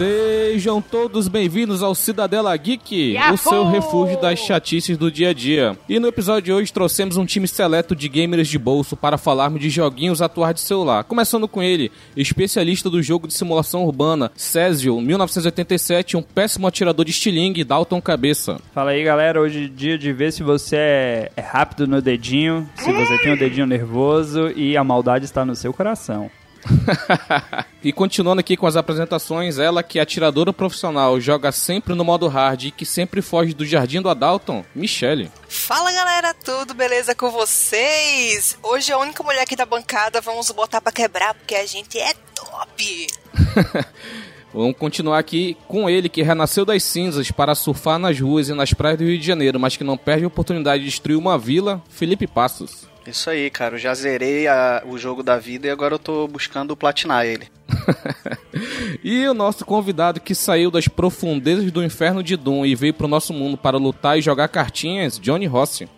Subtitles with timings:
[0.00, 3.34] Sejam todos bem-vindos ao Cidadela Geek, Yahoo!
[3.34, 5.76] o seu refúgio das chatices do dia a dia.
[5.86, 9.60] E no episódio de hoje trouxemos um time seleto de gamers de bolso para falarmos
[9.60, 11.04] de joguinhos atuais de celular.
[11.04, 17.10] Começando com ele, especialista do jogo de simulação urbana, Césio, 1987, um péssimo atirador de
[17.10, 18.58] estilingue, Dalton Cabeça.
[18.72, 19.38] Fala aí, galera.
[19.38, 23.34] Hoje é dia de ver se você é, é rápido no dedinho, se você tem
[23.34, 26.30] o dedinho nervoso e a maldade está no seu coração.
[27.82, 32.28] e continuando aqui com as apresentações, ela que é atiradora profissional, joga sempre no modo
[32.28, 35.30] hard e que sempre foge do jardim do Adalton, Michele.
[35.48, 38.58] Fala galera, tudo beleza com vocês?
[38.62, 42.12] Hoje a única mulher aqui da bancada, vamos botar pra quebrar porque a gente é
[42.34, 43.06] top!
[44.52, 48.72] Vamos continuar aqui com ele que renasceu das cinzas para surfar nas ruas e nas
[48.72, 51.80] praias do Rio de Janeiro, mas que não perde a oportunidade de destruir uma vila,
[51.88, 52.89] Felipe Passos.
[53.06, 53.74] Isso aí, cara.
[53.74, 57.48] Eu já zerei a- o jogo da vida e agora eu tô buscando platinar ele.
[59.02, 63.08] E o nosso convidado que saiu das profundezas do inferno de Doom e veio pro
[63.08, 65.88] nosso mundo para lutar e jogar cartinhas, Johnny Rossi.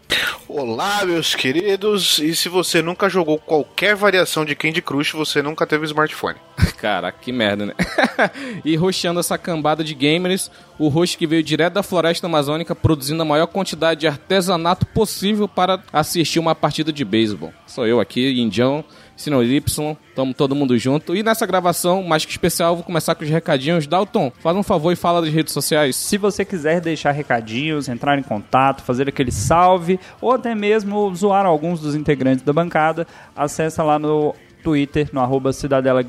[0.55, 2.19] Olá, meus queridos.
[2.19, 6.37] E se você nunca jogou qualquer variação de Candy Crush, você nunca teve smartphone.
[6.77, 7.75] Caraca, que merda, né?
[8.63, 13.23] e roxeando essa cambada de gamers, o host que veio direto da floresta amazônica produzindo
[13.23, 17.51] a maior quantidade de artesanato possível para assistir uma partida de beisebol.
[17.67, 18.85] Sou eu aqui, Indião,
[19.23, 21.15] Sinal Y, tamo todo mundo junto.
[21.15, 23.87] E nessa gravação, mais que especial, vou começar com os recadinhos.
[23.87, 25.97] Dalton, faz um favor e fala das redes sociais.
[25.97, 31.47] Se você quiser deixar recadinhos, entrar em contato, fazer aquele salve ou até mesmo zoar
[31.47, 36.03] alguns dos integrantes da bancada, acessa lá no Twitter, no arroba Cidadela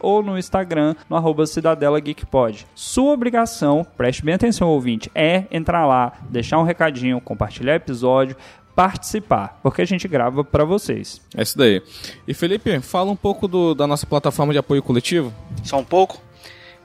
[0.00, 2.00] ou no Instagram, no arroba Cidadela.
[2.74, 8.36] Sua obrigação, preste bem atenção, ouvinte, é entrar lá, deixar um recadinho, compartilhar episódio,
[8.74, 11.20] participar, porque a gente grava pra vocês.
[11.36, 11.82] É isso daí.
[12.26, 15.32] E Felipe, fala um pouco do- da nossa plataforma de apoio coletivo.
[15.62, 16.20] Só um pouco?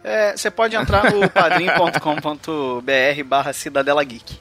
[0.03, 4.39] É, Você pode entrar no padrim.com.br barra Cidadela Geek.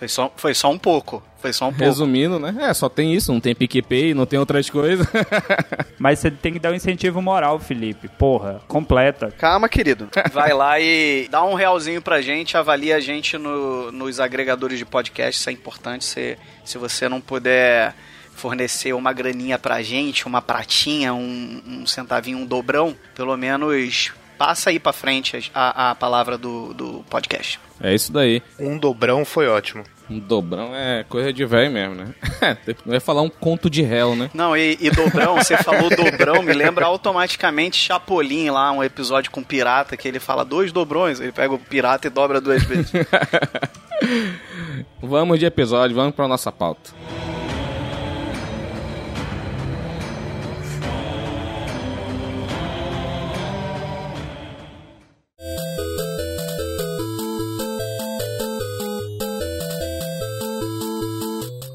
[0.00, 1.22] Foi só, foi só um pouco.
[1.40, 1.84] Foi só um pouco.
[1.84, 2.54] Resumindo, né?
[2.68, 5.06] É, só tem isso, não tem PicPay, não tem outras coisas.
[5.98, 8.08] Mas você tem que dar um incentivo moral, Felipe.
[8.08, 9.30] Porra, completa.
[9.38, 10.08] Calma, querido.
[10.32, 14.86] Vai lá e dá um realzinho pra gente, avalia a gente no- nos agregadores de
[14.86, 16.04] podcast, isso é importante.
[16.04, 17.94] Se, se você não puder
[18.34, 24.70] fornecer uma graninha pra gente, uma pratinha, um, um centavinho, um dobrão, pelo menos passa
[24.70, 27.60] aí pra frente a, a palavra do, do podcast.
[27.78, 28.42] é isso daí.
[28.58, 29.84] Um dobrão foi ótimo.
[30.08, 32.14] Um dobrão é coisa de velho mesmo, né?
[32.86, 34.30] Não ia falar um conto de réu, né?
[34.32, 39.44] Não, e, e dobrão, você falou dobrão, me lembra automaticamente Chapolin lá, um episódio com
[39.44, 42.90] pirata, que ele fala dois dobrões, ele pega o pirata e dobra duas vezes.
[45.02, 46.90] Vamos de episódio, vamos pra nossa pauta.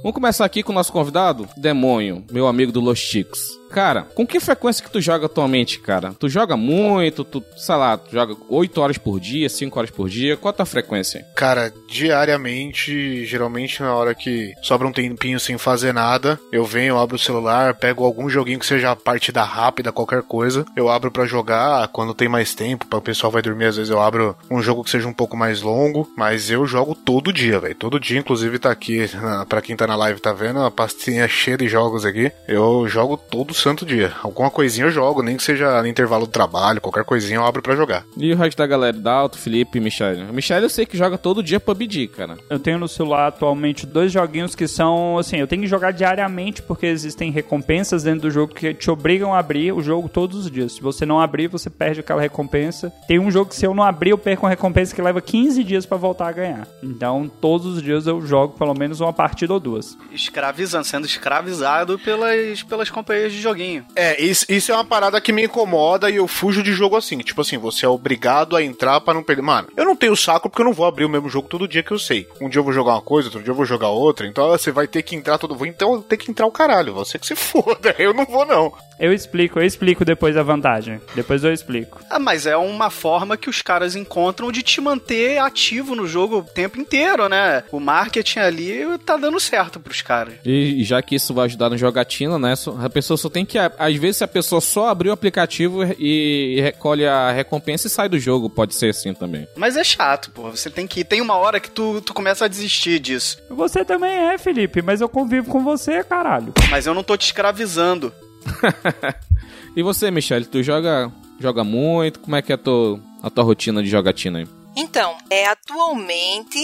[0.06, 3.60] Vamos começar aqui com o nosso convidado, Demônio, meu amigo do Los Chicos.
[3.75, 6.13] Cara, com que frequência que tu joga atualmente, cara?
[6.18, 10.08] Tu joga muito, tu, sei lá, tu joga 8 horas por dia, 5 horas por
[10.08, 10.38] dia?
[10.38, 11.25] Qual a tua frequência?
[11.36, 17.18] Cara, diariamente, geralmente na hora que sobra um tempinho sem fazer nada, eu venho, abro
[17.18, 21.90] o celular, pego algum joguinho que seja partida rápida, qualquer coisa, eu abro pra jogar
[21.90, 24.85] quando tem mais tempo, para o pessoal vai dormir, às vezes eu abro um jogo
[24.85, 28.58] que seja um pouco mais longo, mas eu jogo todo dia, velho, todo dia, inclusive
[28.58, 29.02] tá aqui,
[29.50, 33.17] pra quem tá na live tá vendo, a pastinha cheia de jogos aqui, eu jogo
[33.17, 37.03] todo santo dia, alguma coisinha eu jogo, nem que seja no intervalo do trabalho, qualquer
[37.03, 38.06] coisinha eu abro pra jogar.
[38.16, 40.22] E o resto da galera, Dalto, Felipe e Michele?
[40.22, 42.38] O Michele eu sei que joga todo dia PUBG, cara.
[42.47, 46.62] Eu tenho no celular atualmente dois joguinhos que são, assim, eu tenho que jogar diariamente
[46.62, 50.52] porque existem recompensas dentro do jogo que te obrigam a abrir o jogo todos os
[50.52, 50.73] dias.
[50.73, 52.94] Se você não abrir, você perde aquela recompensa.
[53.08, 55.64] Tem um jogo que se eu não abrir, eu perco uma recompensa que leva 15
[55.64, 56.67] dias pra voltar a ganhar.
[56.84, 59.97] Então, todos os dias eu jogo pelo menos uma partida ou duas.
[60.12, 63.85] Escravizando, sendo escravizado pelas, pelas companhias de joguinho.
[63.96, 67.17] É, isso, isso é uma parada que me incomoda e eu fujo de jogo assim.
[67.19, 69.41] Tipo assim, você é obrigado a entrar pra não perder.
[69.41, 71.84] Mano, eu não tenho saco porque eu não vou abrir o mesmo jogo todo dia
[71.84, 72.28] que eu sei.
[72.41, 74.28] Um dia eu vou jogar uma coisa, outro dia eu vou jogar outra.
[74.28, 75.66] Então você vai ter que entrar todo.
[75.66, 76.93] Então tenho que entrar o caralho.
[76.93, 78.73] Você que se foda, eu não vou não.
[79.00, 81.02] Eu explico, eu explico depois a vantagem.
[81.14, 82.00] Depois eu explico.
[82.09, 86.40] Ah, mas é uma forma que os caras encontram de te manter ativo no jogo
[86.40, 87.64] o tempo inteiro, né?
[87.72, 90.36] O marketing ali tá dando certo pros caras.
[90.46, 92.53] E, e já que isso vai ajudar no jogatina, né?
[92.84, 93.58] A pessoa só tem que.
[93.58, 97.90] Às vezes, se a pessoa só abrir o aplicativo e, e recolhe a recompensa e
[97.90, 99.48] sai do jogo, pode ser assim também.
[99.56, 100.50] Mas é chato, pô.
[100.52, 101.03] Você tem que.
[101.03, 103.38] Tem uma hora que tu, tu começa a desistir disso.
[103.50, 106.53] Você também é, Felipe, mas eu convivo com você, caralho.
[106.70, 108.14] Mas eu não tô te escravizando.
[109.76, 112.22] E você, Michelle, tu joga, joga muito?
[112.22, 114.47] Como é que é a tua, a tua rotina de jogatina aí?
[114.74, 116.58] Então, é, atualmente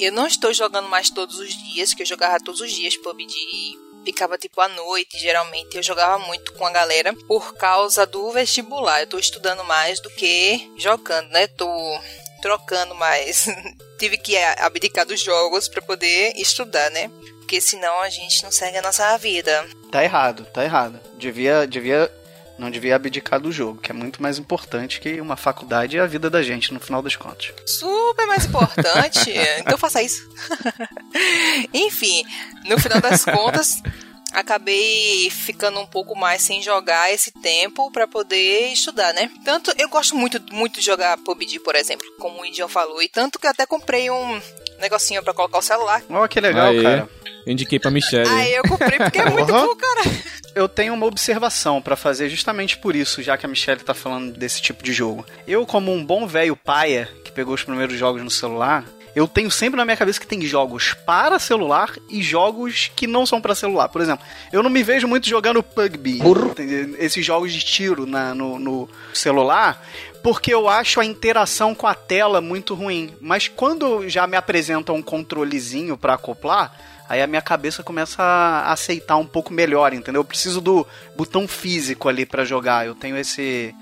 [0.00, 3.78] eu não estou jogando mais todos os dias, que eu jogava todos os dias PUBG.
[4.04, 9.00] Ficava tipo à noite, geralmente eu jogava muito com a galera por causa do vestibular.
[9.00, 11.46] Eu tô estudando mais do que jogando, né?
[11.46, 11.68] Tô
[12.42, 13.46] trocando mais.
[13.98, 17.10] Tive que abdicar dos jogos para poder estudar, né?
[17.48, 19.66] Porque senão a gente não segue a nossa vida.
[19.90, 21.00] Tá errado, tá errado.
[21.16, 21.66] Devia.
[21.66, 22.12] devia
[22.58, 26.06] não devia abdicar do jogo, que é muito mais importante que uma faculdade e a
[26.06, 27.54] vida da gente, no final das contas.
[27.64, 29.30] Super mais importante.
[29.60, 30.28] então faça isso.
[31.72, 32.22] Enfim,
[32.66, 33.80] no final das contas,
[34.32, 39.30] acabei ficando um pouco mais sem jogar esse tempo para poder estudar, né?
[39.44, 43.08] Tanto eu gosto muito muito de jogar PUBG, por exemplo, como o Indian falou, e
[43.08, 44.40] tanto que eu até comprei um
[44.80, 46.02] negocinho para colocar o celular.
[46.10, 46.82] Ó, que legal, Aê.
[46.82, 47.08] cara.
[47.46, 48.28] Indiquei pra Michelle.
[48.28, 49.66] Aí eu comprei porque é muito Uhum.
[49.68, 50.00] bom, cara.
[50.54, 54.32] Eu tenho uma observação pra fazer justamente por isso, já que a Michelle tá falando
[54.36, 55.24] desse tipo de jogo.
[55.46, 58.84] Eu, como um bom velho paia que pegou os primeiros jogos no celular,
[59.18, 63.26] eu tenho sempre na minha cabeça que tem jogos para celular e jogos que não
[63.26, 63.88] são para celular.
[63.88, 66.20] Por exemplo, eu não me vejo muito jogando PUBG,
[66.98, 69.84] esses jogos de tiro na- no, no celular,
[70.22, 73.12] porque eu acho a interação com a tela muito ruim.
[73.20, 76.72] Mas quando já me apresentam um controlezinho pra acoplar,
[77.08, 80.20] aí a minha cabeça começa a aceitar um pouco melhor, entendeu?
[80.20, 80.86] Eu preciso do
[81.16, 82.86] botão físico ali pra jogar.
[82.86, 83.74] Eu tenho esse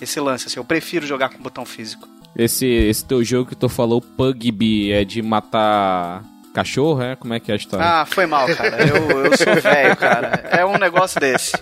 [0.00, 2.06] esse lance assim, eu prefiro jogar com botão físico.
[2.36, 6.22] Esse, esse teu jogo que tu falou, Pugby, é de matar
[6.52, 7.14] cachorro, é?
[7.16, 7.84] Como é que é a história?
[7.84, 8.76] Ah, foi mal, cara.
[8.86, 10.48] Eu, eu sou velho, cara.
[10.50, 11.52] É um negócio desse.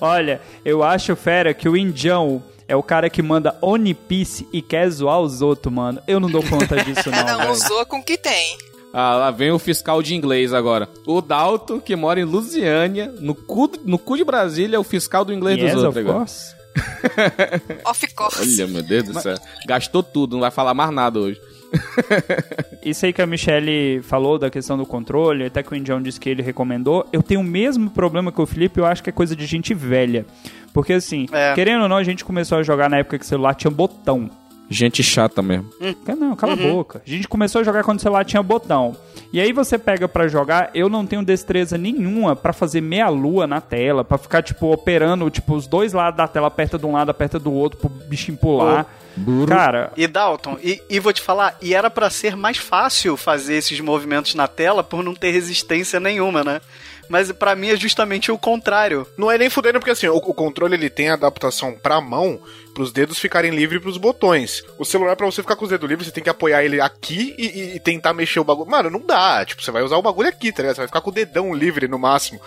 [0.00, 4.60] Olha, eu acho, fera, que o Indião é o cara que manda One Piece e
[4.62, 6.00] quer zoar os outros, mano.
[6.06, 7.50] Eu não dou conta disso, não, velho.
[7.52, 8.56] usou com o que tem.
[8.92, 10.88] Ah, lá vem o fiscal de inglês agora.
[11.04, 15.24] O Dalton, que mora em Lusiânia, no cu, no cu de Brasília, é o fiscal
[15.24, 16.18] do inglês Yes, dos outros agora.
[16.18, 16.54] course.
[17.84, 18.40] Off course.
[18.40, 19.36] Olha, meu Deus do céu.
[19.66, 21.40] Gastou tudo, não vai falar mais nada hoje.
[22.84, 26.20] Isso aí que a Michelle falou da questão do controle, até que o Indião disse
[26.20, 29.12] que ele recomendou, eu tenho o mesmo problema que o Felipe, eu acho que é
[29.12, 30.24] coisa de gente velha.
[30.72, 31.54] Porque assim, É.
[31.54, 34.28] querendo ou não, a gente começou a jogar na época que o celular tinha botão.
[34.68, 35.70] Gente chata mesmo.
[36.18, 37.02] Não, cala a boca.
[37.06, 38.96] A gente começou a jogar quando o celular tinha botão.
[39.32, 43.46] E aí você pega pra jogar, eu não tenho destreza nenhuma pra fazer meia lua
[43.46, 46.92] na tela, pra ficar tipo operando tipo os dois lados da tela, aperta de um
[46.92, 48.86] lado, aperta do outro pro bichinho pular.
[49.48, 53.54] Cara, E Dalton, e, e vou te falar, e era pra ser mais fácil fazer
[53.54, 56.60] esses movimentos na tela por não ter resistência nenhuma, né?
[57.08, 59.06] Mas pra mim é justamente o contrário.
[59.16, 62.40] Não é nem fudendo, porque assim, o, o controle ele tem adaptação pra mão,
[62.74, 64.62] pros dedos ficarem livres pros botões.
[64.78, 67.34] O celular, pra você ficar com os dedos livres, você tem que apoiar ele aqui
[67.38, 68.70] e, e- e tentar mexer o bagulho.
[68.70, 69.44] Mano, não dá.
[69.44, 70.76] Tipo, você vai usar o bagulho aqui, tá ligado?
[70.76, 72.40] Você vai ficar com o dedão livre no máximo.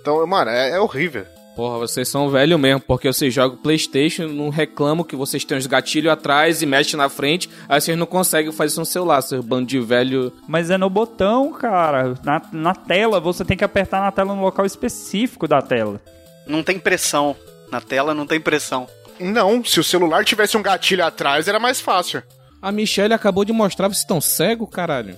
[0.00, 1.26] Então, mano, é, é horrível.
[1.56, 5.66] Porra, vocês são velho mesmo, porque vocês jogam Playstation, não reclamam que vocês têm os
[5.66, 9.42] gatilhos atrás e mexem na frente, aí vocês não conseguem fazer isso no celular, seu
[9.42, 10.30] bando de velho.
[10.46, 12.14] mas é no botão, cara.
[12.22, 15.98] Na, na tela, você tem que apertar na tela no local específico da tela.
[16.46, 17.34] Não tem pressão.
[17.72, 18.86] Na tela não tem pressão.
[19.18, 22.22] Não, se o celular tivesse um gatilho atrás, era mais fácil.
[22.60, 25.16] A Michelle acabou de mostrar, vocês estão cego, caralho?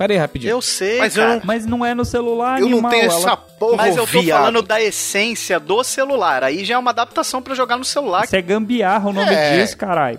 [0.00, 0.50] Pera aí, rapidinho.
[0.52, 1.34] Eu sei, Mas eu cara.
[1.36, 2.90] não- Mas não é no celular, Eu não animal.
[2.90, 4.38] tenho ela- essa porra, Mas eu tô viado.
[4.38, 6.42] falando da essência do celular.
[6.42, 8.24] Aí já é uma adaptação pra jogar no celular.
[8.24, 9.58] Isso é gambiarra o nome É.
[9.58, 10.18] disso, caralho.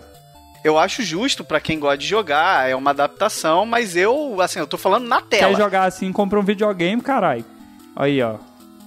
[0.63, 4.67] Eu acho justo pra quem gosta de jogar, é uma adaptação, mas eu, assim, eu
[4.67, 5.57] tô falando na Quer tela.
[5.57, 7.43] jogar assim, compra um videogame, caralho.
[7.95, 8.35] Aí, ó.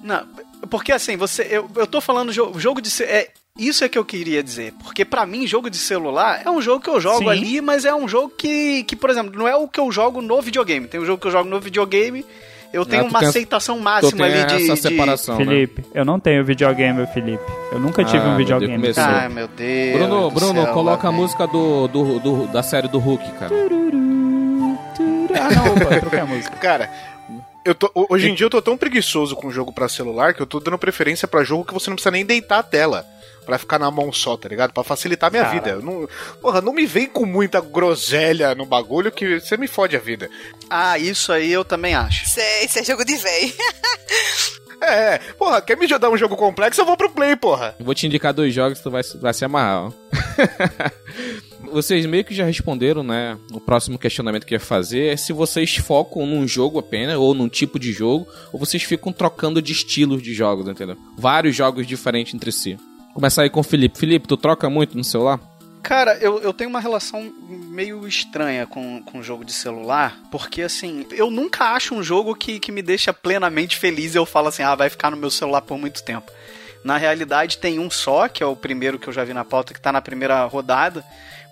[0.01, 0.25] Não,
[0.71, 4.05] porque assim, você eu, eu tô falando jogo, jogo de é isso é que eu
[4.05, 7.29] queria dizer, porque pra mim jogo de celular é um jogo que eu jogo Sim.
[7.29, 10.21] ali, mas é um jogo que, que por exemplo, não é o que eu jogo
[10.21, 10.89] no videogame.
[10.89, 12.27] Tem um jogo que eu jogo no videogame,
[12.73, 15.45] eu tenho tu uma aceitação máxima ali de, essa de- separação, né?
[15.45, 17.45] Felipe, eu não tenho videogame, Felipe.
[17.71, 18.93] Eu nunca tive Ah, um meu Deus, videogame.
[18.97, 19.99] Ai, meu Deus.
[19.99, 23.53] Bruno, Bruno, céu, coloca a música do, do, do- da série do Hulk, cara.
[25.41, 26.57] Ah, não, opa, troquei a música.
[26.57, 26.91] Cara,
[27.65, 30.47] eu tô, hoje em dia eu tô tão preguiçoso com jogo pra celular que eu
[30.47, 33.07] tô dando preferência pra jogo que você não precisa nem deitar a tela.
[33.45, 34.73] Pra ficar na mão só, tá ligado?
[34.73, 35.55] Pra facilitar a minha Cara.
[35.55, 35.71] vida.
[35.71, 36.09] Eu Não,
[36.41, 40.31] porra, não me vem com muita groselha no bagulho que você me fode a vida.
[40.71, 42.25] Ah, isso aí eu também acho.
[42.25, 43.55] Isso é, isso é jogo de véi.
[44.83, 46.81] É, porra, quer me dar um jogo complexo?
[46.81, 47.75] Eu vou pro Play, porra.
[47.81, 49.93] Vou te indicar dois jogos tu vai, vai se amarrar, ó.
[51.73, 53.39] vocês meio que já responderam, né?
[53.53, 57.35] O próximo questionamento que eu ia fazer é se vocês focam num jogo apenas, ou
[57.35, 60.97] num tipo de jogo, ou vocês ficam trocando de estilos de jogos, entendeu?
[61.17, 62.77] Vários jogos diferentes entre si.
[63.15, 63.97] Começar aí com o Felipe.
[63.97, 65.39] Felipe, tu troca muito no celular?
[65.85, 71.07] Cara, eu, eu tenho uma relação meio estranha com, com jogo de celular, porque assim,
[71.13, 74.63] eu nunca acho um jogo que, que me deixa plenamente feliz e eu falo assim,
[74.63, 76.33] ah, vai ficar no meu celular por muito tempo.
[76.83, 79.73] Na realidade, tem um só, que é o primeiro que eu já vi na pauta,
[79.73, 81.05] que tá na primeira rodada.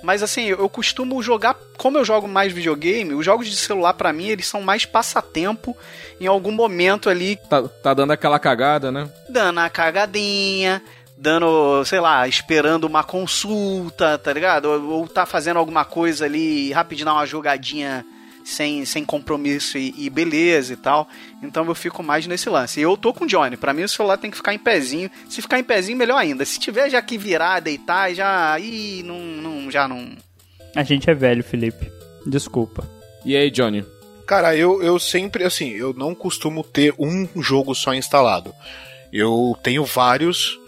[0.02, 4.12] Mas assim, eu costumo jogar, como eu jogo mais videogame, os jogos de celular para
[4.12, 5.76] mim, eles são mais passatempo
[6.20, 7.36] em algum momento ali.
[7.48, 9.08] Tá, tá dando aquela cagada, né?
[9.28, 10.82] Dando a cagadinha,
[11.22, 14.66] dando, sei lá, esperando uma consulta, tá ligado?
[14.66, 18.04] Ou, ou tá fazendo alguma coisa ali, rapidinho dar uma jogadinha
[18.44, 21.08] sem, sem compromisso e, e, beleza e tal.
[21.40, 22.80] Então eu fico mais nesse lance.
[22.80, 23.56] E eu tô com o Johnny.
[23.56, 25.08] Pra mim o celular tem que ficar em pezinho.
[25.28, 26.44] Se ficar em pezinho, melhor ainda.
[26.44, 28.58] Se tiver já que virar, deitar, já.
[28.58, 30.10] Ih, não, não, já não.
[30.74, 31.88] A gente é velho, Felipe.
[32.26, 32.84] Desculpa.
[33.24, 33.84] E aí, Johnny?
[34.26, 38.52] Cara, eu, eu sempre, assim, eu não costumo ter um jogo só instalado.
[39.12, 40.58] Eu tenho vários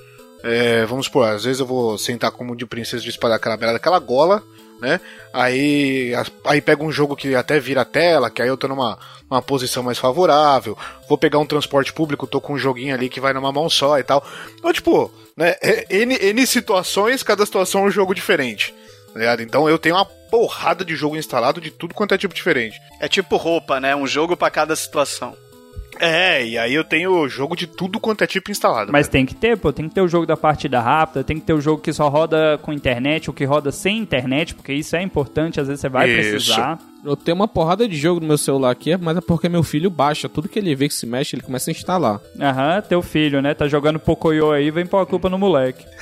[0.45, 3.73] é, vamos supor, às vezes eu vou sentar como de princesa de espada aquela beira
[3.73, 4.43] daquela gola,
[4.81, 5.01] né?
[5.33, 6.13] Aí,
[6.45, 8.99] aí pega um jogo que até vira tela, que aí eu tô numa,
[9.31, 10.77] numa posição mais favorável.
[11.09, 13.99] Vou pegar um transporte público, tô com um joguinho ali que vai numa mão só
[13.99, 14.23] e tal.
[14.59, 15.57] Então, tipo, né?
[15.63, 18.75] É, N, N situações, cada situação é um jogo diferente.
[19.15, 22.77] Tá então eu tenho uma porrada de jogo instalado de tudo quanto é tipo diferente.
[23.01, 23.95] É tipo roupa, né?
[23.95, 25.37] Um jogo para cada situação.
[26.01, 28.93] É, e aí eu tenho jogo de tudo quanto é tipo instalado.
[28.93, 29.13] Mas cara.
[29.13, 31.53] tem que ter, pô, tem que ter o jogo da partida rápida, tem que ter
[31.53, 35.03] o jogo que só roda com internet, ou que roda sem internet, porque isso é
[35.03, 36.31] importante, às vezes você vai isso.
[36.31, 36.79] precisar.
[37.05, 39.91] Eu tenho uma porrada de jogo no meu celular aqui, mas é porque meu filho
[39.91, 40.29] baixa.
[40.29, 42.19] Tudo que ele vê que se mexe, ele começa a instalar.
[42.41, 43.53] Aham, teu filho, né?
[43.53, 45.85] Tá jogando Pocoyo aí, vem pôr a culpa no moleque.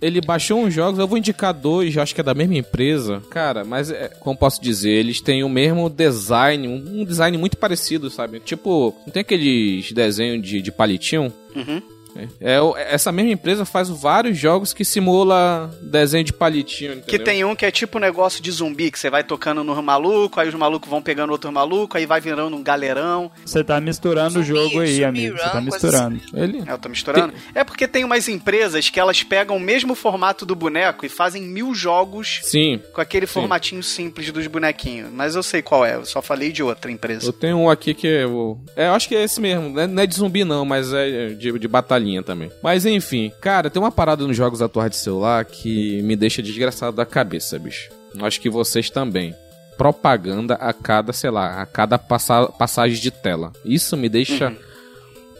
[0.00, 3.22] ele baixou uns jogos, eu vou indicar dois, acho que é da mesma empresa.
[3.30, 8.10] Cara, mas é, como posso dizer, eles têm o mesmo design, um, design muito parecido,
[8.10, 8.40] sabe?
[8.40, 11.32] Tipo, não tem aqueles desenhos de, de palitinho?
[11.54, 11.82] Uhum.
[12.16, 16.92] É, é, essa mesma empresa faz vários jogos que simula desenho de palitinho.
[16.92, 17.06] Entendeu?
[17.06, 19.82] Que tem um que é tipo um negócio de zumbi, que você vai tocando no
[19.82, 23.30] maluco, aí os malucos vão pegando outro maluco, aí vai virando um galerão.
[23.44, 25.36] Você tá misturando zumbi, o jogo aí, amigo.
[25.36, 26.16] Você tá misturando.
[26.16, 26.42] Assim.
[26.42, 26.64] Ele...
[26.66, 27.32] É, eu tô misturando?
[27.32, 27.42] Tem...
[27.54, 31.42] É porque tem umas empresas que elas pegam o mesmo formato do boneco e fazem
[31.42, 32.80] mil jogos Sim.
[32.92, 33.34] com aquele Sim.
[33.34, 35.10] formatinho simples dos bonequinhos.
[35.12, 37.26] Mas eu sei qual é, eu só falei de outra empresa.
[37.26, 38.58] Eu tenho um aqui que é o.
[38.76, 39.70] É, eu acho que é esse mesmo.
[39.70, 42.50] Não é de zumbi, não, mas é de, de batalhinha também.
[42.62, 46.96] Mas enfim, cara, tem uma parada nos jogos atuais de celular que me deixa desgraçado
[46.96, 47.90] da cabeça, bicho.
[48.20, 49.34] Acho que vocês também.
[49.76, 53.52] Propaganda a cada, sei lá, a cada passa passagem de tela.
[53.64, 54.48] Isso me deixa.
[54.48, 54.67] Uhum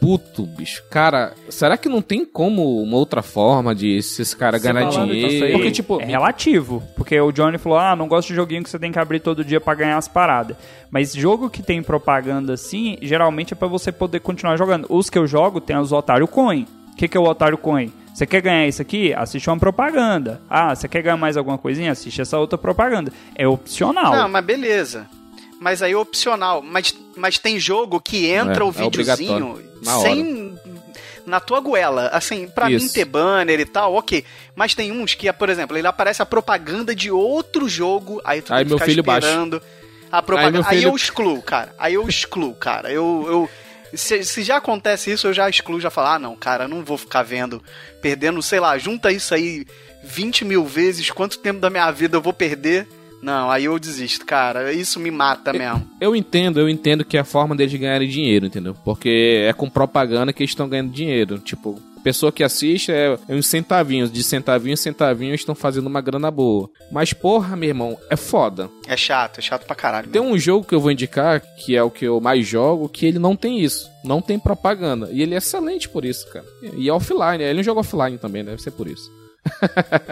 [0.00, 0.82] puto, bicho.
[0.90, 5.52] Cara, será que não tem como uma outra forma de esses caras ganhar dinheiro?
[5.52, 6.82] Porque, tipo, é relativo.
[6.96, 9.44] Porque o Johnny falou: ah, não gosto de joguinho que você tem que abrir todo
[9.44, 10.56] dia para ganhar as paradas.
[10.90, 14.86] Mas jogo que tem propaganda assim, geralmente é para você poder continuar jogando.
[14.88, 16.66] Os que eu jogo tem os Otário Coin
[16.98, 17.92] que, que é o Otário Coin?
[18.12, 19.14] Você quer ganhar isso aqui?
[19.14, 20.42] Assiste uma propaganda.
[20.50, 21.92] Ah, você quer ganhar mais alguma coisinha?
[21.92, 23.12] Assiste essa outra propaganda.
[23.36, 24.12] É opcional.
[24.12, 25.06] Não, mas beleza.
[25.60, 26.60] Mas aí é opcional.
[26.60, 30.58] Mas, mas tem jogo que entra é, o é videozinho é sem.
[31.26, 32.08] Na tua goela.
[32.08, 32.86] Assim, pra isso.
[32.86, 34.24] mim ter banner e tal, ok.
[34.56, 38.54] Mas tem uns que, por exemplo, ele aparece a propaganda de outro jogo, aí tu
[38.54, 39.62] aí tem que ficar esperando.
[40.10, 40.60] A propaganda.
[40.60, 40.78] Aí, filho...
[40.78, 41.74] aí, eu excluo, cara.
[41.78, 42.90] Aí eu excluo, cara.
[42.90, 43.50] Eu, eu,
[43.96, 46.96] se, se, já acontece isso, eu já excluo, já falo, ah, não, cara, não vou
[46.96, 47.62] ficar vendo,
[48.00, 49.66] perdendo, sei lá, junta isso aí
[50.02, 52.86] 20 mil vezes, quanto tempo da minha vida eu vou perder?
[53.22, 54.72] Não, aí eu desisto, cara.
[54.72, 55.88] Isso me mata mesmo.
[56.00, 58.74] Eu, eu entendo, eu entendo que é a forma deles ganharem dinheiro, entendeu?
[58.84, 61.38] Porque é com propaganda que eles estão ganhando dinheiro.
[61.38, 66.00] Tipo, pessoa que assiste é, é uns centavinhos, de centavinho em centavinho estão fazendo uma
[66.00, 66.70] grana boa.
[66.90, 68.70] Mas porra, meu irmão, é foda.
[68.86, 70.08] É chato, é chato pra caralho.
[70.08, 73.04] Tem um jogo que eu vou indicar, que é o que eu mais jogo, que
[73.04, 73.90] ele não tem isso.
[74.02, 75.10] Não tem propaganda.
[75.12, 76.46] E ele é excelente por isso, cara.
[76.78, 79.10] E é offline, ele é um jogo offline também, deve ser por isso.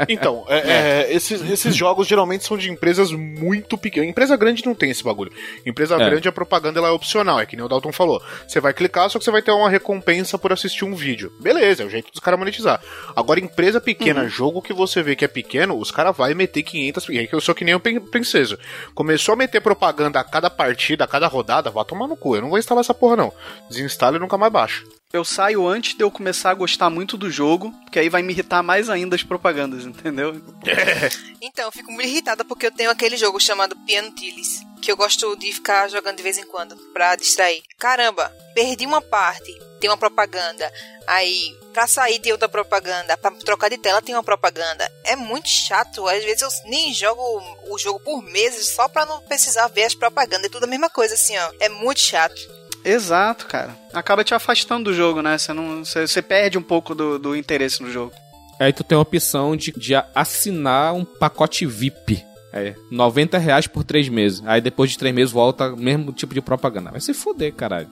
[0.09, 1.03] Então, é, é.
[1.07, 4.09] É, esses, esses jogos geralmente são de empresas muito pequenas.
[4.09, 5.33] Empresa grande não tem esse bagulho.
[5.65, 5.99] Empresa é.
[5.99, 8.23] grande, a propaganda ela é opcional, é que nem o Dalton falou.
[8.47, 11.33] Você vai clicar, só que você vai ter uma recompensa por assistir um vídeo.
[11.41, 12.81] Beleza, é o jeito dos caras monetizar.
[13.15, 14.29] Agora, empresa pequena, uhum.
[14.29, 17.09] jogo que você vê que é pequeno, os caras vão meter 500.
[17.09, 18.59] E aí que eu sou que nem o Princesa.
[18.95, 22.37] Começou a meter propaganda a cada partida, a cada rodada, vá tomar no cu.
[22.37, 23.33] Eu não vou instalar essa porra, não.
[23.69, 24.83] Desinstala e nunca mais baixa.
[25.17, 28.33] Eu saio antes de eu começar a gostar muito do jogo, porque aí vai me
[28.33, 30.41] irritar mais ainda as propagandas, entendeu?
[31.41, 34.97] Então, eu fico muito irritada porque eu tenho aquele jogo chamado Piano Tillis, que eu
[34.97, 37.63] gosto de ficar jogando de vez em quando, pra distrair.
[37.79, 40.71] Caramba, perdi uma parte, tem uma propaganda.
[41.07, 44.91] Aí, pra sair tem outra propaganda, pra trocar de tela tem uma propaganda.
[45.05, 47.23] É muito chato, às vezes eu nem jogo
[47.69, 50.47] o jogo por meses só pra não precisar ver as propagandas.
[50.47, 51.53] É tudo a mesma coisa, assim, ó.
[51.61, 52.56] É muito chato.
[52.87, 53.77] Exato, cara.
[53.93, 55.37] Acaba te afastando do jogo, né?
[55.37, 58.13] Você, não, você, você perde um pouco do, do interesse no jogo.
[58.61, 62.25] Aí tu tem a opção de, de assinar um pacote VIP.
[62.53, 64.43] É, 90 reais por três meses.
[64.47, 66.91] Aí depois de três meses volta mesmo tipo de propaganda.
[66.91, 67.89] Vai se fuder, caralho.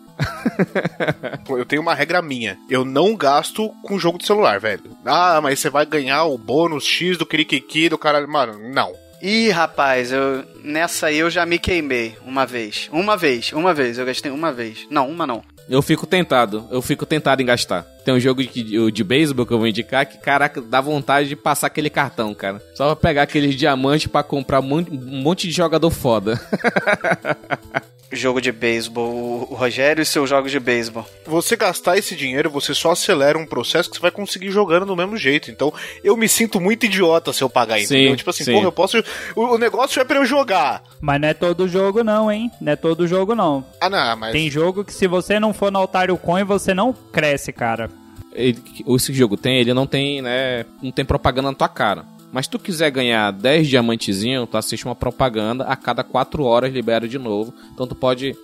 [1.51, 2.57] Eu tenho uma regra minha.
[2.71, 4.97] Eu não gasto com jogo de celular, velho.
[5.05, 8.27] Ah, mas você vai ganhar o bônus X do Kirikiki do caralho.
[8.27, 8.95] Mano, não.
[9.27, 12.91] Ih, rapaz, eu nessa aí eu já me queimei uma vez.
[12.93, 13.97] Uma vez, uma vez.
[13.97, 14.87] Eu gastei uma vez.
[14.91, 15.43] Não, uma não.
[15.67, 17.87] Eu fico tentado, eu fico tentado em gastar.
[18.05, 21.37] Tem um jogo de, de beisebol que eu vou indicar que, caraca, dá vontade de
[21.37, 22.63] passar aquele cartão, cara.
[22.75, 26.39] Só pra pegar aqueles diamantes pra comprar um monte de jogador foda.
[28.13, 31.07] jogo de beisebol, o Rogério e seus jogos de beisebol.
[31.27, 34.97] Você gastar esse dinheiro, você só acelera um processo que você vai conseguir jogando do
[34.97, 35.51] mesmo jeito.
[35.51, 37.95] Então, eu me sinto muito idiota se eu pagar isso.
[38.17, 38.53] Tipo assim, sim.
[38.53, 39.03] porra, eu posso.
[39.35, 40.83] O, negócio é pra eu jogar.
[41.01, 42.51] Mas não é todo jogo não, hein?
[42.61, 43.65] Não é todo jogo não.
[43.81, 44.33] Ah, não, mas.
[44.33, 47.91] Tem jogo que se você não for no Altário Coin, você não cresce, cara.
[48.33, 50.65] Ele, esse jogo tem, ele não tem, né?
[50.83, 52.14] Não tem propaganda na tua cara.
[52.35, 57.07] Mas tu quiser ganhar 10 diamantezinhos, tu assiste uma propaganda, a cada 4 horas libera
[57.07, 57.55] de novo.
[57.73, 58.35] Então tu pode.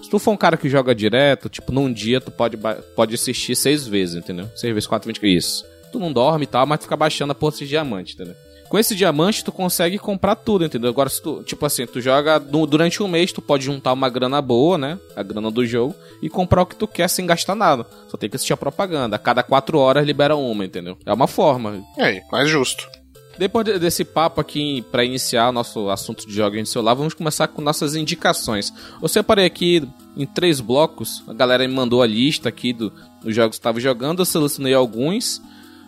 [0.00, 2.56] Se tu for um cara que joga direto, tipo, num dia tu pode,
[2.94, 4.48] pode assistir 6 vezes, entendeu?
[4.54, 5.36] 6 vezes 4, 20.
[5.36, 5.64] Isso.
[5.90, 8.36] Tu não dorme e tal, mas tu fica baixando a porra de diamante, entendeu?
[8.68, 10.88] Com esse diamante, tu consegue comprar tudo, entendeu?
[10.90, 14.08] Agora, se tu, tipo assim, tu joga du- durante um mês, tu pode juntar uma
[14.08, 14.96] grana boa, né?
[15.16, 15.92] A grana do jogo,
[16.22, 17.84] e comprar o que tu quer sem gastar nada.
[18.08, 19.16] Só tem que assistir a propaganda.
[19.16, 20.96] A cada 4 horas libera uma, entendeu?
[21.04, 21.82] É uma forma.
[21.98, 22.88] Aí, mais justo.
[23.38, 27.48] Depois de- desse papo aqui, pra iniciar nosso assunto de jogos de celular, vamos começar
[27.48, 28.72] com nossas indicações.
[29.00, 29.82] Eu separei aqui
[30.16, 33.80] em três blocos, a galera me mandou a lista aqui do- dos jogos que estava
[33.80, 35.40] jogando, eu selecionei alguns,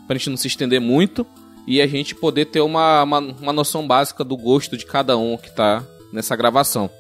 [0.06, 1.26] pra gente não se estender muito,
[1.66, 5.36] e a gente poder ter uma, uma, uma noção básica do gosto de cada um
[5.36, 6.90] que tá nessa gravação.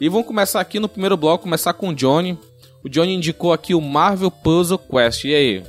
[0.00, 2.36] E vamos começar aqui no primeiro bloco, começar com o Johnny.
[2.82, 5.24] O Johnny indicou aqui o Marvel Puzzle Quest.
[5.24, 5.62] E aí,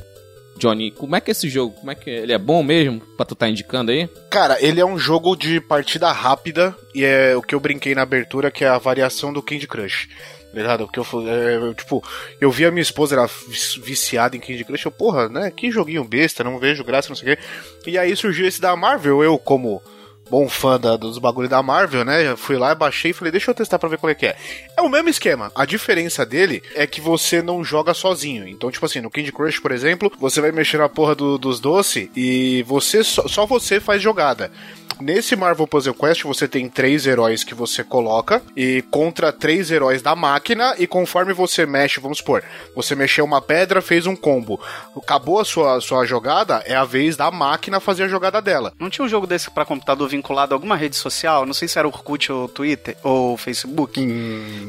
[0.58, 1.74] Johnny, como é que é esse jogo?
[1.76, 2.14] Como é que é?
[2.20, 4.08] ele é bom mesmo pra tu tá indicando aí?
[4.30, 8.04] Cara, ele é um jogo de partida rápida e é o que eu brinquei na
[8.04, 10.08] abertura, que é a variação do Candy Crush.
[10.08, 10.14] tá
[10.60, 10.86] Ligado?
[10.86, 12.04] Porque eu, fu- é, tipo,
[12.40, 15.50] eu vi a minha esposa era vici- viciada em Candy Crush, eu, porra, né?
[15.52, 17.44] Que joguinho besta, não vejo graça, não sei o quê.
[17.88, 19.82] E aí surgiu esse da Marvel, eu, como
[20.30, 22.36] bom fã da- dos bagulho da Marvel, né?
[22.36, 24.36] Fui lá, baixei e falei, deixa eu testar pra ver qual é que é.
[24.78, 25.52] É o mesmo esquema.
[25.56, 28.48] A diferença dele é que você não joga sozinho.
[28.48, 31.60] Então, tipo assim, no Candy Crush, por exemplo, você vai mexer na porra do- dos
[31.60, 34.52] doces e você só, só você faz jogada.
[35.00, 40.02] Nesse Marvel Puzzle Quest você tem três heróis que você coloca e contra três heróis
[40.02, 42.44] da máquina e conforme você mexe, vamos supor,
[42.76, 44.60] você mexeu uma pedra, fez um combo.
[44.96, 48.74] Acabou a sua, sua jogada, é a vez da máquina fazer a jogada dela.
[48.80, 51.46] Não tinha um jogo desse pra computador vinculado a alguma rede social?
[51.46, 54.00] Não sei se era Orkut ou Twitter ou Facebook.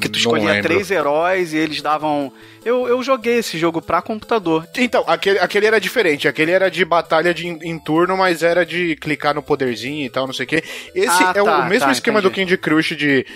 [0.01, 2.33] que tu escolhia três heróis e eles davam.
[2.65, 4.67] Eu, eu joguei esse jogo pra computador.
[4.79, 6.27] Então, aquele, aquele era diferente.
[6.27, 10.09] Aquele era de batalha de, em, em turno, mas era de clicar no poderzinho e
[10.11, 10.63] tal, não sei o quê.
[10.95, 12.33] Esse Ah, é o- tá, o mesmo tá, esquema entendi.
[12.33, 13.27] do Candy Crush de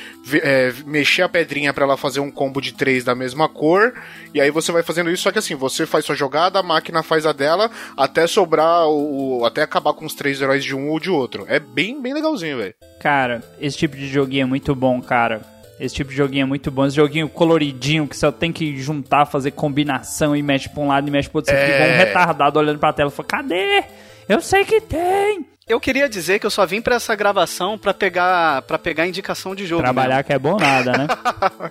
[0.43, 3.93] é, mexer a pedrinha pra ela fazer um combo de três da mesma cor.
[4.33, 7.03] E aí você vai fazendo isso, só que assim, você faz sua jogada, a máquina
[7.03, 9.45] faz a dela, até sobrar o.
[9.45, 11.45] até acabar com os três heróis de um ou de outro.
[11.49, 12.75] É bem, bem legalzinho, velho.
[13.01, 15.43] Cara, esse tipo de joguinho é muito bom, cara.
[15.81, 16.85] Esse tipo de joguinho é muito bom.
[16.87, 21.07] Esse joguinho coloridinho que só tem que juntar, fazer combinação e mexe pra um lado
[21.07, 21.53] e mexe pro outro.
[21.53, 21.67] Você É.
[21.73, 23.85] fica um retardado olhando pra tela e fala, cadê?
[24.29, 25.47] Eu sei que tem.
[25.69, 29.55] Eu queria dizer que eu só vim pra essa gravação pra pegar para pegar indicação
[29.55, 29.83] de jogo.
[29.83, 31.07] Trabalhar que é bom nada, né?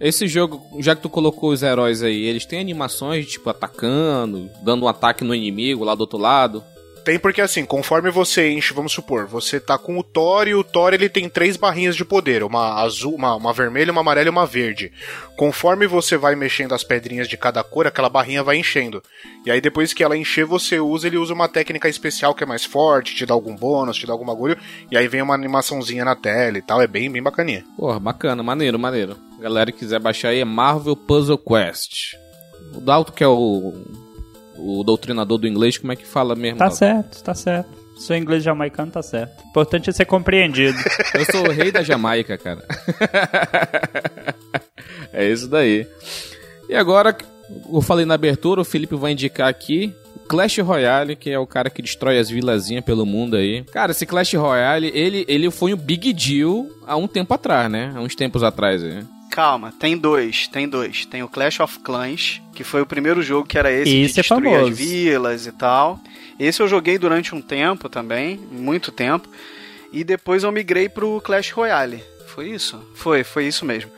[0.00, 4.84] Esse jogo, já que tu colocou os heróis aí, eles têm animações, tipo, atacando, dando
[4.84, 6.62] um ataque no inimigo lá do outro lado.
[7.08, 10.62] Tem porque assim, conforme você enche, vamos supor, você tá com o Thor e o
[10.62, 14.30] Thor ele tem três barrinhas de poder, uma azul, uma, uma vermelha, uma amarela e
[14.30, 14.92] uma verde.
[15.34, 19.02] Conforme você vai mexendo as pedrinhas de cada cor, aquela barrinha vai enchendo.
[19.46, 22.46] E aí depois que ela encher, você usa, ele usa uma técnica especial que é
[22.46, 24.58] mais forte, te dá algum bônus, te dá algum bagulho,
[24.90, 27.64] e aí vem uma animaçãozinha na tela e tal, é bem, bem bacaninha.
[27.74, 29.16] Porra, bacana, maneiro, maneiro.
[29.40, 32.16] Galera que quiser baixar aí é Marvel Puzzle Quest.
[32.74, 33.72] O Dalton, que é o,
[34.58, 36.58] o doutrinador do inglês, como é que fala mesmo?
[36.58, 36.76] Tá Dalton?
[36.76, 37.70] certo, tá certo.
[37.98, 39.44] Seu inglês jamaicano tá certo.
[39.44, 40.78] O importante é ser compreendido.
[41.14, 42.64] Eu sou o rei da Jamaica, cara.
[45.12, 45.86] é isso daí.
[46.68, 47.16] E agora,
[47.72, 49.92] eu falei na abertura, o Felipe vai indicar aqui.
[50.28, 53.64] Clash Royale, que é o cara que destrói as vilazinhas pelo mundo aí.
[53.72, 57.92] Cara, esse Clash Royale, ele, ele foi um big deal há um tempo atrás, né?
[57.96, 59.02] Há uns tempos atrás aí.
[59.38, 61.06] Calma, tem dois, tem dois.
[61.06, 64.18] Tem o Clash of Clans, que foi o primeiro jogo que era esse Esse de
[64.18, 64.72] é destruir famoso.
[64.72, 66.00] as vilas e tal.
[66.40, 69.28] Esse eu joguei durante um tempo também, muito tempo.
[69.92, 72.02] E depois eu migrei pro Clash Royale.
[72.26, 72.84] Foi isso?
[72.96, 73.92] Foi, foi isso mesmo.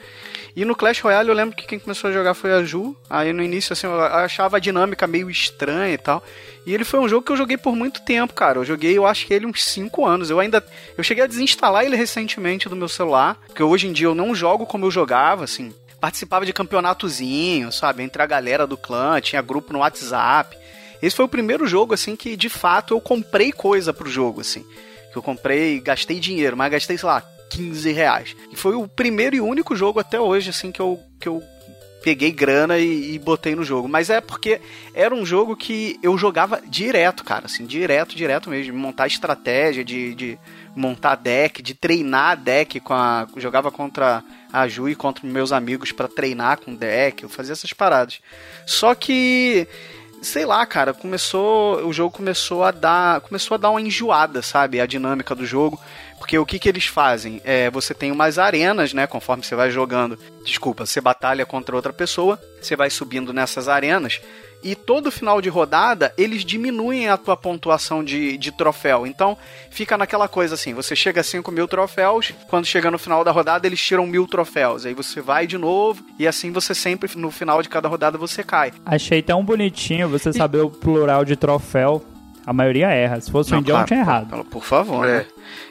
[0.54, 2.96] E no Clash Royale eu lembro que quem começou a jogar foi a Ju.
[3.08, 6.22] Aí no início, assim, eu achava a dinâmica meio estranha e tal.
[6.66, 8.58] E ele foi um jogo que eu joguei por muito tempo, cara.
[8.58, 10.30] Eu joguei, eu acho que ele uns 5 anos.
[10.30, 10.64] Eu ainda.
[10.96, 13.38] Eu cheguei a desinstalar ele recentemente do meu celular.
[13.46, 15.72] Porque hoje em dia eu não jogo como eu jogava, assim.
[16.00, 18.02] Participava de campeonatozinho, sabe?
[18.02, 20.56] Entre a galera do clã, tinha grupo no WhatsApp.
[21.02, 24.64] Esse foi o primeiro jogo, assim, que de fato eu comprei coisa pro jogo, assim.
[25.12, 28.36] Que eu comprei, gastei dinheiro, mas gastei, sei lá, 15 reais.
[28.50, 31.42] E foi o primeiro e único jogo até hoje, assim, que eu, que eu
[32.02, 33.88] peguei grana e, e botei no jogo.
[33.88, 34.60] Mas é porque
[34.94, 38.76] era um jogo que eu jogava direto, cara, assim, direto, direto mesmo.
[38.76, 40.38] Montar estratégia, de, de
[40.74, 43.26] montar deck, de treinar deck com a.
[43.36, 47.72] Jogava contra a Ju e contra meus amigos pra treinar com deck, eu fazia essas
[47.72, 48.20] paradas.
[48.66, 49.66] Só que.
[50.22, 51.86] Sei lá, cara, começou.
[51.86, 53.22] O jogo começou a dar.
[53.22, 54.78] Começou a dar uma enjoada, sabe?
[54.78, 55.80] A dinâmica do jogo.
[56.20, 57.40] Porque o que, que eles fazem?
[57.44, 59.06] É, você tem umas arenas, né?
[59.06, 60.18] Conforme você vai jogando.
[60.44, 64.20] Desculpa, você batalha contra outra pessoa, você vai subindo nessas arenas.
[64.62, 69.06] E todo final de rodada, eles diminuem a tua pontuação de, de troféu.
[69.06, 69.36] Então,
[69.70, 73.30] fica naquela coisa assim: você chega a 5 mil troféus, quando chega no final da
[73.30, 74.84] rodada, eles tiram mil troféus.
[74.84, 78.44] Aí você vai de novo, e assim você sempre, no final de cada rodada, você
[78.44, 78.72] cai.
[78.84, 82.04] Achei tão bonitinho você saber o plural de troféu.
[82.46, 83.20] A maioria erra.
[83.20, 84.28] Se fosse o Não, indião, claro, tinha por- errado.
[84.30, 85.18] Por, por favor, É.
[85.18, 85.26] né?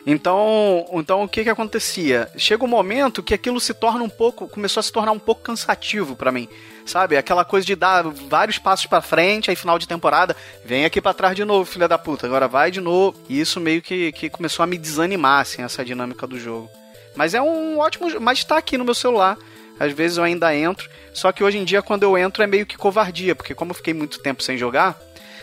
[0.05, 2.29] Então, então o que que acontecia?
[2.37, 5.41] Chega um momento que aquilo se torna um pouco, começou a se tornar um pouco
[5.41, 6.47] cansativo pra mim,
[6.85, 7.17] sabe?
[7.17, 11.13] Aquela coisa de dar vários passos pra frente, aí final de temporada, vem aqui pra
[11.13, 13.17] trás de novo, filha da puta, agora vai de novo.
[13.27, 16.69] E isso meio que, que começou a me desanimar, assim, essa dinâmica do jogo.
[17.15, 19.37] Mas é um ótimo, mas tá aqui no meu celular.
[19.79, 22.65] Às vezes eu ainda entro, só que hoje em dia quando eu entro é meio
[22.65, 24.99] que covardia, porque como eu fiquei muito tempo sem jogar,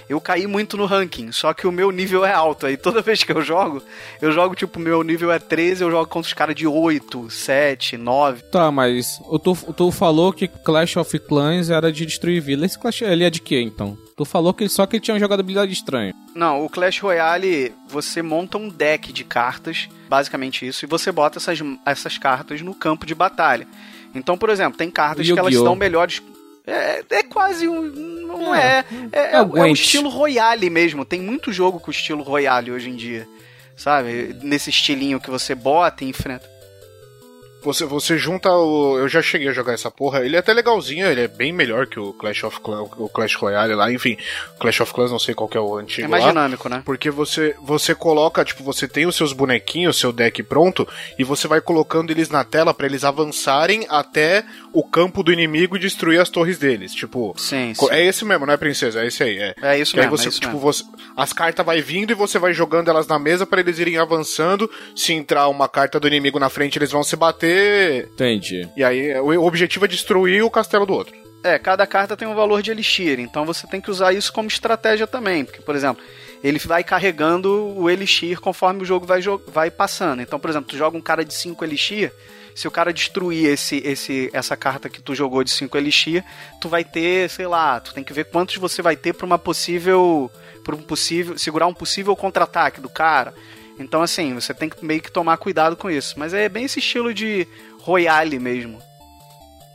[0.09, 2.67] eu caí muito no ranking, só que o meu nível é alto.
[2.67, 3.83] Aí toda vez que eu jogo,
[4.21, 7.97] eu jogo tipo, meu nível é 13, eu jogo contra os caras de 8, 7,
[7.97, 8.43] 9.
[8.45, 12.67] Tá, mas tu, tu falou que Clash of Clans era de destruir vila.
[12.67, 13.97] Esse Clash ele é de quê, então?
[14.17, 16.15] Tu falou que só que ele tinha uma jogabilidade estranha.
[16.35, 21.39] Não, o Clash Royale, você monta um deck de cartas, basicamente isso, e você bota
[21.39, 23.67] essas, essas cartas no campo de batalha.
[24.15, 26.23] Então, por exemplo, tem cartas que elas dão melhores.
[26.67, 27.83] É, é quase um.
[27.83, 28.85] Não é.
[29.13, 29.79] É, é, É o é Gwent.
[29.79, 31.05] estilo Royale mesmo.
[31.05, 33.29] Tem muito jogo com estilo Royale hoje em dia.
[33.77, 34.35] Sabe?
[34.43, 36.56] Nesse estilinho que você bota e enfrenta.
[37.67, 38.97] Você, você junta o.
[38.99, 40.25] Eu já cheguei a jogar essa porra.
[40.25, 43.35] Ele é até legalzinho, ele é bem melhor que o Clash of Clans, o Clash
[43.35, 43.91] Royale lá.
[43.93, 44.17] Enfim,
[44.61, 46.07] Clash of Clans não sei qual que é o antigo.
[46.07, 46.31] É mais lá.
[46.31, 46.83] dinâmico, né?
[46.85, 50.87] Porque você, você coloca, tipo, você tem os seus bonequinhos, seu deck pronto,
[51.19, 55.77] e você vai colocando eles na tela pra eles avançarem até o campo do inimigo
[55.77, 56.93] e destruir as torres deles.
[56.93, 57.87] Tipo, Sim, sim.
[57.91, 59.03] é esse mesmo, não é princesa?
[59.03, 59.55] É esse aí, é.
[59.61, 60.61] É isso Que aí mesmo, você, é tipo, mesmo.
[60.61, 60.85] você,
[61.17, 64.71] as cartas vai vindo e você vai jogando elas na mesa pra eles irem avançando.
[64.95, 67.56] Se entrar uma carta do inimigo na frente, eles vão se bater.
[68.13, 68.69] Entendi.
[68.77, 71.15] E aí o o objetivo é destruir o castelo do outro.
[71.45, 74.49] É, cada carta tem um valor de elixir, então você tem que usar isso como
[74.49, 75.45] estratégia também.
[75.45, 76.03] Porque, por exemplo,
[76.43, 80.21] ele vai carregando o elixir conforme o jogo vai, jo- vai passando.
[80.23, 82.11] Então, por exemplo, tu joga um cara de 5 elixir,
[82.53, 86.25] se o cara destruir esse, esse, essa carta que tu jogou de 5 elixir,
[86.61, 89.39] tu vai ter, sei lá, tu tem que ver quantos você vai ter pra uma
[89.39, 90.29] possível.
[90.65, 91.39] Pra um possível.
[91.39, 93.33] segurar um possível contra-ataque do cara.
[93.79, 96.19] Então, assim, você tem que meio que tomar cuidado com isso.
[96.19, 97.47] Mas é bem esse estilo de
[97.81, 98.79] Royale mesmo.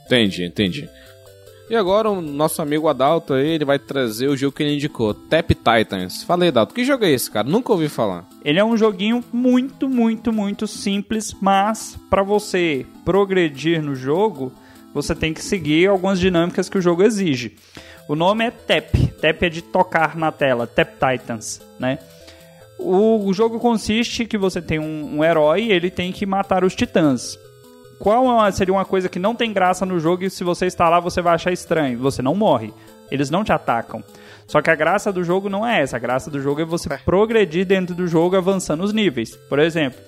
[0.06, 0.90] Entendi, entendi.
[1.70, 5.14] E agora o nosso amigo Adalto aí, ele vai trazer o jogo que ele indicou,
[5.14, 6.22] Tap Titans.
[6.24, 7.48] Fala aí, Adalto, que jogo é esse, cara?
[7.48, 8.28] Nunca ouvi falar.
[8.44, 14.52] Ele é um joguinho muito, muito, muito simples, mas para você progredir no jogo,
[14.94, 17.56] você tem que seguir algumas dinâmicas que o jogo exige.
[18.06, 18.94] O nome é Tap.
[19.22, 22.00] Tap é de tocar na tela, Tap Titans, né?
[22.84, 26.76] O, jogo consiste que você tem um, um herói e ele tem que matar os
[26.76, 27.38] titãs.
[28.00, 30.90] Qual é seria uma coisa que não tem graça no jogo e se você está
[30.90, 32.00] lá você vai achar estranho?
[32.00, 32.74] Você não morre.
[33.12, 34.04] Eles não te atacam.
[34.48, 35.98] Só que a graça do jogo não é essa.
[35.98, 39.36] A graça do jogo é você progredir dentro do jogo avançando os níveis.
[39.36, 40.00] Por exemplo,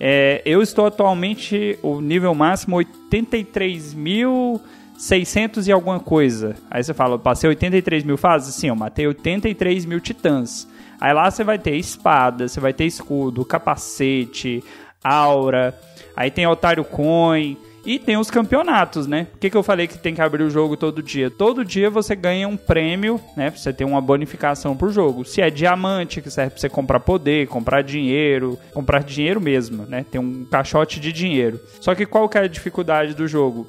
[0.00, 6.56] é, eu estou atualmente o nível máximo 83.600 e alguma coisa.
[6.70, 8.54] Aí você fala, passei 83 mil fases?
[8.54, 10.66] Sim, eu matei 83 mil titãs.
[11.00, 14.62] Aí lá você vai ter espada, você vai ter escudo, capacete,
[15.02, 15.78] aura.
[16.14, 17.56] Aí tem otário coin.
[17.84, 19.26] E tem os campeonatos, né?
[19.30, 21.30] Por que, que eu falei que tem que abrir o jogo todo dia?
[21.30, 23.50] Todo dia você ganha um prêmio, né?
[23.50, 25.24] Você tem uma bonificação pro jogo.
[25.24, 30.04] Se é diamante, que serve pra você comprar poder, comprar dinheiro, comprar dinheiro mesmo, né?
[30.10, 31.58] Tem um caixote de dinheiro.
[31.80, 33.66] Só que qual que é a dificuldade do jogo?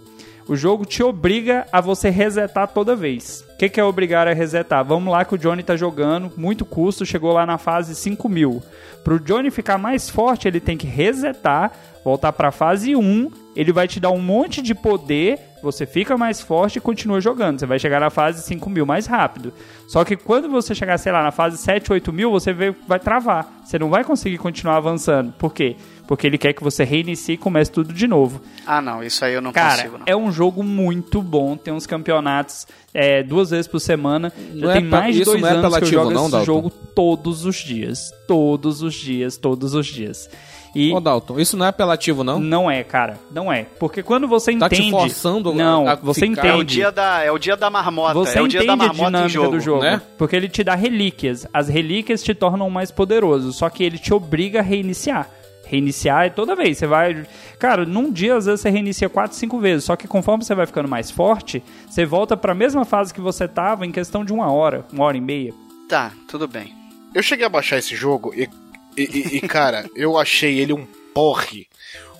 [0.52, 3.46] O jogo te obriga a você resetar toda vez.
[3.54, 4.84] O que, que é obrigar a resetar?
[4.84, 8.62] Vamos lá que o Johnny tá jogando, muito custo, chegou lá na fase 5 mil.
[9.02, 11.72] Pro Johnny ficar mais forte, ele tem que resetar,
[12.04, 16.42] voltar pra fase 1, ele vai te dar um monte de poder, você fica mais
[16.42, 17.58] forte e continua jogando.
[17.58, 19.54] Você vai chegar na fase 5 mil mais rápido.
[19.88, 22.54] Só que quando você chegar, sei lá, na fase 7, 8 mil, você
[22.86, 23.62] vai travar.
[23.64, 25.32] Você não vai conseguir continuar avançando.
[25.34, 25.78] Por quê?
[26.12, 28.42] Porque ele quer que você reinicie e comece tudo de novo.
[28.68, 30.04] Ah, não, isso aí eu não Cara, consigo, não.
[30.06, 31.56] é um jogo muito bom.
[31.56, 34.30] Tem uns campeonatos é, duas vezes por semana.
[34.54, 36.46] Já Não é tem mais de dois é anos que eu jogo não, esse Dalton?
[36.46, 38.12] jogo todos os dias.
[38.28, 40.30] Todos os dias, todos os dias.
[40.76, 42.42] E Ô, Dalton, isso não é apelativo, não?
[42.42, 43.18] não é, cara.
[43.34, 43.66] Não é.
[43.80, 44.92] Porque quando você Tá te entende.
[44.92, 46.74] forçando a- não, a você ficar- É o entende.
[46.74, 49.02] dia da, é o dia da marmota, Você é o dia entende da a marmota
[49.04, 49.52] em dinâmica jogo.
[49.52, 50.02] do jogo, né?
[50.18, 51.48] porque ele te dá relíquias.
[51.54, 55.30] As relíquias te tornam mais poderoso, só que ele te obriga a reiniciar.
[55.72, 56.78] Reiniciar é toda vez.
[56.78, 57.26] Você vai.
[57.58, 59.86] Cara, num dia, às vezes, você reinicia 4, 5 vezes.
[59.86, 63.48] Só que conforme você vai ficando mais forte, você volta pra mesma fase que você
[63.48, 65.54] tava em questão de uma hora, uma hora e meia.
[65.88, 66.76] Tá, tudo bem.
[67.16, 68.50] Eu cheguei a baixar esse jogo e,
[68.98, 71.68] e- e- e, cara, eu achei ele um porre.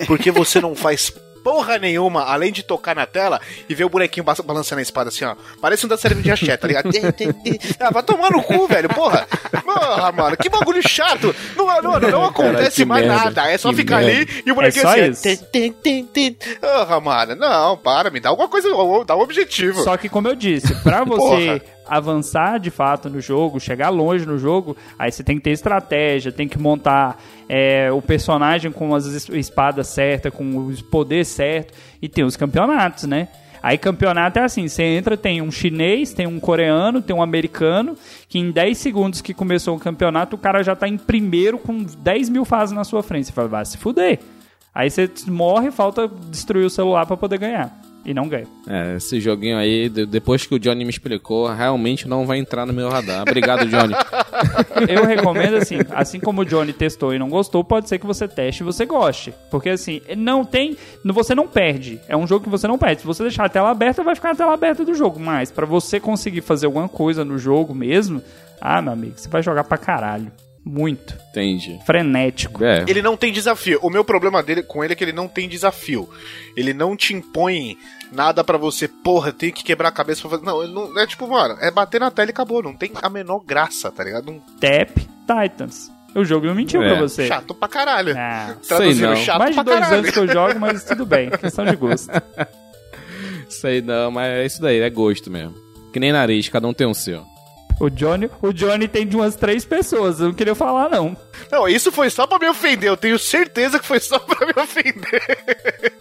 [0.08, 4.24] Porque você não faz porra nenhuma, além de tocar na tela e ver o bonequinho
[4.24, 5.36] ba- balançando a espada assim, ó.
[5.62, 6.90] Parece um da série de axé, tá ligado?
[7.80, 9.28] ah, vai tomar no cu, velho, porra.
[9.64, 11.36] Porra, mano, que bagulho chato.
[11.56, 13.52] Não, não, não acontece que mais merda, nada.
[13.52, 14.12] É só que ficar merda.
[14.32, 15.04] ali e o bonequinho só assim.
[16.60, 18.70] Porra, mano, não, para, me dá alguma coisa,
[19.06, 19.84] dá um objetivo.
[19.84, 21.62] Só que, como eu disse, pra você Porra.
[21.98, 26.32] Avançar de fato no jogo, chegar longe no jogo, aí você tem que ter estratégia,
[26.32, 31.78] tem que montar é, o personagem com as es- espadas certas, com os poderes certos,
[32.02, 33.28] e tem os campeonatos, né?
[33.64, 37.96] Aí campeonato é assim, você entra, tem um chinês, tem um coreano, tem um americano,
[38.28, 41.84] que em 10 segundos que começou o campeonato, o cara já tá em primeiro com
[41.84, 43.28] 10 mil fases na sua frente.
[43.28, 44.18] Você fala, vai se fuder.
[44.74, 47.72] Aí você morre, falta destruir o celular pra poder ganhar.
[48.04, 48.48] E não ganha.
[48.68, 52.66] É, esse joguinho aí, de- depois que o Johnny me explicou, realmente não vai entrar
[52.66, 53.22] no meu radar.
[53.22, 53.94] Obrigado, Johnny.
[54.90, 58.28] Eu recomendo assim, assim como o Johnny testou e não gostou, pode ser que você
[58.28, 59.34] teste e você goste.
[59.52, 60.76] Porque assim, não tem.
[61.06, 62.00] Você não perde.
[62.08, 63.02] É um jogo que você não perde.
[63.02, 65.20] Se você deixar a tela aberta, vai ficar a tela aberta do jogo.
[65.20, 68.22] Mas pra você conseguir fazer alguma coisa no jogo mesmo,
[68.60, 70.32] ah, meu amigo, você vai jogar pra caralho.
[70.64, 71.16] Muito.
[71.32, 71.80] Entendi.
[71.86, 72.64] Frenético.
[72.64, 73.80] É, Ele não tem desafio.
[73.82, 76.08] O meu problema dele com ele é que ele não tem desafio.
[76.56, 77.76] Ele não te impõe
[78.12, 80.44] nada pra você, porra, tem que quebrar a cabeça pra fazer.
[80.46, 82.62] Não, ele não é tipo, mano, é bater na tela e acabou.
[82.62, 84.26] Não tem a menor graça, tá ligado?
[84.32, 84.96] Não, Tap
[85.26, 85.92] Titans.
[86.14, 86.90] O jogo não mentiu É.
[86.92, 87.26] pra você.
[87.28, 88.14] chato pra caralho.
[88.18, 89.16] Ah, Traduzindo, não.
[89.16, 89.98] chato mais de pra dois caralho.
[90.00, 91.30] anos que eu jogo, mas tudo bem.
[91.40, 92.12] Questão de gosto.
[93.50, 95.56] sei não, mas é isso daí, é gosto mesmo.
[95.94, 97.26] Que nem nariz, cada um tem um seu.
[97.82, 100.20] O Johnny, o Johnny tem de umas três pessoas.
[100.20, 101.18] Eu não queria falar, não.
[101.52, 102.90] Não, isso foi só pra me ofender.
[102.90, 105.94] Eu tenho certeza que foi só pra me ofender.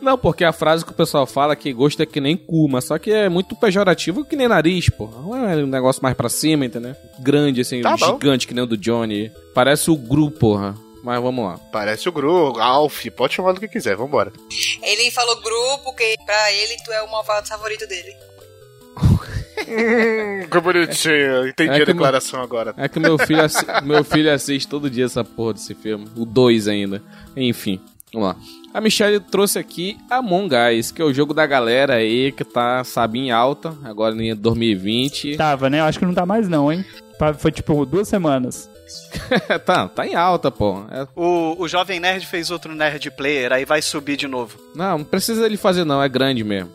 [0.00, 2.68] Não, porque a frase que o pessoal fala é que gosto é que nem cu,
[2.68, 5.08] mas só que é muito pejorativo que nem nariz, pô.
[5.08, 6.94] Não é um negócio mais pra cima, entendeu?
[7.18, 9.32] Grande, assim, Tá gigante que nem o do Johnny.
[9.52, 10.76] Parece o Gru, porra.
[11.02, 11.58] Mas vamos lá.
[11.72, 14.32] Parece o Gru, Alf, pode chamar do que quiser, vambora.
[14.80, 18.14] Ele falou grupo, porque pra ele tu é o malvado favorito dele.
[19.68, 21.48] Hum, que bonitinho.
[21.48, 22.74] Entendi É a que declaração agora.
[22.76, 26.06] É que meu filho, assi- meu filho assiste todo dia essa porra desse filme.
[26.16, 27.02] O 2 ainda.
[27.36, 27.80] Enfim,
[28.12, 28.36] vamos lá.
[28.72, 32.84] A Michelle trouxe aqui Among Us, que é o jogo da galera aí que tá,
[32.84, 35.36] sabe, em alta, agora em 2020.
[35.36, 35.80] Tava, né?
[35.80, 36.84] Eu acho que não tá mais, não, hein?
[37.38, 38.70] Foi tipo duas semanas.
[39.66, 40.84] tá, tá em alta, pô.
[40.90, 44.58] É- O, o Jovem Nerd fez outro Nerd Player, aí vai subir de novo.
[44.74, 46.70] não, não precisa ele fazer não, é grande mesmo.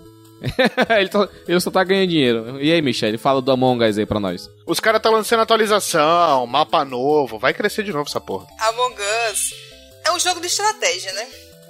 [1.00, 2.62] ele, tá- ele só tá ganhando dinheiro.
[2.62, 4.50] E aí, Michelle, fala do Among Us aí pra nós.
[4.66, 8.48] Os caras tá lançando atualização, mapa novo, vai crescer de novo essa porra.
[8.60, 8.96] Among
[9.32, 9.54] Us
[10.06, 11.28] é um jogo de estratégia, né?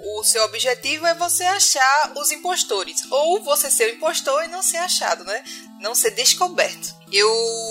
[0.08, 2.98] O seu objetivo é você achar os impostores.
[3.10, 5.44] Ou você ser o impostor e não ser achado, né?
[5.82, 6.94] Não ser descoberto.
[7.12, 7.28] Eu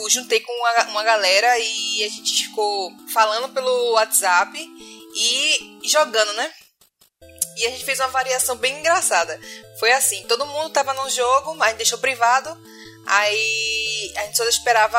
[0.09, 4.59] juntei com uma, uma galera e a gente ficou falando pelo WhatsApp
[5.17, 6.51] e jogando, né?
[7.57, 9.39] E a gente fez uma variação bem engraçada.
[9.79, 12.57] Foi assim, todo mundo tava no jogo, mas deixou privado.
[13.07, 14.99] Aí a gente só esperava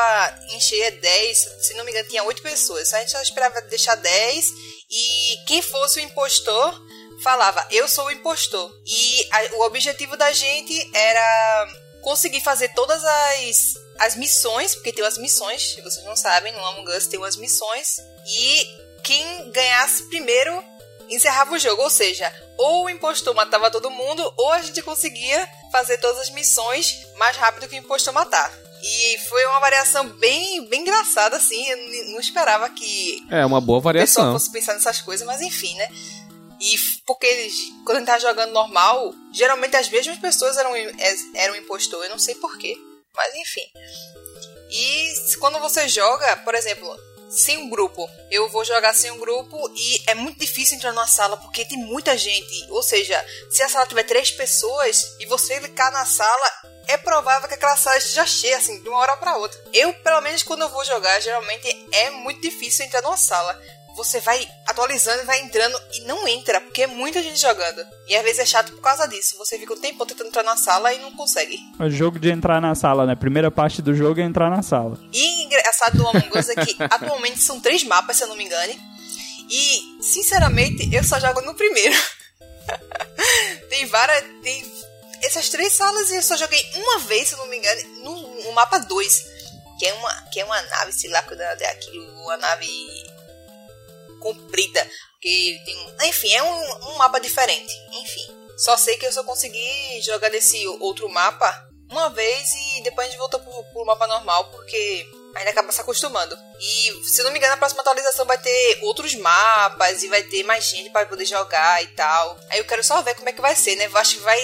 [0.54, 2.92] encher 10, se não me engano, tinha 8 pessoas.
[2.94, 4.46] A gente só esperava deixar 10
[4.90, 6.80] e quem fosse o impostor
[7.22, 8.70] falava, eu sou o impostor.
[8.86, 11.66] E a- o objetivo da gente era
[12.02, 16.64] conseguir fazer todas as, as missões, porque tem as missões, se vocês não sabem, no
[16.64, 17.96] Among Us tem umas missões.
[18.26, 18.66] E
[19.02, 20.62] quem ganhasse primeiro
[21.10, 21.82] encerrava o jogo.
[21.82, 26.30] Ou seja, ou o impostor matava todo mundo, ou a gente conseguia fazer todas as
[26.30, 28.52] missões mais rápido que o impostor matar.
[28.82, 31.66] E foi uma variação bem, bem engraçada, assim.
[31.68, 31.78] Eu
[32.12, 34.32] não esperava que É uma boa o pessoal variação.
[34.32, 35.88] fosse pensar nessas coisas, mas enfim, né?
[36.60, 41.34] E porque eles, quando a gente tava jogando normal, geralmente as mesmas pessoas eram, es-
[41.34, 42.76] eram impostor, eu não sei porquê.
[43.14, 43.66] Mas enfim.
[44.70, 46.88] E quando você joga, por exemplo,
[47.28, 51.06] sem um grupo, eu vou jogar sem um grupo e é muito difícil entrar numa
[51.06, 52.66] sala porque tem muita gente.
[52.70, 56.52] Ou seja, se a sala tiver três pessoas e você clicar na sala,
[56.88, 59.60] é provável que aquela sala esteja cheia, assim, de uma hora para outra.
[59.72, 63.60] Eu, pelo menos, quando eu vou jogar, geralmente é muito difícil entrar numa sala.
[63.96, 67.82] Você vai atualizando e vai entrando e não entra, porque é muita gente jogando.
[68.06, 69.38] E às vezes é chato por causa disso.
[69.38, 71.58] Você fica o tempo todo tentando entrar na sala e não consegue.
[71.80, 73.14] O jogo de entrar na sala, né?
[73.14, 74.98] Primeira parte do jogo é entrar na sala.
[75.10, 78.44] E engraçado do Among Us é que atualmente são três mapas, se eu não me
[78.44, 78.78] engane.
[79.48, 81.96] E, sinceramente, eu só jogo no primeiro.
[83.70, 84.24] tem várias.
[84.42, 84.76] Tem
[85.22, 88.44] essas três salas e eu só joguei uma vez, se eu não me engano, no,
[88.44, 89.36] no mapa 2.
[89.78, 92.66] Que é uma, que é uma nave, sei lá, quando é aquilo, uma nave
[94.20, 94.88] comprida.
[95.20, 97.72] Que tem, enfim, é um, um mapa diferente.
[97.92, 98.26] Enfim.
[98.56, 103.10] Só sei que eu só consegui jogar nesse outro mapa uma vez e depois a
[103.10, 106.36] gente voltou pro, pro mapa normal porque ainda acaba se acostumando.
[106.58, 110.42] E se não me engano, a próxima atualização vai ter outros mapas e vai ter
[110.44, 112.38] mais gente para poder jogar e tal.
[112.50, 113.86] Aí eu quero só ver como é que vai ser, né?
[113.86, 114.40] Eu acho que vai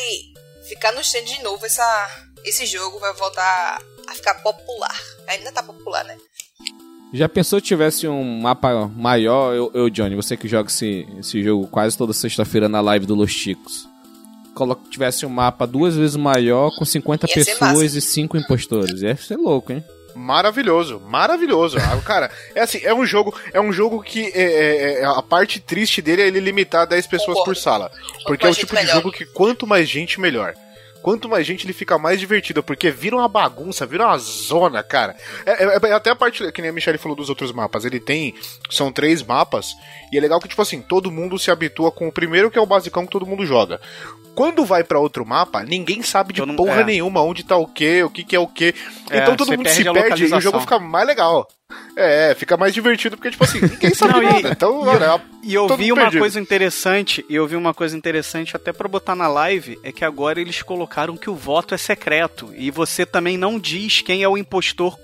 [0.69, 5.03] ficar no stand de novo essa, esse jogo, vai voltar a ficar popular.
[5.27, 6.19] Ainda tá popular, né?
[7.13, 11.43] Já pensou se tivesse um mapa maior, eu, eu Johnny, você que joga esse, esse
[11.43, 13.87] jogo quase toda sexta-feira na live do Los Chicos.
[14.91, 19.03] Tivesse um mapa duas vezes maior, com 50 Ia pessoas e 5 impostores.
[19.03, 19.85] Ia ser louco, hein?
[20.15, 21.79] Maravilhoso, maravilhoso.
[21.79, 25.23] Ah, Cara, é assim, é um jogo, é um jogo que é, é- é- a
[25.23, 27.45] parte triste dele é ele limitar 10 pessoas Concordo.
[27.45, 27.91] por sala.
[28.27, 28.97] Porque é o tipo de melhor.
[28.97, 30.55] jogo que quanto mais gente, melhor.
[31.03, 35.17] Quanto mais gente, ele fica mais divertido, porque vira uma bagunça, vira uma zona, cara.
[35.45, 37.99] É, é- é até a parte, que nem a Michelle falou dos outros mapas, ele
[37.99, 38.35] tem,
[38.71, 39.75] são três mapas,
[40.13, 42.63] e é legal que, tipo assim, todo mundo se habitua com o primeiro, que é
[42.63, 43.81] o basicão que todo mundo joga.
[44.35, 46.85] Quando vai pra outro mapa, ninguém sabe de Todo porra é.
[46.85, 48.75] nenhuma onde tá o que, o que que é o que.
[49.11, 51.47] É, então todo mundo perde se perde e o jogo fica mais legal.
[51.97, 54.49] É, fica mais divertido porque, tipo assim, ninguém sabe Não, e- nada.
[54.51, 56.21] Então, e- olha, E eu vi uma perdido.
[56.21, 60.05] coisa interessante, e eu vi uma coisa interessante até pra botar na live, é que
[60.05, 64.29] agora eles colocaram que o voto é secreto e você também não diz quem é
[64.29, 64.99] o impostor.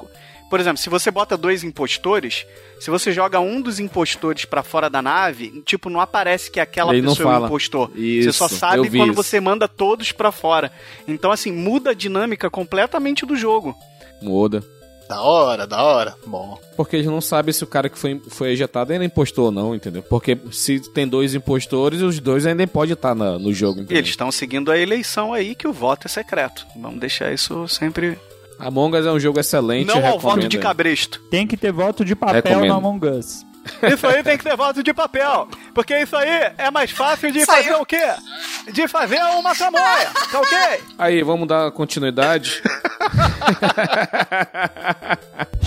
[0.49, 2.47] Por exemplo, se você bota dois impostores,
[2.81, 6.95] se você joga um dos impostores pra fora da nave, tipo, não aparece que aquela
[6.95, 7.91] Ele não pessoa é o impostor.
[7.95, 9.23] Isso, você só sabe quando isso.
[9.23, 10.73] você manda todos pra fora.
[11.07, 13.77] Então, assim, muda a dinâmica completamente do jogo.
[14.23, 14.65] Muda.
[15.09, 16.15] Da hora, da hora.
[16.27, 16.59] Bom.
[16.77, 19.51] Porque eles não sabem se o cara que foi, foi ejetado ainda é impostor ou
[19.51, 20.03] não, entendeu?
[20.03, 23.99] Porque se tem dois impostores, os dois ainda podem estar na- no jogo, E entendeu?
[23.99, 26.67] eles estão seguindo a eleição aí que o voto é secreto.
[26.81, 28.19] Vamos deixar isso sempre.
[28.59, 29.87] Among Us é um jogo excelente.
[29.87, 31.21] não ao voto de cabresto.
[31.31, 32.67] Tem que ter voto de papel Recomendo.
[32.69, 33.47] no Among Us.
[33.93, 35.49] Isso aí tem que ter voto de papel.
[35.75, 37.65] Porque isso aí é mais fácil de Saiu.
[37.65, 38.73] fazer o quê?
[38.73, 40.59] De fazer uma tamanha, tá ok?
[40.99, 42.63] Aí, vamos dar continuidade.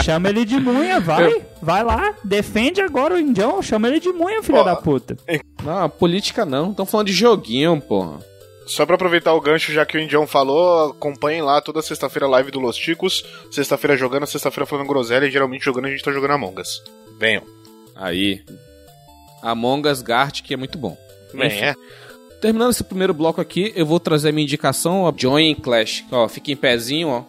[0.03, 1.43] Chama ele de munha, vai.
[1.61, 2.13] Vai lá.
[2.23, 3.61] Defende agora o Indião.
[3.61, 5.15] Chama ele de munha, filha da puta.
[5.63, 6.71] não, política não.
[6.71, 8.19] Estão falando de joguinho, porra.
[8.65, 12.29] Só pra aproveitar o gancho, já que o Indião falou, acompanhem lá toda sexta-feira a
[12.29, 13.25] live do Los Ticos.
[13.51, 16.81] Sexta-feira jogando, sexta-feira falando groselha e geralmente jogando a gente tá jogando Among Us.
[17.19, 17.43] Venham.
[17.95, 18.41] Aí.
[19.41, 20.97] Among Us Gart, que é muito bom.
[21.33, 21.75] Vem, é.
[22.41, 26.03] Terminando esse primeiro bloco aqui, eu vou trazer a minha indicação, ó, Join Clash.
[26.11, 27.23] Ó, fica em pezinho, ó.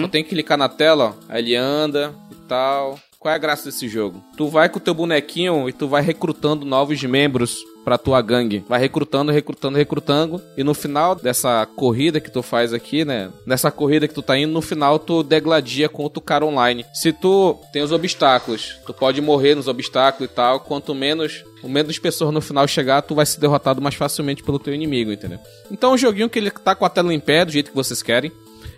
[0.00, 1.24] Só tem que clicar na tela, ó.
[1.28, 2.98] Aí ele anda e tal.
[3.18, 4.22] Qual é a graça desse jogo?
[4.36, 8.62] Tu vai com o teu bonequinho e tu vai recrutando novos membros pra tua gangue.
[8.68, 10.42] Vai recrutando, recrutando, recrutando.
[10.58, 13.30] E no final dessa corrida que tu faz aqui, né?
[13.46, 16.84] Nessa corrida que tu tá indo, no final tu degladia contra o cara online.
[16.92, 20.60] Se tu tem os obstáculos, tu pode morrer nos obstáculos e tal.
[20.60, 24.58] Quanto menos, o menos pessoas no final chegar, tu vai ser derrotado mais facilmente pelo
[24.58, 25.38] teu inimigo, entendeu?
[25.70, 27.76] Então é um joguinho que ele tá com a tela em pé, do jeito que
[27.76, 28.30] vocês querem.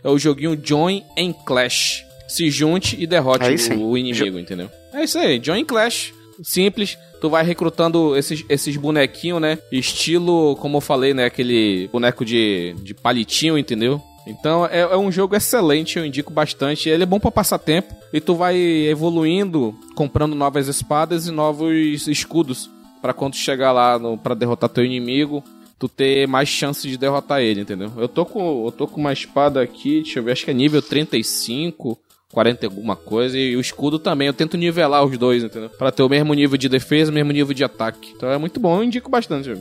[0.04, 2.04] É o joguinho Join and Clash.
[2.28, 3.44] Se junte e derrote
[3.74, 4.70] o, o inimigo, entendeu?
[4.94, 6.14] É isso aí, Join Clash.
[6.42, 6.98] Simples.
[7.20, 9.58] Tu vai recrutando esses, esses bonequinhos, né?
[9.70, 11.26] Estilo, como eu falei, né?
[11.26, 14.00] Aquele boneco de, de palitinho, entendeu?
[14.26, 16.88] Então é, é um jogo excelente, eu indico bastante.
[16.88, 17.94] Ele é bom pra passar tempo.
[18.12, 22.70] E tu vai evoluindo, comprando novas espadas e novos escudos.
[23.00, 25.42] Pra quando chegar lá pra derrotar teu inimigo,
[25.78, 27.90] tu ter mais chance de derrotar ele, entendeu?
[27.96, 30.54] Eu tô com, eu tô com uma espada aqui, deixa eu ver, acho que é
[30.54, 31.98] nível 35
[32.32, 33.38] 40 e alguma coisa.
[33.38, 34.28] E o escudo também.
[34.28, 35.70] Eu tento nivelar os dois, entendeu?
[35.70, 38.12] Pra ter o mesmo nível de defesa, o mesmo nível de ataque.
[38.16, 39.60] Então é muito bom, eu indico bastante.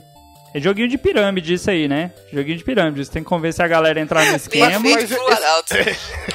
[0.52, 2.12] É joguinho de pirâmide isso aí, né?
[2.32, 3.04] Joguinho de pirâmide.
[3.04, 4.80] Você tem que convencer a galera a entrar no esquema.
[4.80, 5.74] Pro Adalto.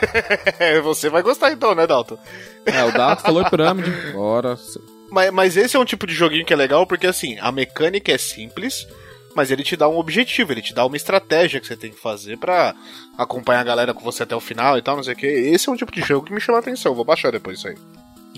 [0.83, 2.17] Você vai gostar então, né, Dalton?
[2.65, 3.91] É, o Dato falou pirâmide.
[4.13, 4.57] Bora.
[5.11, 8.11] Mas, mas esse é um tipo de joguinho que é legal porque, assim, a mecânica
[8.11, 8.88] é simples,
[9.36, 11.99] mas ele te dá um objetivo, ele te dá uma estratégia que você tem que
[11.99, 12.73] fazer pra
[13.17, 15.27] acompanhar a galera com você até o final e tal, não sei o que.
[15.27, 16.95] Esse é um tipo de jogo que me chama a atenção.
[16.95, 17.75] Vou baixar depois isso aí.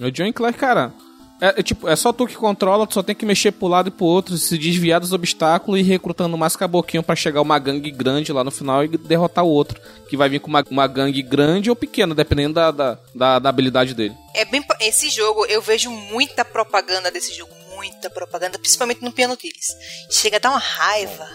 [0.02, 0.91] O John Clare, cara.
[1.39, 3.89] É, é tipo, é só tu que controla, tu só tem que mexer pro lado
[3.89, 7.60] e pro outro, se desviar dos obstáculos e ir recrutando mais caboquinho pra chegar uma
[7.60, 9.80] gangue grande lá no final e derrotar o outro.
[10.10, 13.50] Que vai vir com uma, uma gangue grande ou pequena, dependendo da, da, da, da
[13.50, 14.16] habilidade dele.
[14.34, 19.38] É bem, esse jogo, eu vejo muita propaganda desse jogo, muita propaganda, principalmente no Piano
[19.38, 19.68] Tires.
[20.10, 21.28] Chega a dar uma raiva.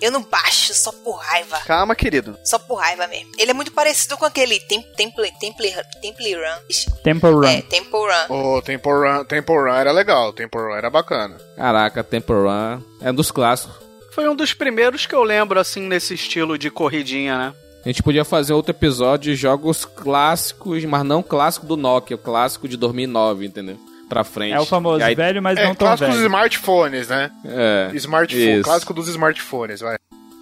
[0.00, 1.58] Eu não baixo só por raiva.
[1.66, 2.38] Calma, querido.
[2.44, 3.32] Só por raiva mesmo.
[3.36, 7.00] Ele é muito parecido com aquele Tem- Temple, Temple, Temple Run.
[7.02, 7.44] Temple Run.
[7.44, 8.56] É, Temple Run.
[8.56, 11.36] O Temple Run, Temple Run era legal, Temple Run era bacana.
[11.56, 13.74] Caraca, Temple Run é um dos clássicos.
[14.12, 17.54] Foi um dos primeiros que eu lembro, assim, nesse estilo de corridinha, né?
[17.84, 22.18] A gente podia fazer outro episódio de jogos clássicos, mas não clássico do Nokia, o
[22.18, 23.78] clássico de 2009, entendeu?
[24.08, 24.54] Pra frente.
[24.54, 26.26] É o famoso aí- velho, mas É, não tão clássico dos velho.
[26.28, 27.30] smartphones, né?
[27.44, 28.62] É, Smartphone, isso.
[28.64, 29.96] clássico dos smartphones, vai.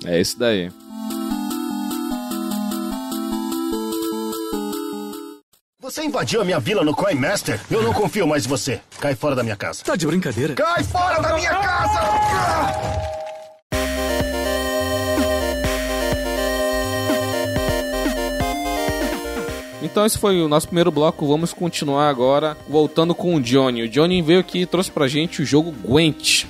[0.04, 0.70] É isso daí.
[5.80, 7.60] Você invadiu a minha vila no Coin Master?
[7.70, 8.80] Eu não confio mais em você.
[9.00, 9.84] Cai fora da minha casa.
[9.84, 10.54] Tá de brincadeira?
[10.54, 12.00] Cai fora da minha casa!
[19.86, 21.26] Então esse foi o nosso primeiro bloco.
[21.26, 23.84] Vamos continuar agora voltando com o Johnny.
[23.84, 26.44] O Johnny veio aqui e trouxe pra gente o jogo Gwent.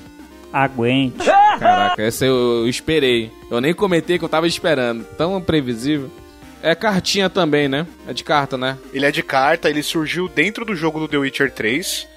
[0.50, 1.18] Aguente.
[1.60, 3.30] Caraca, essa eu, eu esperei.
[3.50, 5.04] Eu nem comentei que eu tava esperando.
[5.18, 6.10] Tão previsível.
[6.62, 7.86] É cartinha também, né?
[8.08, 8.78] É de carta, né?
[8.92, 12.08] Ele é de carta, ele surgiu dentro do jogo do The Witcher 3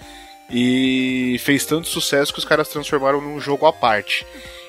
[0.50, 4.26] e fez tanto sucesso que os caras transformaram num jogo à parte.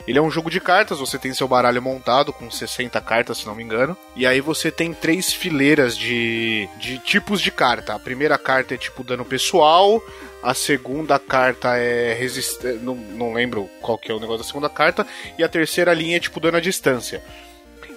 [0.07, 3.47] Ele é um jogo de cartas, você tem seu baralho montado com 60 cartas, se
[3.47, 3.97] não me engano.
[4.17, 7.95] E aí você tem três fileiras de, de tipos de carta.
[7.95, 10.03] A primeira carta é tipo dano pessoal,
[10.43, 12.81] a segunda carta é resistência.
[12.83, 15.07] Não, não lembro qual que é o negócio da segunda carta.
[15.39, 17.23] E a terceira linha é tipo dano à distância.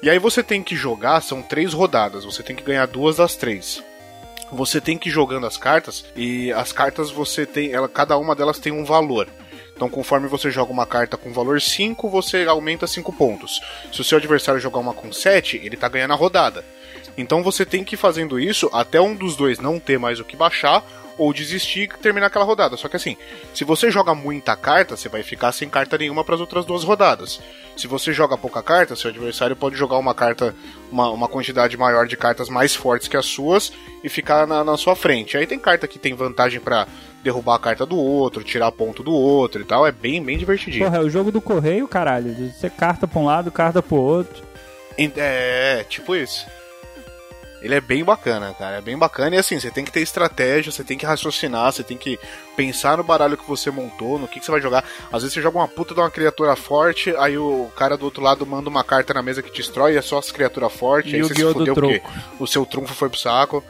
[0.01, 3.38] E aí você tem que jogar, são três rodadas, você tem que ganhar duas das
[3.38, 3.82] três.
[4.51, 8.36] Você tem que ir jogando as cartas e as cartas você tem, ela, cada uma
[8.36, 9.30] delas tem um valor.
[9.76, 13.60] Então, conforme você joga uma carta com valor 5, você aumenta 5 pontos.
[13.92, 16.64] Se o seu adversário jogar uma com 7, ele tá ganhando a rodada.
[17.18, 20.26] Então você tem que ir fazendo isso até um dos dois não ter mais o
[20.26, 20.84] que baixar
[21.16, 22.76] ou desistir e terminar aquela rodada.
[22.76, 23.16] Só que assim,
[23.54, 26.84] se você joga muita carta, você vai ficar sem carta nenhuma para as outras duas
[26.84, 27.40] rodadas.
[27.78, 30.56] Se você joga pouca carta, seu adversário pode jogar uma carta,
[30.92, 33.72] uma, uma quantidade maior de cartas mais fortes que as suas
[34.04, 35.38] e ficar na, na sua frente.
[35.38, 36.88] Aí tem carta que tem vantagem para
[37.24, 39.88] derrubar a carta do outro, tirar ponto do outro e tal.
[39.88, 40.86] É bem, bem divertidinho.
[40.86, 42.36] Porra, é o jogo do correio, caralho.
[42.52, 44.44] Você carta pra um lado, carta pro outro.
[44.98, 46.46] É, tipo isso.
[47.64, 48.78] Ele é bem bacana, cara.
[48.78, 49.38] É bem bacana.
[49.38, 52.20] E assim, você tem que ter estratégia, você tem que raciocinar, você tem que
[52.57, 54.84] pensar no baralho que você montou, no que, que você vai jogar.
[55.05, 58.22] Às vezes você joga uma puta de uma criatura forte, aí o cara do outro
[58.22, 61.36] lado manda uma carta na mesa que destrói, é só as criaturas fortes, aí você
[61.36, 62.01] se fudeu porque
[62.38, 63.64] o seu trunfo foi pro saco.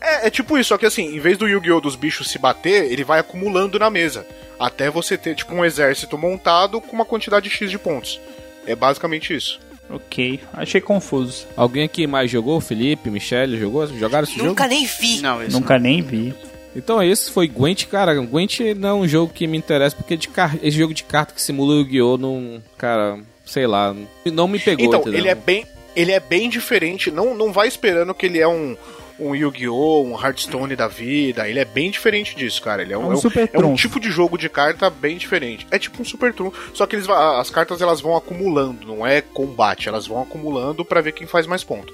[0.00, 1.80] É, é tipo isso, só que assim, em vez do Yu-Gi-Oh!
[1.80, 4.24] dos bichos se bater, ele vai acumulando na mesa.
[4.60, 8.20] Até você ter, tipo, um exército montado com uma quantidade X de pontos.
[8.66, 9.58] É basicamente isso.
[9.92, 11.46] Ok, achei confuso.
[11.56, 12.60] Alguém aqui mais jogou?
[12.60, 13.86] Felipe, Michele, jogou?
[13.86, 14.74] Jogaram esse Nunca jogo?
[14.74, 15.20] nem vi.
[15.20, 16.32] Não, isso Nunca nem vi.
[16.76, 18.14] Então esse foi Gwent, cara.
[18.14, 20.56] Gwent não é um jogo que me interessa, porque de car...
[20.62, 22.16] esse jogo de carta que simula o Yu-Gi-Oh!
[22.16, 22.62] não.
[22.78, 23.94] Cara, sei lá.
[24.24, 25.18] Não me pegou, Então, entendeu?
[25.18, 25.66] ele é bem.
[25.96, 27.10] Ele é bem diferente.
[27.10, 28.76] Não, não vai esperando que ele é um,
[29.20, 31.48] um Yu-Gi-Oh!, um Hearthstone da vida.
[31.48, 32.82] Ele é bem diferente disso, cara.
[32.82, 33.76] Ele é um, É um super é um trunfo.
[33.76, 35.66] tipo de jogo de carta bem diferente.
[35.70, 36.70] É tipo um super trunfo.
[36.74, 39.88] Só que eles, as cartas elas vão acumulando, não é combate.
[39.88, 41.92] Elas vão acumulando pra ver quem faz mais ponto.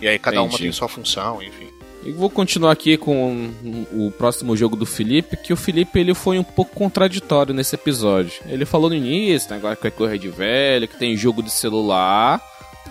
[0.00, 0.64] E aí cada uma Entendi.
[0.64, 1.68] tem sua função, enfim.
[2.04, 3.50] E vou continuar aqui com
[3.92, 8.32] o próximo jogo do Felipe, que o Felipe ele foi um pouco contraditório nesse episódio.
[8.46, 11.50] Ele falou no início, né, agora que é coisa de velho, que tem jogo de
[11.50, 12.40] celular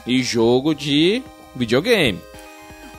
[0.06, 1.24] e jogo de
[1.56, 2.20] videogame.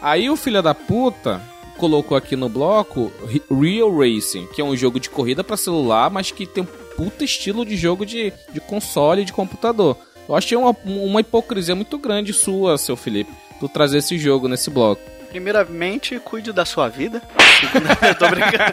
[0.02, 1.40] Aí o filho da puta
[1.76, 6.10] colocou aqui no bloco Re- Real Racing, que é um jogo de corrida pra celular,
[6.10, 6.66] mas que tem um
[6.96, 9.96] puta estilo de jogo de, de console e de computador.
[10.28, 13.30] Eu achei uma, uma hipocrisia muito grande sua, seu Felipe,
[13.60, 15.02] tu trazer esse jogo nesse bloco.
[15.30, 17.20] Primeiramente, cuide da sua vida.
[18.18, 18.64] Tô brincando.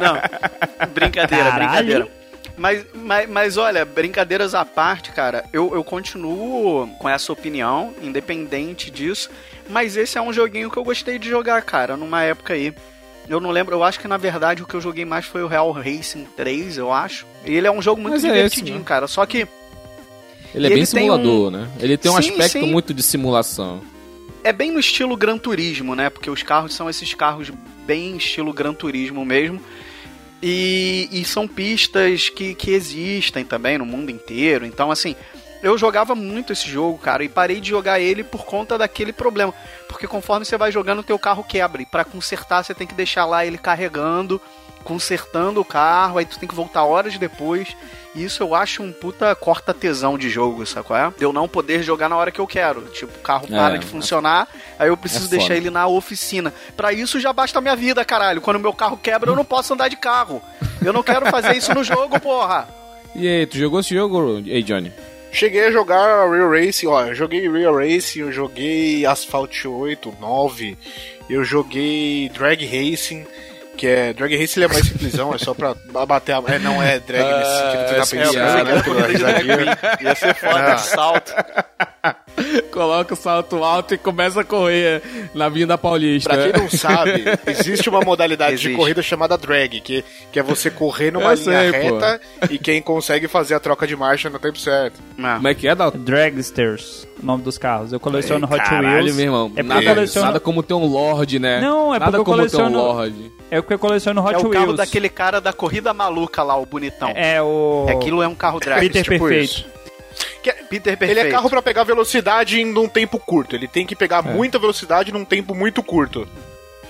[0.00, 1.58] Não, brincadeira, Caralho.
[1.68, 2.23] brincadeira.
[2.56, 8.90] Mas, mas, mas olha, brincadeiras à parte, cara, eu, eu continuo com essa opinião, independente
[8.90, 9.28] disso.
[9.68, 12.72] Mas esse é um joguinho que eu gostei de jogar, cara, numa época aí.
[13.28, 15.46] Eu não lembro, eu acho que na verdade o que eu joguei mais foi o
[15.46, 17.26] Real Racing 3, eu acho.
[17.44, 18.84] E ele é um jogo muito Mas é esse, divertidinho, né?
[18.84, 19.06] cara.
[19.08, 19.48] Só que
[20.54, 21.68] Ele é bem ele tem simulador, né?
[21.80, 22.70] Ele tem um Sim, aspecto sim.
[22.70, 23.82] muito de simulação.
[24.44, 26.10] é bem no estilo Gran Turismo, né?
[26.10, 27.50] Porque os carros são esses carros
[27.86, 29.58] bem estilo Gran Turismo mesmo.
[30.42, 34.66] E, e são pistas que, que existem também no mundo inteiro.
[34.66, 35.16] Então, assim,
[35.62, 39.54] eu jogava muito esse jogo, cara, e parei de jogar ele por conta daquele problema.
[39.88, 41.80] Porque conforme você vai jogando, o teu carro quebra.
[41.80, 44.38] E pra consertar, você tem que deixar lá ele carregando,
[44.84, 47.74] consertando o carro, aí tu tem que voltar horas depois.
[48.14, 51.12] E isso eu acho um puta corta-tesão de jogo, sabe qual é?
[51.18, 52.82] De eu não poder jogar na hora que eu quero.
[52.82, 54.46] Tipo, o carro para É, de funcionar,
[54.78, 56.54] aí eu preciso é deixar ele na oficina.
[56.76, 58.40] Pra isso já basta a minha vida, caralho.
[58.40, 60.40] Quando meu carro quebra, eu não posso andar de carro.
[60.84, 62.68] Eu não quero fazer isso no jogo, porra.
[63.16, 64.92] E aí, tu jogou esse jogo, ei Johnny?
[65.32, 70.78] Cheguei a jogar Real Racing, ó, eu joguei Real Racing, eu joguei Asphalt 8, 9,
[71.28, 73.26] eu joguei Drag Racing,
[73.76, 74.12] que é.
[74.12, 75.74] Drag Racing ele é mais simplesão, é só pra
[76.06, 76.42] bater a.
[76.46, 78.82] É, não é drag nesse Ah, sentido que tá pensando, né?
[78.82, 79.78] Pela risadinha.
[80.00, 80.74] Ia ser foda Ah.
[80.74, 81.32] de salto.
[82.70, 85.00] Coloca o salto alto e começa a correr
[85.34, 86.30] na Vinda Paulista.
[86.34, 88.70] Pra quem não sabe, existe uma modalidade Existe.
[88.70, 91.98] de corrida chamada drag, que, que é você correr numa Eu linha sei, pô.
[91.98, 95.00] reta e quem consegue fazer a troca de marcha no tempo certo.
[95.16, 95.98] Como é que é, Dalton?
[95.98, 97.92] Dragsters, o nome dos carros.
[97.92, 99.16] Eu coleciono Hot Caralho, Wheels.
[99.16, 99.52] meu irmão.
[99.56, 100.26] É nada, eu coleciono...
[100.26, 101.60] nada como ter um Lorde, né?
[101.60, 103.32] Não, é nada porque eu como coleciono- ter um Lorde.
[103.50, 104.54] É porque eu coleciono Hot É o Wheels.
[104.54, 107.10] carro daquele cara da corrida maluca lá, o bonitão.
[107.14, 107.86] É o...
[107.88, 108.80] Aquilo é um carro drag.
[108.80, 109.44] Peter tipo Perfeito.
[109.44, 109.74] isso.
[110.80, 111.26] Peter Ele Perfeito.
[111.26, 113.54] é carro pra pegar velocidade em um tempo curto.
[113.54, 116.26] Ele tem que pegar muita velocidade num tempo muito curto.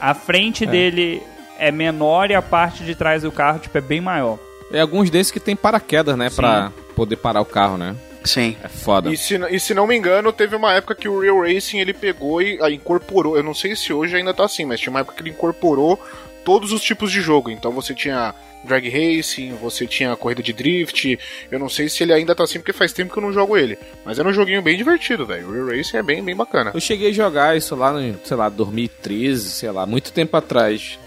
[0.00, 1.22] A frente dele
[1.58, 4.38] é menor e a parte de trás do carro, tipo, é bem maior.
[4.72, 6.30] É alguns desses que tem paraquedas, né?
[6.30, 7.94] Pra poder parar o carro, né?
[8.24, 8.56] Sim.
[8.62, 9.12] É foda.
[9.12, 11.92] E se, e se não me engano, teve uma época que o Real Racing ele
[11.92, 13.36] pegou e ah, incorporou.
[13.36, 16.00] Eu não sei se hoje ainda tá assim, mas tinha uma época que ele incorporou
[16.44, 17.50] todos os tipos de jogo.
[17.50, 18.34] Então você tinha
[18.64, 21.18] drag racing, você tinha corrida de drift.
[21.50, 23.56] Eu não sei se ele ainda tá assim porque faz tempo que eu não jogo
[23.56, 23.78] ele.
[24.04, 25.48] Mas era um joguinho bem divertido, velho.
[25.48, 26.72] O Real Racing é bem, bem bacana.
[26.74, 30.98] Eu cheguei a jogar isso lá no, sei lá, 2013, sei lá, muito tempo atrás.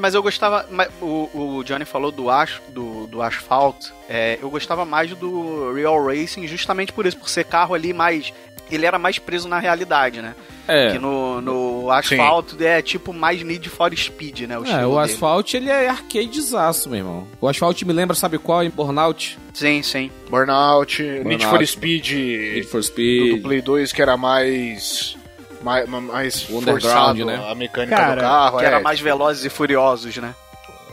[0.00, 0.66] Mas eu gostava.
[1.00, 3.94] O, o Johnny falou do, as, do, do asfalto.
[4.08, 8.32] É, eu gostava mais do Real Racing justamente por isso, por ser carro ali mais.
[8.70, 10.34] Ele era mais preso na realidade, né?
[10.68, 10.92] É.
[10.92, 14.58] Que no, no asfalto é tipo mais Need for Speed, né?
[14.58, 17.28] O É, o asfalto ele é arcadezaço, meu irmão.
[17.40, 18.64] O asfalto me lembra, sabe qual?
[18.64, 19.38] Em Burnout.
[19.54, 20.10] Sim, sim.
[20.28, 21.46] Burnout, Need Burnout.
[21.46, 23.36] for Speed, Need for do, Speed.
[23.36, 25.16] do Play 2, que era mais.
[25.62, 27.44] Mais, mais forçado né?
[27.48, 28.58] a mecânica Cara, do carro.
[28.58, 28.68] Que é.
[28.68, 30.34] era mais velozes e furiosos, né?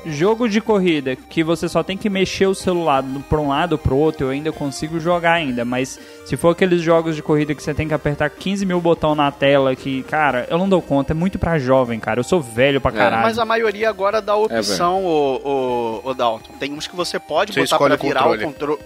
[0.06, 3.74] Jogo de corrida que você só tem que mexer o celular do- pra um lado
[3.74, 5.64] ou pro outro, eu ainda consigo jogar ainda.
[5.64, 9.16] Mas se for aqueles jogos de corrida que você tem que apertar 15 mil botão
[9.16, 12.20] na tela, que, cara, eu não dou conta, é muito pra jovem, cara.
[12.20, 13.24] Eu sou velho pra caralho.
[13.24, 16.54] Mas a maioria agora dá a opção, o, o, o Dalton.
[16.60, 18.44] Tem uns que você pode Você botar pra escolhe o virar controle.
[18.44, 18.80] o controle.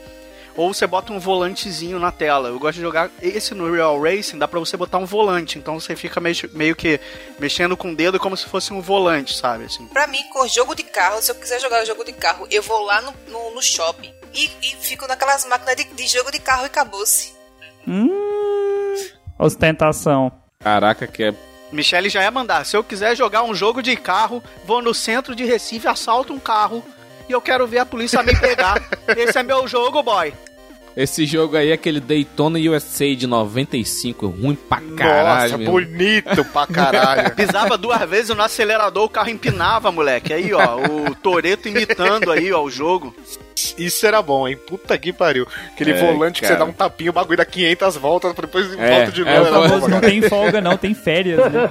[0.58, 2.50] Ou você bota um volantezinho na tela.
[2.50, 3.12] Eu gosto de jogar.
[3.22, 5.60] Esse no Real Racing dá pra você botar um volante.
[5.60, 7.00] Então você fica meio, meio que
[7.38, 9.66] mexendo com o dedo como se fosse um volante, sabe?
[9.66, 9.86] Assim.
[9.86, 12.84] Pra mim, com jogo de carro, se eu quiser jogar jogo de carro, eu vou
[12.84, 16.64] lá no, no, no shopping e, e fico naquelas máquinas de, de jogo de carro
[16.64, 17.34] e acabou-se.
[17.88, 18.10] Hum,
[19.38, 20.32] ostentação.
[20.60, 21.34] Caraca, que é.
[21.72, 22.66] Michele já ia mandar.
[22.66, 26.40] Se eu quiser jogar um jogo de carro, vou no centro de Recife, assalto um
[26.40, 26.84] carro
[27.30, 28.82] e eu quero ver a polícia me pegar.
[29.16, 30.34] Esse é meu jogo, boy.
[30.98, 35.60] Esse jogo aí é aquele Daytona USA de 95, ruim pra caralho.
[35.60, 37.30] Nossa, bonito pra caralho.
[37.38, 40.34] Pisava duas vezes no acelerador, o carro empinava, moleque.
[40.34, 43.16] Aí, ó, o Toreto imitando aí, ó, o jogo.
[43.78, 44.56] Isso era bom, hein?
[44.58, 45.48] Puta que pariu.
[45.74, 46.60] Aquele É, volante que cara.
[46.60, 49.44] você dá um tapinho, o bagulho dá 500 voltas, depois É, volta de é, novo.
[49.44, 51.68] o era O bom, famoso não tem folga, não, tem férias, né?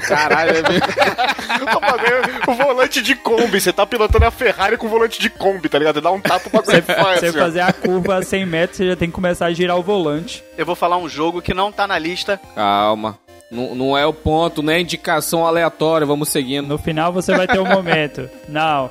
[0.06, 0.86] Caralho, é mesmo.
[1.60, 5.68] O bagulho- o volante de Kombi, você tá pilotando a Ferrari com volante de Kombi,
[5.68, 6.00] tá ligado?
[6.00, 7.42] Dá um tapa, o bagulho faz, Você assim, ó.
[7.42, 10.42] fazer a curva a 100 metros, você já tem que começar a girar o volante.
[10.56, 12.40] Eu vou falar um jogo que não tá na lista.
[12.54, 13.18] Calma.
[13.50, 16.66] Não, não é o ponto, não é indicação aleatória, vamos seguindo.
[16.68, 18.28] No final você vai ter um momento.
[18.48, 18.90] Não.